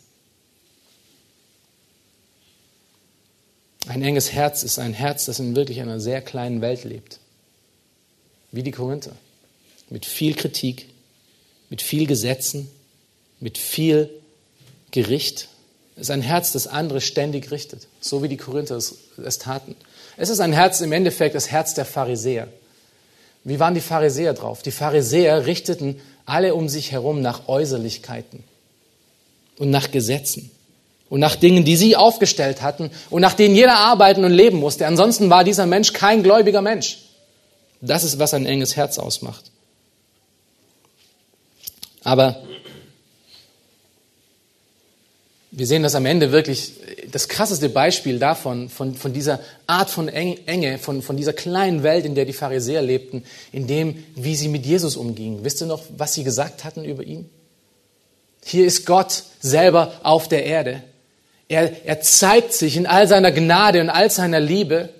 Ein 3.86 4.02
enges 4.02 4.32
Herz 4.32 4.62
ist 4.62 4.78
ein 4.78 4.94
Herz, 4.94 5.26
das 5.26 5.38
in 5.38 5.54
wirklich 5.54 5.80
einer 5.80 6.00
sehr 6.00 6.20
kleinen 6.20 6.60
Welt 6.60 6.84
lebt. 6.84 7.20
Wie 8.50 8.62
die 8.62 8.70
Korinther. 8.70 9.14
Mit 9.90 10.06
viel 10.06 10.34
Kritik, 10.34 10.88
mit 11.70 11.82
viel 11.82 12.06
Gesetzen, 12.06 12.70
mit 13.40 13.58
viel 13.58 14.10
Gericht. 14.90 15.48
Es 15.96 16.02
ist 16.02 16.10
ein 16.10 16.22
Herz, 16.22 16.52
das 16.52 16.66
andere 16.66 17.00
ständig 17.00 17.50
richtet, 17.50 17.86
so 18.00 18.22
wie 18.22 18.28
die 18.28 18.36
Korinther 18.36 18.76
es, 18.76 18.96
es 19.24 19.38
taten. 19.38 19.76
Es 20.16 20.28
ist 20.28 20.40
ein 20.40 20.52
Herz 20.52 20.80
im 20.80 20.92
Endeffekt 20.92 21.34
das 21.34 21.50
Herz 21.50 21.74
der 21.74 21.84
Pharisäer. 21.84 22.48
Wie 23.44 23.60
waren 23.60 23.74
die 23.74 23.80
Pharisäer 23.80 24.34
drauf? 24.34 24.62
Die 24.62 24.70
Pharisäer 24.70 25.46
richteten 25.46 26.00
alle 26.26 26.54
um 26.54 26.68
sich 26.68 26.92
herum 26.92 27.20
nach 27.20 27.46
Äußerlichkeiten 27.46 28.42
und 29.58 29.70
nach 29.70 29.90
Gesetzen 29.90 30.50
und 31.10 31.20
nach 31.20 31.36
Dingen, 31.36 31.64
die 31.64 31.76
sie 31.76 31.94
aufgestellt 31.94 32.62
hatten 32.62 32.90
und 33.10 33.20
nach 33.20 33.34
denen 33.34 33.54
jeder 33.54 33.76
arbeiten 33.76 34.24
und 34.24 34.32
leben 34.32 34.58
musste. 34.58 34.86
Ansonsten 34.86 35.30
war 35.30 35.44
dieser 35.44 35.66
Mensch 35.66 35.92
kein 35.92 36.22
gläubiger 36.22 36.62
Mensch. 36.62 36.98
Das 37.80 38.02
ist, 38.02 38.18
was 38.18 38.34
ein 38.34 38.46
enges 38.46 38.76
Herz 38.76 38.98
ausmacht. 38.98 39.44
Aber 42.02 42.42
wir 45.56 45.66
sehen 45.66 45.84
das 45.84 45.94
am 45.94 46.04
Ende 46.04 46.32
wirklich, 46.32 46.72
das 47.12 47.28
krasseste 47.28 47.68
Beispiel 47.68 48.18
davon, 48.18 48.68
von, 48.68 48.94
von 48.96 49.12
dieser 49.12 49.38
Art 49.68 49.88
von 49.88 50.08
Enge, 50.08 50.78
von, 50.78 51.00
von 51.00 51.16
dieser 51.16 51.32
kleinen 51.32 51.84
Welt, 51.84 52.04
in 52.04 52.16
der 52.16 52.24
die 52.24 52.32
Pharisäer 52.32 52.82
lebten, 52.82 53.24
in 53.52 53.68
dem, 53.68 54.04
wie 54.16 54.34
sie 54.34 54.48
mit 54.48 54.66
Jesus 54.66 54.96
umgingen. 54.96 55.44
Wisst 55.44 55.60
ihr 55.60 55.68
noch, 55.68 55.82
was 55.96 56.14
sie 56.14 56.24
gesagt 56.24 56.64
hatten 56.64 56.84
über 56.84 57.04
ihn? 57.04 57.30
Hier 58.44 58.66
ist 58.66 58.84
Gott 58.84 59.22
selber 59.40 59.92
auf 60.02 60.28
der 60.28 60.44
Erde. 60.44 60.82
Er, 61.48 61.86
er 61.86 62.00
zeigt 62.00 62.52
sich 62.52 62.76
in 62.76 62.86
all 62.86 63.06
seiner 63.06 63.30
Gnade 63.30 63.80
und 63.80 63.90
all 63.90 64.10
seiner 64.10 64.40
Liebe. 64.40 64.90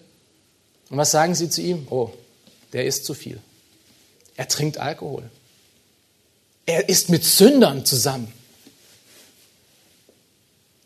Und 0.89 0.99
was 0.99 1.11
sagen 1.11 1.35
sie 1.35 1.51
zu 1.51 1.63
ihm? 1.63 1.89
Oh, 1.91 2.11
der 2.73 2.85
isst 2.87 3.07
zu 3.07 3.15
viel. 3.15 3.41
Er 4.37 4.47
trinkt 4.47 4.79
Alkohol. 4.79 5.25
Er 6.65 6.89
ist 6.89 7.11
mit 7.11 7.25
Sündern 7.25 7.85
zusammen. 7.85 8.33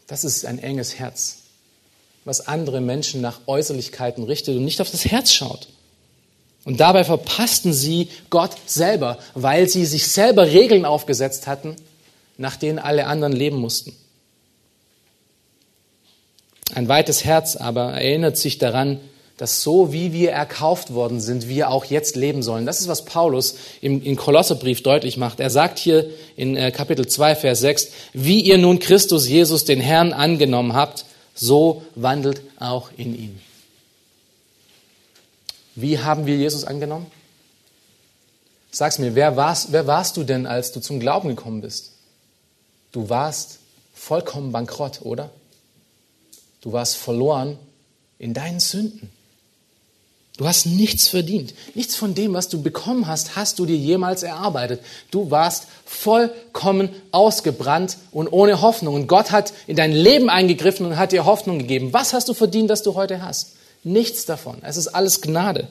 Das 0.09 0.25
ist 0.25 0.45
ein 0.45 0.59
enges 0.59 0.99
Herz, 0.99 1.37
was 2.25 2.49
andere 2.49 2.81
Menschen 2.81 3.21
nach 3.21 3.43
Äußerlichkeiten 3.47 4.25
richtet 4.25 4.57
und 4.57 4.65
nicht 4.65 4.81
auf 4.81 4.91
das 4.91 5.05
Herz 5.05 5.33
schaut. 5.33 5.69
Und 6.65 6.81
dabei 6.81 7.05
verpassten 7.05 7.73
sie 7.73 8.09
Gott 8.31 8.57
selber, 8.67 9.19
weil 9.35 9.69
sie 9.69 9.87
sich 9.87 10.09
selber 10.09 10.47
Regeln 10.47 10.85
aufgesetzt 10.85 11.47
hatten, 11.47 11.77
nach 12.37 12.57
denen 12.57 12.79
alle 12.79 13.07
anderen 13.07 13.33
leben 13.33 13.59
mussten. 13.59 13.95
Ein 16.75 16.89
weites 16.89 17.25
Herz 17.25 17.57
aber 17.57 17.93
erinnert 17.93 18.37
sich 18.37 18.59
daran, 18.59 19.01
dass 19.39 19.63
so 19.63 19.93
wie 19.93 20.13
wir 20.13 20.33
erkauft 20.33 20.93
worden 20.93 21.21
sind, 21.21 21.49
wir 21.49 21.71
auch 21.71 21.85
jetzt 21.85 22.17
leben 22.17 22.43
sollen. 22.43 22.67
Das 22.67 22.81
ist, 22.81 22.89
was 22.89 23.05
Paulus 23.05 23.55
im, 23.81 24.03
im 24.03 24.17
Kolosserbrief 24.17 24.83
deutlich 24.83 25.17
macht. 25.17 25.39
Er 25.39 25.49
sagt 25.49 25.79
hier 25.79 26.11
in 26.37 26.57
äh, 26.57 26.73
Kapitel 26.73 27.07
2, 27.07 27.37
Vers 27.37 27.61
6, 27.61 27.89
wie 28.13 28.41
ihr 28.41 28.59
nun 28.59 28.81
Christus 28.81 29.29
Jesus, 29.29 29.65
den 29.65 29.81
Herrn, 29.81 30.13
angenommen 30.13 30.75
habt, 30.75 31.05
so 31.35 31.83
wandelt 31.95 32.43
auch 32.59 32.91
in 32.97 33.17
ihm. 33.17 33.41
Wie 35.77 36.01
haben 36.01 36.27
wir 36.27 36.37
Jesus 36.37 36.65
angenommen? 36.65 37.07
Sag's 38.73 38.99
mir, 38.99 39.15
wer 39.15 39.37
warst, 39.37 39.71
wer 39.71 39.87
warst 39.87 40.17
du 40.17 40.25
denn, 40.25 40.47
als 40.47 40.73
du 40.73 40.81
zum 40.81 40.99
Glauben 40.99 41.29
gekommen 41.29 41.61
bist? 41.61 41.93
Du 42.91 43.09
warst 43.09 43.61
vollkommen 43.95 44.51
bankrott, 44.51 45.03
oder? 45.03 45.31
Du 46.61 46.73
warst 46.73 46.97
verloren 46.97 47.57
in 48.19 48.35
deinen 48.35 48.59
Sünden. 48.59 49.11
Du 50.39 50.47
hast 50.47 50.67
nichts 50.67 51.09
verdient. 51.09 51.53
Nichts 51.75 51.97
von 51.97 52.15
dem, 52.15 52.33
was 52.33 52.49
du 52.49 52.63
bekommen 52.63 53.09
hast, 53.09 53.35
hast 53.35 53.59
du 53.59 53.67
dir 53.67 53.77
jemals 53.77 54.23
erarbeitet. 54.23 54.81
Du 55.11 55.33
warst 55.33 55.67
vollkommen 55.85 56.91
ausgebrannt 57.11 57.99
und 58.13 58.29
ohne 58.29 58.63
Hoffnung. 58.63 58.95
Und 58.95 59.09
Gott 59.09 59.33
hat 59.33 59.53
in 59.67 59.75
dein 59.75 59.91
Leben 59.91 60.31
eingegriffen 60.31 60.87
und 60.87 60.97
hat 60.97 61.11
dir 61.11 61.27
Hoffnung 61.27 61.59
gegeben. 61.59 61.93
Was 61.93 62.13
hast 62.13 62.29
du 62.29 62.35
verdient, 62.35 62.71
das 62.71 62.85
du 62.85 62.95
heute 62.95 63.21
hast? 63.21 63.57
Nichts 63.83 64.27
davon. 64.27 64.59
Es 64.63 64.77
ist 64.77 64.87
alles 64.87 65.23
Gnade. 65.23 65.67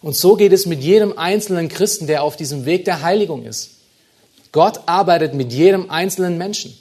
Und 0.00 0.14
so 0.14 0.36
geht 0.36 0.52
es 0.52 0.66
mit 0.66 0.80
jedem 0.80 1.18
einzelnen 1.18 1.68
Christen, 1.68 2.06
der 2.06 2.22
auf 2.22 2.36
diesem 2.36 2.66
Weg 2.66 2.84
der 2.84 3.02
Heiligung 3.02 3.44
ist. 3.44 3.70
Gott 4.52 4.82
arbeitet 4.86 5.34
mit 5.34 5.52
jedem 5.52 5.90
einzelnen 5.90 6.38
Menschen. 6.38 6.78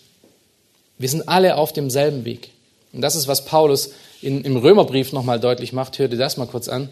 Wir 1.00 1.10
sind 1.10 1.28
alle 1.28 1.56
auf 1.56 1.74
demselben 1.74 2.26
Weg. 2.26 2.52
Und 2.94 3.02
das 3.02 3.16
ist, 3.16 3.28
was 3.28 3.46
Paulus 3.46 3.92
in, 4.22 4.44
im 4.44 4.58
Römerbrief 4.58 5.14
nochmal 5.14 5.40
deutlich 5.40 5.74
macht. 5.74 6.00
Hör 6.00 6.08
dir 6.08 6.18
das 6.18 6.38
mal 6.38 6.48
kurz 6.48 6.68
an. 6.68 6.90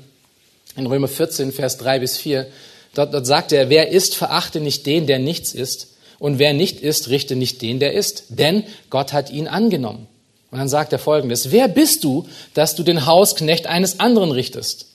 In 0.75 0.85
Römer 0.85 1.07
14, 1.07 1.51
Vers 1.51 1.77
3 1.77 1.99
bis 1.99 2.17
4. 2.17 2.47
Dort, 2.93 3.13
dort 3.13 3.25
sagt 3.25 3.51
er, 3.51 3.69
wer 3.69 3.89
ist, 3.89 4.15
verachte 4.15 4.59
nicht 4.59 4.85
den, 4.85 5.07
der 5.07 5.19
nichts 5.19 5.53
ist. 5.53 5.95
Und 6.19 6.39
wer 6.39 6.53
nicht 6.53 6.79
ist, 6.81 7.09
richte 7.09 7.35
nicht 7.35 7.61
den, 7.61 7.79
der 7.79 7.93
ist. 7.93 8.25
Denn 8.29 8.63
Gott 8.89 9.13
hat 9.13 9.29
ihn 9.29 9.47
angenommen. 9.47 10.07
Und 10.51 10.59
dann 10.59 10.69
sagt 10.69 10.93
er 10.93 10.99
folgendes. 10.99 11.51
Wer 11.51 11.67
bist 11.67 12.03
du, 12.03 12.27
dass 12.53 12.75
du 12.75 12.83
den 12.83 13.05
Hausknecht 13.05 13.67
eines 13.67 13.99
anderen 13.99 14.31
richtest? 14.31 14.87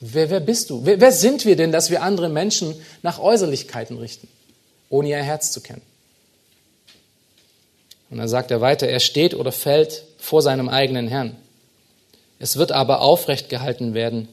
Wer, 0.00 0.30
wer 0.30 0.40
bist 0.40 0.70
du? 0.70 0.84
Wer, 0.84 1.00
wer 1.00 1.12
sind 1.12 1.46
wir 1.46 1.56
denn, 1.56 1.72
dass 1.72 1.90
wir 1.90 2.02
andere 2.02 2.28
Menschen 2.28 2.74
nach 3.02 3.18
Äußerlichkeiten 3.18 3.96
richten, 3.98 4.28
ohne 4.90 5.08
ihr 5.10 5.22
Herz 5.22 5.52
zu 5.52 5.60
kennen? 5.60 5.82
Und 8.10 8.18
dann 8.18 8.28
sagt 8.28 8.50
er 8.50 8.60
weiter, 8.60 8.86
er 8.86 9.00
steht 9.00 9.34
oder 9.34 9.52
fällt 9.52 10.04
vor 10.24 10.40
seinem 10.42 10.68
eigenen 10.68 11.06
Herrn. 11.06 11.36
Es 12.38 12.56
wird 12.56 12.72
aber 12.72 13.00
aufrecht 13.00 13.48
gehalten 13.48 13.94
werden. 13.94 14.28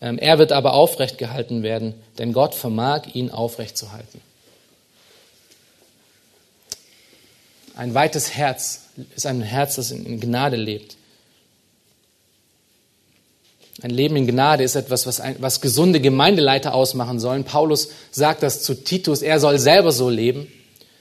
Ähm, 0.00 0.18
er 0.18 0.38
wird 0.38 0.52
aber 0.52 0.74
aufrecht 0.74 1.18
gehalten 1.18 1.62
werden, 1.62 1.94
denn 2.18 2.32
Gott 2.32 2.54
vermag 2.54 3.14
ihn 3.14 3.30
aufrecht 3.30 3.78
zu 3.78 3.92
halten. 3.92 4.20
Ein 7.76 7.94
weites 7.94 8.34
Herz 8.34 8.88
ist 9.14 9.26
ein 9.26 9.40
Herz, 9.40 9.76
das 9.76 9.90
in 9.90 10.20
Gnade 10.20 10.56
lebt. 10.56 10.96
Ein 13.82 13.90
Leben 13.90 14.16
in 14.16 14.26
Gnade 14.26 14.64
ist 14.64 14.74
etwas, 14.74 15.06
was, 15.06 15.20
ein, 15.20 15.36
was 15.40 15.60
gesunde 15.60 16.00
Gemeindeleiter 16.00 16.74
ausmachen 16.74 17.20
sollen. 17.20 17.44
Paulus 17.44 17.90
sagt 18.10 18.42
das 18.42 18.62
zu 18.62 18.74
Titus, 18.74 19.22
er 19.22 19.38
soll 19.38 19.58
selber 19.58 19.92
so 19.92 20.08
leben. 20.08 20.50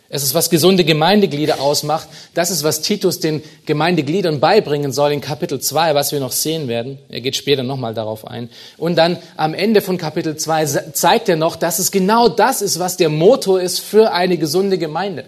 Es 0.08 0.24
ist, 0.24 0.36
was 0.36 0.52
gesunde 0.52 0.84
Gemeindeglieder 0.84 1.60
ausmacht. 1.60 2.08
Das 2.36 2.52
ist, 2.52 2.64
was 2.64 2.82
Titus 2.82 3.20
den 3.20 3.42
Gemeindegliedern 3.66 4.40
beibringen 4.40 4.92
soll 4.92 5.12
in 5.12 5.22
Kapitel 5.22 5.60
2, 5.60 5.96
was 5.96 6.12
wir 6.12 6.20
noch 6.20 6.32
sehen 6.32 6.68
werden. 6.68 7.00
Er 7.10 7.22
geht 7.22 7.36
später 7.36 7.64
nochmal 7.64 7.96
darauf 7.96 8.28
ein. 8.28 8.50
Und 8.78 8.98
dann 8.98 9.18
am 9.36 9.56
Ende 9.56 9.82
von 9.82 9.98
Kapitel 9.98 10.38
2 10.38 10.66
zeigt 10.94 11.28
er 11.28 11.38
noch, 11.38 11.56
dass 11.56 11.80
es 11.80 11.92
genau 11.92 12.30
das 12.30 12.62
ist, 12.62 12.78
was 12.78 12.98
der 12.98 13.10
Motor 13.10 13.60
ist 13.62 13.80
für 13.80 14.12
eine 14.12 14.38
gesunde 14.38 14.78
Gemeinde. 14.78 15.26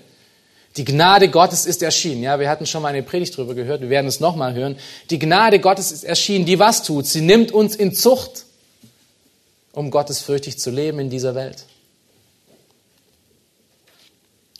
Die 0.78 0.86
Gnade 0.86 1.30
Gottes 1.30 1.66
ist 1.66 1.82
erschienen. 1.82 2.22
Ja, 2.22 2.40
wir 2.40 2.48
hatten 2.48 2.68
schon 2.68 2.84
mal 2.84 2.90
eine 2.90 3.02
Predigt 3.02 3.36
darüber 3.36 3.56
gehört. 3.56 3.82
Wir 3.82 3.90
werden 3.90 4.06
es 4.06 4.20
nochmal 4.20 4.54
hören. 4.54 4.78
Die 5.10 5.18
Gnade 5.18 5.60
Gottes 5.60 5.92
ist 5.92 6.04
erschienen, 6.04 6.46
die 6.46 6.60
was 6.60 6.84
tut? 6.84 7.08
Sie 7.08 7.22
nimmt 7.22 7.52
uns 7.52 7.76
in 7.76 7.96
Zucht, 7.96 8.46
um 9.72 9.90
gottesfürchtig 9.90 10.60
zu 10.60 10.70
leben 10.70 11.00
in 11.00 11.10
dieser 11.10 11.34
Welt. 11.34 11.66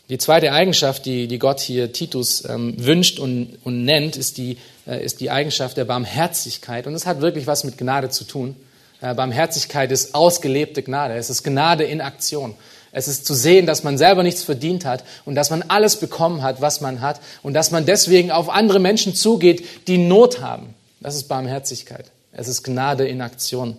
Die 0.08 0.16
zweite 0.16 0.52
Eigenschaft, 0.52 1.04
die, 1.04 1.28
die 1.28 1.38
Gott 1.38 1.60
hier 1.60 1.92
Titus 1.92 2.42
ähm, 2.48 2.74
wünscht 2.78 3.18
und, 3.18 3.58
und 3.64 3.84
nennt, 3.84 4.16
ist 4.16 4.38
die, 4.38 4.56
äh, 4.86 5.04
ist 5.04 5.20
die 5.20 5.30
Eigenschaft 5.30 5.76
der 5.76 5.84
Barmherzigkeit. 5.84 6.86
Und 6.86 6.94
das 6.94 7.04
hat 7.04 7.20
wirklich 7.20 7.46
was 7.46 7.64
mit 7.64 7.76
Gnade 7.76 8.08
zu 8.08 8.24
tun. 8.24 8.56
Äh, 9.02 9.14
Barmherzigkeit 9.14 9.92
ist 9.92 10.14
ausgelebte 10.14 10.82
Gnade. 10.82 11.14
Es 11.14 11.28
ist 11.28 11.44
Gnade 11.44 11.84
in 11.84 12.00
Aktion. 12.00 12.54
Es 12.90 13.06
ist 13.06 13.26
zu 13.26 13.34
sehen, 13.34 13.66
dass 13.66 13.84
man 13.84 13.98
selber 13.98 14.22
nichts 14.22 14.42
verdient 14.42 14.86
hat 14.86 15.04
und 15.26 15.34
dass 15.34 15.50
man 15.50 15.62
alles 15.68 15.96
bekommen 15.96 16.42
hat, 16.42 16.62
was 16.62 16.80
man 16.80 17.02
hat 17.02 17.20
und 17.42 17.52
dass 17.52 17.70
man 17.70 17.84
deswegen 17.84 18.30
auf 18.30 18.48
andere 18.48 18.78
Menschen 18.78 19.14
zugeht, 19.14 19.66
die 19.88 19.98
Not 19.98 20.40
haben. 20.40 20.74
Das 21.00 21.14
ist 21.14 21.28
Barmherzigkeit. 21.28 22.06
Es 22.32 22.48
ist 22.48 22.62
Gnade 22.62 23.06
in 23.06 23.20
Aktion. 23.20 23.76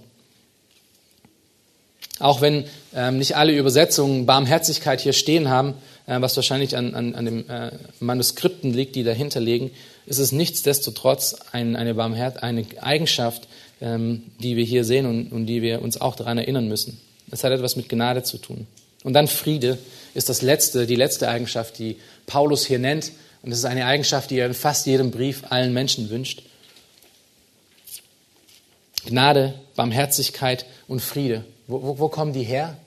Auch 2.19 2.41
wenn 2.41 2.65
ähm, 2.93 3.17
nicht 3.17 3.35
alle 3.35 3.53
Übersetzungen 3.53 4.25
Barmherzigkeit 4.25 5.01
hier 5.01 5.13
stehen 5.13 5.49
haben, 5.49 5.73
was 6.09 6.35
wahrscheinlich 6.35 6.75
an, 6.75 6.95
an, 6.95 7.15
an 7.15 7.25
den 7.25 7.49
äh, 7.49 7.71
Manuskripten 7.99 8.73
liegt, 8.73 8.95
die 8.95 9.03
dahinter 9.03 9.39
liegen, 9.39 9.71
ist 10.05 10.17
es 10.17 10.31
nichtsdestotrotz 10.31 11.35
ein, 11.51 11.75
eine, 11.75 11.93
Barmherz 11.93 12.37
eine 12.37 12.65
Eigenschaft, 12.81 13.47
ähm, 13.79 14.23
die 14.39 14.55
wir 14.55 14.63
hier 14.63 14.83
sehen 14.83 15.05
und, 15.05 15.31
und 15.31 15.45
die 15.45 15.61
wir 15.61 15.81
uns 15.81 16.01
auch 16.01 16.15
daran 16.15 16.37
erinnern 16.37 16.67
müssen. 16.67 16.99
Es 17.31 17.43
hat 17.43 17.51
etwas 17.51 17.75
mit 17.75 17.89
Gnade 17.89 18.23
zu 18.23 18.39
tun. 18.39 18.65
Und 19.03 19.13
dann 19.13 19.27
Friede 19.27 19.77
ist 20.13 20.29
das 20.29 20.41
letzte, 20.41 20.87
die 20.87 20.95
letzte 20.95 21.29
Eigenschaft, 21.29 21.77
die 21.77 21.97
Paulus 22.25 22.65
hier 22.65 22.79
nennt. 22.79 23.11
Und 23.41 23.51
das 23.51 23.59
ist 23.59 23.65
eine 23.65 23.85
Eigenschaft, 23.85 24.31
die 24.31 24.39
er 24.39 24.47
in 24.47 24.53
fast 24.53 24.85
jedem 24.85 25.11
Brief 25.11 25.43
allen 25.49 25.73
Menschen 25.73 26.09
wünscht. 26.09 26.43
Gnade, 29.05 29.53
Barmherzigkeit 29.75 30.65
und 30.87 31.01
Friede. 31.01 31.45
Wo, 31.67 31.81
wo, 31.81 31.99
wo 31.99 32.09
kommen 32.09 32.33
die 32.33 32.43
her? 32.43 32.77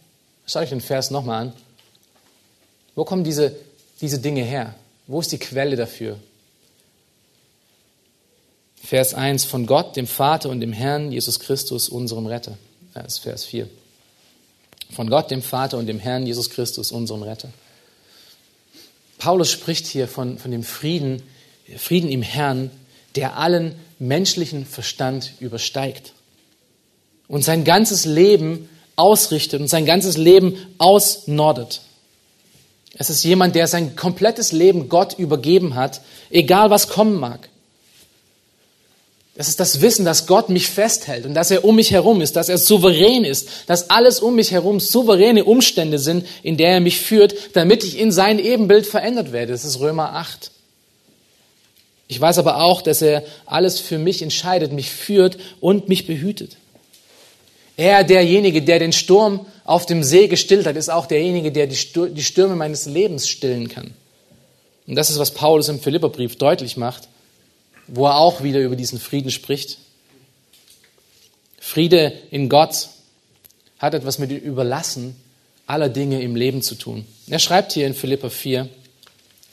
Schaut 0.47 0.65
euch 0.65 0.71
den 0.71 0.81
Vers 0.81 1.11
nochmal 1.11 1.43
an. 1.43 1.53
Wo 2.95 3.05
kommen 3.05 3.25
diese, 3.25 3.55
diese 4.01 4.19
Dinge 4.19 4.43
her? 4.43 4.75
Wo 5.07 5.21
ist 5.21 5.33
die 5.33 5.39
Quelle 5.39 5.77
dafür? 5.77 6.19
Vers 8.83 9.15
1 9.15 9.45
von 9.45 9.67
Gott, 9.67 9.97
dem 9.97 10.07
Vater 10.07 10.49
und 10.49 10.61
dem 10.61 10.73
Herrn 10.73 11.13
Jesus 11.13 11.41
Christus, 11.41 11.89
unserem 11.89 12.27
Retter. 12.27 12.59
Das 12.95 13.15
ist 13.15 13.19
Vers 13.21 13.45
4 13.45 13.69
von 14.93 15.09
Gott, 15.09 15.31
dem 15.31 15.43
Vater 15.43 15.79
und 15.79 15.87
dem 15.87 15.99
Herrn 15.99 16.27
Jesus 16.27 16.51
Christus, 16.51 16.93
unserem 16.93 17.23
Retter. 17.23 17.49
Paulus 19.19 19.51
spricht 19.51 19.87
hier 19.87 20.09
von, 20.09 20.39
von 20.39 20.51
dem 20.51 20.63
Frieden, 20.63 21.23
Frieden 21.77 22.11
im 22.11 22.23
Herrn, 22.23 22.71
der 23.17 23.39
allen 23.39 23.75
menschlichen 23.99 24.67
Verstand 24.67 25.33
übersteigt 25.41 26.13
und 27.29 27.43
sein 27.43 27.65
ganzes 27.65 28.05
Leben 28.05 28.69
ausrichtet 28.97 29.61
und 29.61 29.69
sein 29.69 29.87
ganzes 29.87 30.17
Leben 30.17 30.57
ausnordet. 30.79 31.83
Es 32.99 33.11
ist 33.11 33.25
jemand, 33.25 33.55
der 33.55 33.67
sein 33.67 33.97
komplettes 33.97 34.53
Leben 34.53 34.89
Gott 34.89 35.19
übergeben 35.19 35.75
hat, 35.75 36.01
egal 36.31 36.71
was 36.71 36.89
kommen 36.89 37.19
mag. 37.19 37.49
Das 39.35 39.49
ist 39.49 39.61
das 39.61 39.81
Wissen, 39.81 40.05
dass 40.05 40.27
Gott 40.27 40.51
mich 40.51 40.69
festhält 40.69 41.25
und 41.25 41.33
dass 41.33 41.51
er 41.51 41.65
um 41.65 41.77
mich 41.77 41.91
herum 41.91 42.21
ist, 42.21 42.37
dass 42.37 42.51
er 42.51 42.59
souverän 42.59 43.25
ist, 43.25 43.49
dass 43.67 43.89
alles 43.89 44.21
um 44.21 44.35
mich 44.35 44.53
herum 44.53 44.79
souveräne 44.79 45.45
Umstände 45.45 45.99
sind, 45.99 46.27
in 46.43 46.59
der 46.59 46.73
er 46.73 46.81
mich 46.81 47.01
führt, 47.01 47.35
damit 47.55 47.83
ich 47.83 47.99
in 47.99 48.13
sein 48.13 48.39
Ebenbild 48.39 48.87
verändert 48.87 49.33
werde. 49.33 49.53
Das 49.53 49.65
ist 49.65 49.81
Römer 49.81 50.13
8. 50.13 50.51
Ich 52.09 52.21
weiß 52.21 52.37
aber 52.37 52.63
auch, 52.63 52.83
dass 52.83 53.01
er 53.01 53.25
alles 53.47 53.81
für 53.81 53.97
mich 53.97 54.21
entscheidet, 54.21 54.71
mich 54.73 54.91
führt 54.91 55.39
und 55.61 55.89
mich 55.89 56.07
behütet. 56.07 56.59
Er, 57.79 58.05
derjenige, 58.05 58.61
der 58.61 58.81
den 58.81 58.93
Sturm 58.93 59.47
auf 59.65 59.87
dem 59.87 60.03
See 60.03 60.29
gestillt 60.29 60.67
hat, 60.67 60.77
ist 60.77 60.91
auch 60.91 61.07
derjenige, 61.07 61.53
der 61.53 61.67
die 61.67 62.23
Stürme 62.23 62.57
meines 62.57 62.87
Lebens 62.87 63.29
stillen 63.29 63.69
kann. 63.69 63.95
Und 64.87 64.97
das 64.97 65.11
ist, 65.11 65.19
was 65.19 65.31
Paulus 65.31 65.69
im 65.69 65.81
Philipperbrief 65.81 66.37
deutlich 66.37 66.77
macht 66.77 67.09
wo 67.87 68.07
er 68.07 68.17
auch 68.17 68.43
wieder 68.43 68.61
über 68.61 68.77
diesen 68.77 68.99
Frieden 68.99 69.31
spricht. 69.31 69.79
Friede 71.61 72.13
in 72.31 72.49
Gott 72.49 72.89
hat 73.79 73.95
etwas 73.95 74.19
mit 74.19 74.31
dem 74.31 74.39
Überlassen 74.39 75.17
aller 75.67 75.89
Dinge 75.89 76.23
im 76.23 76.37
Leben 76.37 76.63
zu 76.63 76.75
tun. 76.75 77.05
Er 77.29 77.39
schreibt 77.39 77.73
hier 77.73 77.87
in 77.87 77.95
Philippa 77.95 78.31
4, 78.31 78.69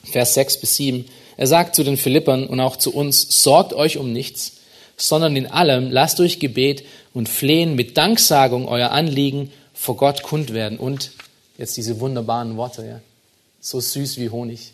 Vers 0.04 0.34
6 0.34 0.60
bis 0.60 0.76
7, 0.76 1.04
er 1.36 1.46
sagt 1.46 1.74
zu 1.74 1.84
den 1.84 1.96
Philippern 1.96 2.46
und 2.46 2.60
auch 2.60 2.76
zu 2.76 2.94
uns, 2.94 3.42
sorgt 3.42 3.72
euch 3.72 3.98
um 3.98 4.12
nichts, 4.12 4.52
sondern 4.96 5.36
in 5.36 5.46
allem 5.46 5.90
lasst 5.90 6.18
durch 6.18 6.40
Gebet 6.40 6.84
und 7.14 7.28
Flehen 7.28 7.74
mit 7.74 7.96
Danksagung 7.96 8.68
euer 8.68 8.90
Anliegen 8.90 9.50
vor 9.80 9.96
Gott 9.96 10.22
kund 10.22 10.52
werden. 10.52 10.78
Und 10.78 11.12
jetzt 11.56 11.76
diese 11.78 12.00
wunderbaren 12.00 12.58
Worte, 12.58 12.86
ja, 12.86 13.00
so 13.62 13.80
süß 13.80 14.18
wie 14.18 14.28
Honig. 14.28 14.72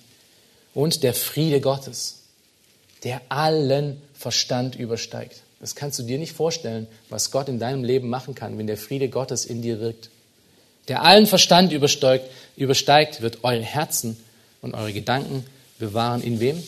Und 0.74 1.04
der 1.04 1.14
Friede 1.14 1.60
Gottes, 1.60 2.22
der 3.04 3.22
allen 3.28 4.02
Verstand 4.14 4.74
übersteigt. 4.74 5.42
Das 5.60 5.76
kannst 5.76 6.00
du 6.00 6.02
dir 6.02 6.18
nicht 6.18 6.32
vorstellen, 6.32 6.88
was 7.08 7.30
Gott 7.30 7.48
in 7.48 7.60
deinem 7.60 7.84
Leben 7.84 8.08
machen 8.08 8.34
kann, 8.34 8.58
wenn 8.58 8.66
der 8.66 8.76
Friede 8.76 9.08
Gottes 9.08 9.44
in 9.44 9.62
dir 9.62 9.78
wirkt. 9.80 10.10
Der 10.88 11.02
allen 11.02 11.26
Verstand 11.26 11.72
übersteigt, 11.72 12.28
übersteigt 12.56 13.20
wird 13.20 13.44
eure 13.44 13.62
Herzen 13.62 14.16
und 14.60 14.74
eure 14.74 14.92
Gedanken 14.92 15.46
bewahren. 15.78 16.20
In 16.20 16.40
wem? 16.40 16.60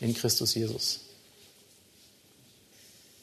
In 0.00 0.14
Christus 0.14 0.54
Jesus. 0.54 1.00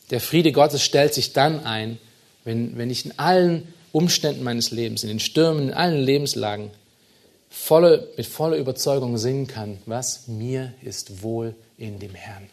Der 0.10 0.20
Friede 0.20 0.52
Gottes 0.52 0.84
stellt 0.84 1.14
sich 1.14 1.32
dann 1.32 1.66
ein, 1.66 1.98
wenn, 2.44 2.78
wenn 2.78 2.90
ich 2.90 3.06
in 3.06 3.18
allen 3.18 3.74
Umständen 3.92 4.44
meines 4.44 4.72
Lebens, 4.72 5.04
in 5.04 5.10
den 5.10 5.20
Stürmen, 5.20 5.70
in 5.70 5.74
allen 5.74 6.02
Lebenslagen 6.02 6.72
volle, 7.50 8.08
mit 8.18 8.26
voller 8.26 8.58
Überzeugung 8.58 9.18
singen 9.18 9.48
kann, 9.48 9.78
was 9.86 10.28
mir 10.28 10.74
ist 10.82 11.22
wohl 11.22 11.56
in 11.78 12.00
dem 12.00 12.16
Herrn. 12.16 12.50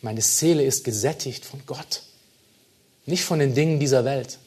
Meine 0.00 0.20
Seele 0.20 0.64
ist 0.64 0.84
gesättigt 0.84 1.44
von 1.44 1.60
Gott, 1.66 2.02
nicht 3.06 3.24
von 3.24 3.38
den 3.38 3.54
Dingen 3.54 3.80
dieser 3.80 4.04
Welt. 4.04 4.38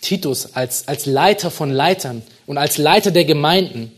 Titus 0.00 0.54
als, 0.54 0.86
als 0.86 1.06
Leiter 1.06 1.50
von 1.50 1.70
Leitern 1.70 2.22
und 2.46 2.58
als 2.58 2.78
Leiter 2.78 3.10
der 3.10 3.24
Gemeinden 3.24 3.90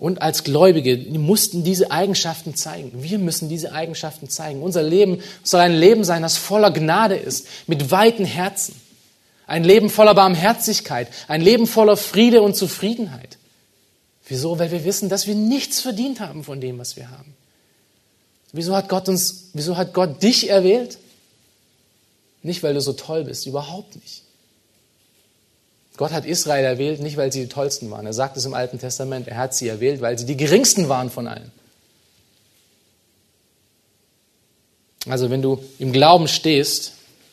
und 0.00 0.22
als 0.22 0.44
Gläubige 0.44 0.96
mussten 1.18 1.62
diese 1.62 1.90
Eigenschaften 1.90 2.56
zeigen. 2.56 2.90
Wir 3.02 3.18
müssen 3.18 3.50
diese 3.50 3.72
Eigenschaften 3.72 4.30
zeigen. 4.30 4.62
Unser 4.62 4.82
Leben 4.82 5.22
soll 5.44 5.60
ein 5.60 5.74
Leben 5.74 6.04
sein, 6.04 6.22
das 6.22 6.38
voller 6.38 6.70
Gnade 6.70 7.16
ist, 7.16 7.46
mit 7.66 7.90
weiten 7.90 8.24
Herzen. 8.24 8.74
Ein 9.46 9.62
Leben 9.62 9.90
voller 9.90 10.14
Barmherzigkeit, 10.14 11.08
ein 11.28 11.42
Leben 11.42 11.66
voller 11.66 11.98
Friede 11.98 12.40
und 12.40 12.56
Zufriedenheit. 12.56 13.36
Wieso? 14.26 14.58
Weil 14.58 14.70
wir 14.70 14.84
wissen, 14.84 15.10
dass 15.10 15.26
wir 15.26 15.34
nichts 15.34 15.82
verdient 15.82 16.20
haben 16.20 16.44
von 16.44 16.62
dem, 16.62 16.78
was 16.78 16.96
wir 16.96 17.10
haben. 17.10 17.34
Wieso 18.52 18.74
hat 18.74 18.88
Gott 18.88 19.06
uns, 19.08 19.50
wieso 19.52 19.76
hat 19.76 19.92
Gott 19.92 20.22
dich 20.22 20.48
erwählt? 20.48 20.96
Nicht, 22.42 22.62
weil 22.62 22.72
du 22.72 22.80
so 22.80 22.94
toll 22.94 23.24
bist, 23.24 23.46
überhaupt 23.46 23.96
nicht. 23.96 24.22
Gott 26.00 26.12
hat 26.12 26.24
Israel 26.24 26.64
erwählt, 26.64 27.00
nicht 27.00 27.18
weil 27.18 27.30
sie 27.30 27.42
die 27.42 27.48
tollsten 27.50 27.90
waren. 27.90 28.06
Er 28.06 28.14
sagt 28.14 28.34
es 28.38 28.46
im 28.46 28.54
Alten 28.54 28.78
Testament, 28.78 29.28
er 29.28 29.36
hat 29.36 29.54
sie 29.54 29.68
erwählt, 29.68 30.00
weil 30.00 30.18
sie 30.18 30.24
die 30.24 30.34
geringsten 30.38 30.88
waren 30.88 31.10
von 31.10 31.28
allen. 31.28 31.52
Also 35.04 35.28
wenn 35.28 35.42
du 35.42 35.62
im 35.78 35.92
Glauben 35.92 36.26
stehst 36.26 36.92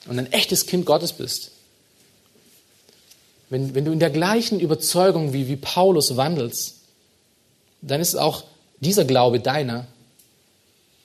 und 0.09 0.20
ein 0.20 0.34
echtes 0.34 0.65
Kind 0.65 0.86
Gottes 0.86 1.13
bist, 1.13 1.51
wenn, 3.49 3.74
wenn 3.74 3.86
du 3.86 3.93
in 3.93 3.99
der 3.99 4.09
gleichen 4.09 4.59
Überzeugung 4.59 5.32
wie, 5.32 5.47
wie 5.47 5.55
Paulus 5.55 6.18
wandelst, 6.18 6.76
dann 7.82 8.01
ist 8.01 8.15
auch 8.15 8.43
dieser 8.82 9.05
Glaube 9.05 9.39
deiner. 9.39 9.88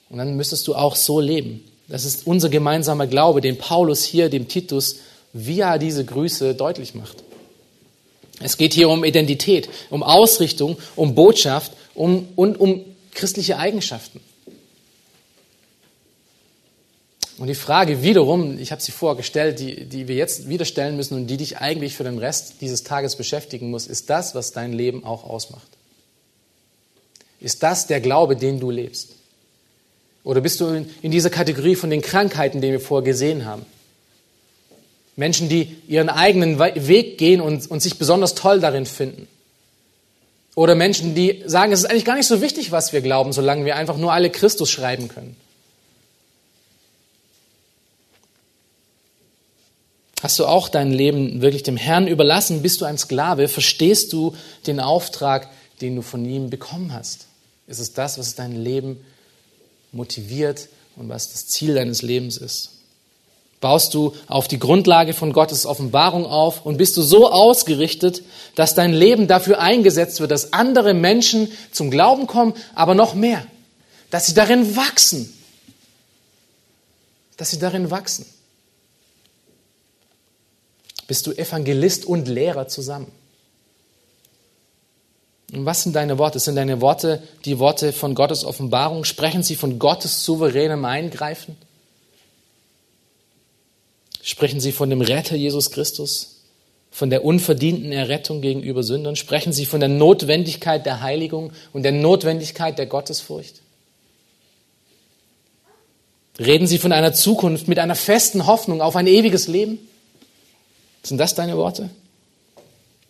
Und 0.09 0.17
dann 0.17 0.35
müsstest 0.35 0.67
du 0.67 0.75
auch 0.75 0.97
so 0.97 1.21
leben. 1.21 1.63
Das 1.87 2.03
ist 2.03 2.27
unser 2.27 2.49
gemeinsamer 2.49 3.07
Glaube, 3.07 3.39
den 3.39 3.57
Paulus 3.57 4.03
hier 4.03 4.27
dem 4.27 4.49
Titus 4.49 4.97
via 5.31 5.77
diese 5.77 6.03
Grüße 6.03 6.55
deutlich 6.55 6.93
macht. 6.93 7.23
Es 8.43 8.57
geht 8.57 8.73
hier 8.73 8.89
um 8.89 9.03
Identität, 9.03 9.69
um 9.89 10.03
Ausrichtung, 10.03 10.77
um 10.95 11.15
Botschaft 11.15 11.71
um, 11.95 12.27
und 12.35 12.59
um 12.59 12.83
christliche 13.13 13.57
Eigenschaften. 13.57 14.19
Und 17.37 17.47
die 17.47 17.55
Frage 17.55 18.03
wiederum, 18.03 18.59
ich 18.59 18.71
habe 18.71 18.81
sie 18.81 18.91
vorher 18.91 19.17
gestellt, 19.17 19.59
die, 19.59 19.85
die 19.85 20.07
wir 20.07 20.15
jetzt 20.15 20.49
wieder 20.49 20.65
stellen 20.65 20.95
müssen 20.95 21.15
und 21.15 21.27
die 21.27 21.37
dich 21.37 21.57
eigentlich 21.57 21.95
für 21.95 22.03
den 22.03 22.19
Rest 22.19 22.61
dieses 22.61 22.83
Tages 22.83 23.15
beschäftigen 23.15 23.71
muss, 23.71 23.87
ist 23.87 24.09
das, 24.09 24.35
was 24.35 24.51
dein 24.51 24.71
Leben 24.71 25.03
auch 25.03 25.23
ausmacht? 25.23 25.67
Ist 27.39 27.63
das 27.63 27.87
der 27.87 28.01
Glaube, 28.01 28.35
den 28.35 28.59
du 28.59 28.69
lebst? 28.69 29.15
Oder 30.23 30.41
bist 30.41 30.61
du 30.61 30.67
in, 30.67 30.89
in 31.01 31.11
dieser 31.11 31.29
Kategorie 31.29 31.75
von 31.75 31.89
den 31.89 32.01
Krankheiten, 32.01 32.61
die 32.61 32.71
wir 32.71 32.79
vorher 32.79 33.03
gesehen 33.03 33.45
haben? 33.45 33.65
Menschen, 35.15 35.49
die 35.49 35.75
ihren 35.87 36.09
eigenen 36.09 36.59
Weg 36.59 37.17
gehen 37.17 37.41
und, 37.41 37.69
und 37.69 37.81
sich 37.81 37.97
besonders 37.97 38.35
toll 38.35 38.59
darin 38.59 38.85
finden. 38.85 39.27
Oder 40.55 40.75
Menschen, 40.75 41.15
die 41.15 41.43
sagen, 41.45 41.71
es 41.71 41.79
ist 41.79 41.85
eigentlich 41.85 42.05
gar 42.05 42.15
nicht 42.15 42.27
so 42.27 42.41
wichtig, 42.41 42.71
was 42.71 42.93
wir 42.93 43.01
glauben, 43.01 43.33
solange 43.33 43.65
wir 43.65 43.75
einfach 43.75 43.97
nur 43.97 44.13
alle 44.13 44.29
Christus 44.29 44.69
schreiben 44.69 45.07
können. 45.07 45.35
Hast 50.21 50.39
du 50.39 50.45
auch 50.45 50.69
dein 50.69 50.91
Leben 50.91 51.41
wirklich 51.41 51.63
dem 51.63 51.75
Herrn 51.75 52.07
überlassen? 52.07 52.61
Bist 52.61 52.79
du 52.79 52.85
ein 52.85 52.97
Sklave? 52.97 53.49
Verstehst 53.49 54.13
du 54.13 54.35
den 54.67 54.79
Auftrag, 54.79 55.49
den 55.81 55.97
du 55.97 56.01
von 56.01 56.23
ihm 56.23 56.49
bekommen 56.49 56.93
hast? 56.93 57.25
Ist 57.67 57.79
es 57.79 57.93
das, 57.93 58.17
was 58.17 58.35
dein 58.35 58.55
Leben 58.55 59.03
motiviert 59.91 60.69
und 60.95 61.09
was 61.09 61.31
das 61.31 61.47
Ziel 61.47 61.75
deines 61.75 62.03
Lebens 62.03 62.37
ist? 62.37 62.82
Baust 63.63 63.93
du 63.93 64.13
auf 64.27 64.49
die 64.49 64.59
Grundlage 64.59 65.13
von 65.13 65.31
Gottes 65.31 65.65
Offenbarung 65.65 66.25
auf 66.25 66.65
und 66.65 66.75
bist 66.75 66.97
du 66.97 67.01
so 67.01 67.31
ausgerichtet, 67.31 68.21
dass 68.55 68.75
dein 68.75 68.91
Leben 68.91 69.29
dafür 69.29 69.61
eingesetzt 69.61 70.19
wird, 70.19 70.31
dass 70.31 70.51
andere 70.51 70.93
Menschen 70.93 71.49
zum 71.71 71.89
Glauben 71.89 72.27
kommen, 72.27 72.55
aber 72.75 72.93
noch 72.93 73.13
mehr, 73.13 73.47
dass 74.09 74.25
sie 74.25 74.33
darin 74.33 74.75
wachsen, 74.75 75.33
dass 77.37 77.51
sie 77.51 77.59
darin 77.59 77.89
wachsen. 77.89 78.25
Bist 81.07 81.25
du 81.25 81.31
Evangelist 81.31 82.03
und 82.03 82.27
Lehrer 82.27 82.67
zusammen? 82.67 83.09
Und 85.53 85.65
was 85.65 85.83
sind 85.83 85.95
deine 85.95 86.17
Worte? 86.17 86.39
Sind 86.39 86.57
deine 86.57 86.81
Worte 86.81 87.23
die 87.45 87.59
Worte 87.59 87.93
von 87.93 88.13
Gottes 88.13 88.43
Offenbarung? 88.43 89.05
Sprechen 89.05 89.41
sie 89.41 89.55
von 89.55 89.79
Gottes 89.79 90.25
souveränem 90.25 90.83
Eingreifen? 90.83 91.55
Sprechen 94.25 94.61
sie 94.61 94.71
von 94.71 94.89
dem 94.89 95.01
Retter 95.01 95.35
Jesus 95.35 95.69
Christus? 95.69 96.39
Von 96.89 97.09
der 97.09 97.25
unverdienten 97.25 97.91
Errettung 97.91 98.41
gegenüber 98.41 98.81
Sündern? 98.81 99.17
Sprechen 99.17 99.51
sie 99.51 99.65
von 99.65 99.81
der 99.81 99.89
Notwendigkeit 99.89 100.85
der 100.85 101.01
Heiligung 101.01 101.51
und 101.73 101.83
der 101.83 101.91
Notwendigkeit 101.91 102.77
der 102.77 102.85
Gottesfurcht? 102.85 103.61
Reden 106.39 106.67
sie 106.67 106.77
von 106.77 106.93
einer 106.93 107.13
Zukunft 107.13 107.67
mit 107.67 107.79
einer 107.79 107.95
festen 107.95 108.47
Hoffnung 108.47 108.81
auf 108.81 108.95
ein 108.95 109.07
ewiges 109.07 109.47
Leben? 109.47 109.77
Sind 111.03 111.17
das 111.17 111.35
deine 111.35 111.57
Worte? 111.57 111.89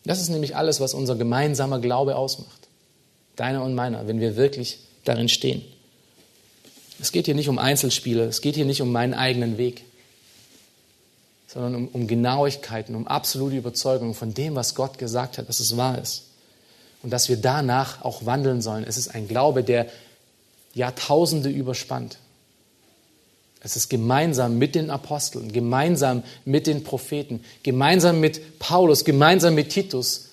Das 0.05 0.19
ist 0.19 0.29
nämlich 0.29 0.55
alles, 0.55 0.79
was 0.79 0.95
unser 0.95 1.15
gemeinsamer 1.15 1.79
Glaube 1.79 2.15
ausmacht. 2.15 2.67
Deiner 3.35 3.63
und 3.63 3.75
meiner, 3.75 4.07
wenn 4.07 4.19
wir 4.19 4.35
wirklich 4.35 4.79
darin 5.03 5.29
stehen. 5.29 5.61
Es 6.99 7.11
geht 7.11 7.25
hier 7.25 7.35
nicht 7.35 7.49
um 7.49 7.59
Einzelspiele, 7.59 8.23
es 8.23 8.41
geht 8.41 8.55
hier 8.55 8.65
nicht 8.65 8.81
um 8.81 8.91
meinen 8.91 9.13
eigenen 9.13 9.57
Weg, 9.57 9.83
sondern 11.53 11.75
um, 11.75 11.87
um 11.89 12.07
Genauigkeiten, 12.07 12.95
um 12.95 13.07
absolute 13.07 13.55
Überzeugung 13.55 14.15
von 14.15 14.33
dem, 14.33 14.55
was 14.55 14.73
Gott 14.73 14.97
gesagt 14.97 15.37
hat, 15.37 15.47
dass 15.47 15.59
es 15.59 15.77
wahr 15.77 15.99
ist. 16.01 16.23
Und 17.03 17.11
dass 17.11 17.29
wir 17.29 17.37
danach 17.37 18.03
auch 18.03 18.25
wandeln 18.25 18.61
sollen. 18.61 18.85
Es 18.85 18.97
ist 18.97 19.13
ein 19.13 19.27
Glaube, 19.27 19.63
der 19.63 19.87
Jahrtausende 20.73 21.49
überspannt. 21.49 22.17
Es 23.59 23.75
ist 23.75 23.89
gemeinsam 23.89 24.57
mit 24.57 24.73
den 24.73 24.89
Aposteln, 24.89 25.51
gemeinsam 25.51 26.23
mit 26.43 26.65
den 26.65 26.83
Propheten, 26.83 27.43
gemeinsam 27.61 28.19
mit 28.19 28.59
Paulus, 28.59 29.05
gemeinsam 29.05 29.53
mit 29.55 29.69
Titus. 29.69 30.29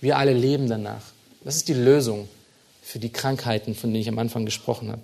Wir 0.00 0.16
alle 0.16 0.32
leben 0.32 0.68
danach. 0.68 1.02
Das 1.42 1.56
ist 1.56 1.68
die 1.68 1.74
Lösung 1.74 2.28
für 2.82 2.98
die 2.98 3.10
Krankheiten, 3.10 3.74
von 3.74 3.90
denen 3.90 4.02
ich 4.02 4.08
am 4.08 4.18
Anfang 4.18 4.44
gesprochen 4.44 4.90
habe. 4.90 5.02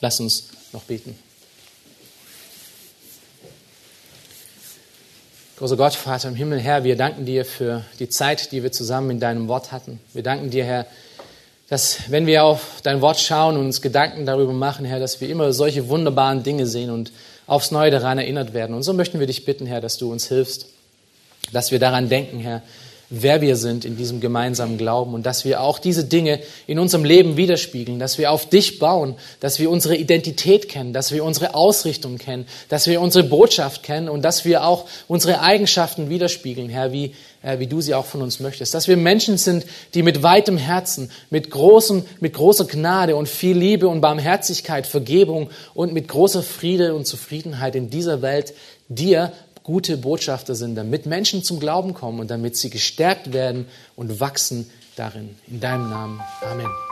Lass 0.00 0.20
uns 0.20 0.48
noch 0.72 0.82
beten. 0.82 1.16
Großer 5.62 5.76
Gott, 5.76 5.94
Vater 5.94 6.26
im 6.26 6.34
Himmel, 6.34 6.58
Herr, 6.58 6.82
wir 6.82 6.96
danken 6.96 7.24
dir 7.24 7.44
für 7.44 7.84
die 8.00 8.08
Zeit, 8.08 8.50
die 8.50 8.64
wir 8.64 8.72
zusammen 8.72 9.10
in 9.10 9.20
deinem 9.20 9.46
Wort 9.46 9.70
hatten. 9.70 10.00
Wir 10.12 10.24
danken 10.24 10.50
dir, 10.50 10.64
Herr, 10.64 10.86
dass 11.68 12.10
wenn 12.10 12.26
wir 12.26 12.42
auf 12.42 12.80
dein 12.82 13.00
Wort 13.00 13.20
schauen 13.20 13.56
und 13.56 13.66
uns 13.66 13.80
Gedanken 13.80 14.26
darüber 14.26 14.52
machen, 14.52 14.84
Herr, 14.84 14.98
dass 14.98 15.20
wir 15.20 15.28
immer 15.28 15.52
solche 15.52 15.88
wunderbaren 15.88 16.42
Dinge 16.42 16.66
sehen 16.66 16.90
und 16.90 17.12
aufs 17.46 17.70
Neue 17.70 17.92
daran 17.92 18.18
erinnert 18.18 18.54
werden. 18.54 18.74
Und 18.74 18.82
so 18.82 18.92
möchten 18.92 19.20
wir 19.20 19.28
dich 19.28 19.44
bitten, 19.44 19.66
Herr, 19.66 19.80
dass 19.80 19.98
du 19.98 20.10
uns 20.10 20.26
hilfst, 20.26 20.66
dass 21.52 21.70
wir 21.70 21.78
daran 21.78 22.08
denken, 22.08 22.40
Herr, 22.40 22.62
wer 23.14 23.42
wir 23.42 23.56
sind 23.56 23.84
in 23.84 23.96
diesem 23.96 24.20
gemeinsamen 24.20 24.78
Glauben 24.78 25.12
und 25.12 25.26
dass 25.26 25.44
wir 25.44 25.60
auch 25.60 25.78
diese 25.78 26.04
Dinge 26.04 26.40
in 26.66 26.78
unserem 26.78 27.04
Leben 27.04 27.36
widerspiegeln, 27.36 27.98
dass 27.98 28.16
wir 28.16 28.32
auf 28.32 28.48
dich 28.48 28.78
bauen, 28.78 29.16
dass 29.40 29.58
wir 29.58 29.70
unsere 29.70 29.96
Identität 29.96 30.68
kennen, 30.68 30.94
dass 30.94 31.12
wir 31.12 31.22
unsere 31.22 31.54
Ausrichtung 31.54 32.16
kennen, 32.16 32.46
dass 32.70 32.86
wir 32.86 33.02
unsere 33.02 33.24
Botschaft 33.24 33.82
kennen 33.82 34.08
und 34.08 34.22
dass 34.22 34.46
wir 34.46 34.64
auch 34.64 34.86
unsere 35.08 35.40
Eigenschaften 35.40 36.08
widerspiegeln, 36.08 36.70
Herr, 36.70 36.92
wie, 36.92 37.14
äh, 37.42 37.58
wie 37.58 37.66
du 37.66 37.82
sie 37.82 37.94
auch 37.94 38.06
von 38.06 38.22
uns 38.22 38.40
möchtest. 38.40 38.72
Dass 38.72 38.88
wir 38.88 38.96
Menschen 38.96 39.36
sind, 39.36 39.66
die 39.92 40.02
mit 40.02 40.22
weitem 40.22 40.56
Herzen, 40.56 41.10
mit, 41.28 41.50
großem, 41.50 42.04
mit 42.20 42.32
großer 42.32 42.64
Gnade 42.64 43.14
und 43.14 43.28
viel 43.28 43.58
Liebe 43.58 43.88
und 43.88 44.00
Barmherzigkeit, 44.00 44.86
Vergebung 44.86 45.50
und 45.74 45.92
mit 45.92 46.08
großer 46.08 46.42
Friede 46.42 46.94
und 46.94 47.06
Zufriedenheit 47.06 47.76
in 47.76 47.90
dieser 47.90 48.22
Welt 48.22 48.54
dir 48.88 49.32
gute 49.62 49.96
Botschafter 49.96 50.54
sind, 50.54 50.74
damit 50.74 51.06
Menschen 51.06 51.42
zum 51.42 51.60
Glauben 51.60 51.94
kommen 51.94 52.20
und 52.20 52.30
damit 52.30 52.56
sie 52.56 52.70
gestärkt 52.70 53.32
werden 53.32 53.66
und 53.96 54.20
wachsen 54.20 54.70
darin. 54.96 55.36
In 55.48 55.60
deinem 55.60 55.88
Namen. 55.88 56.20
Amen. 56.42 56.91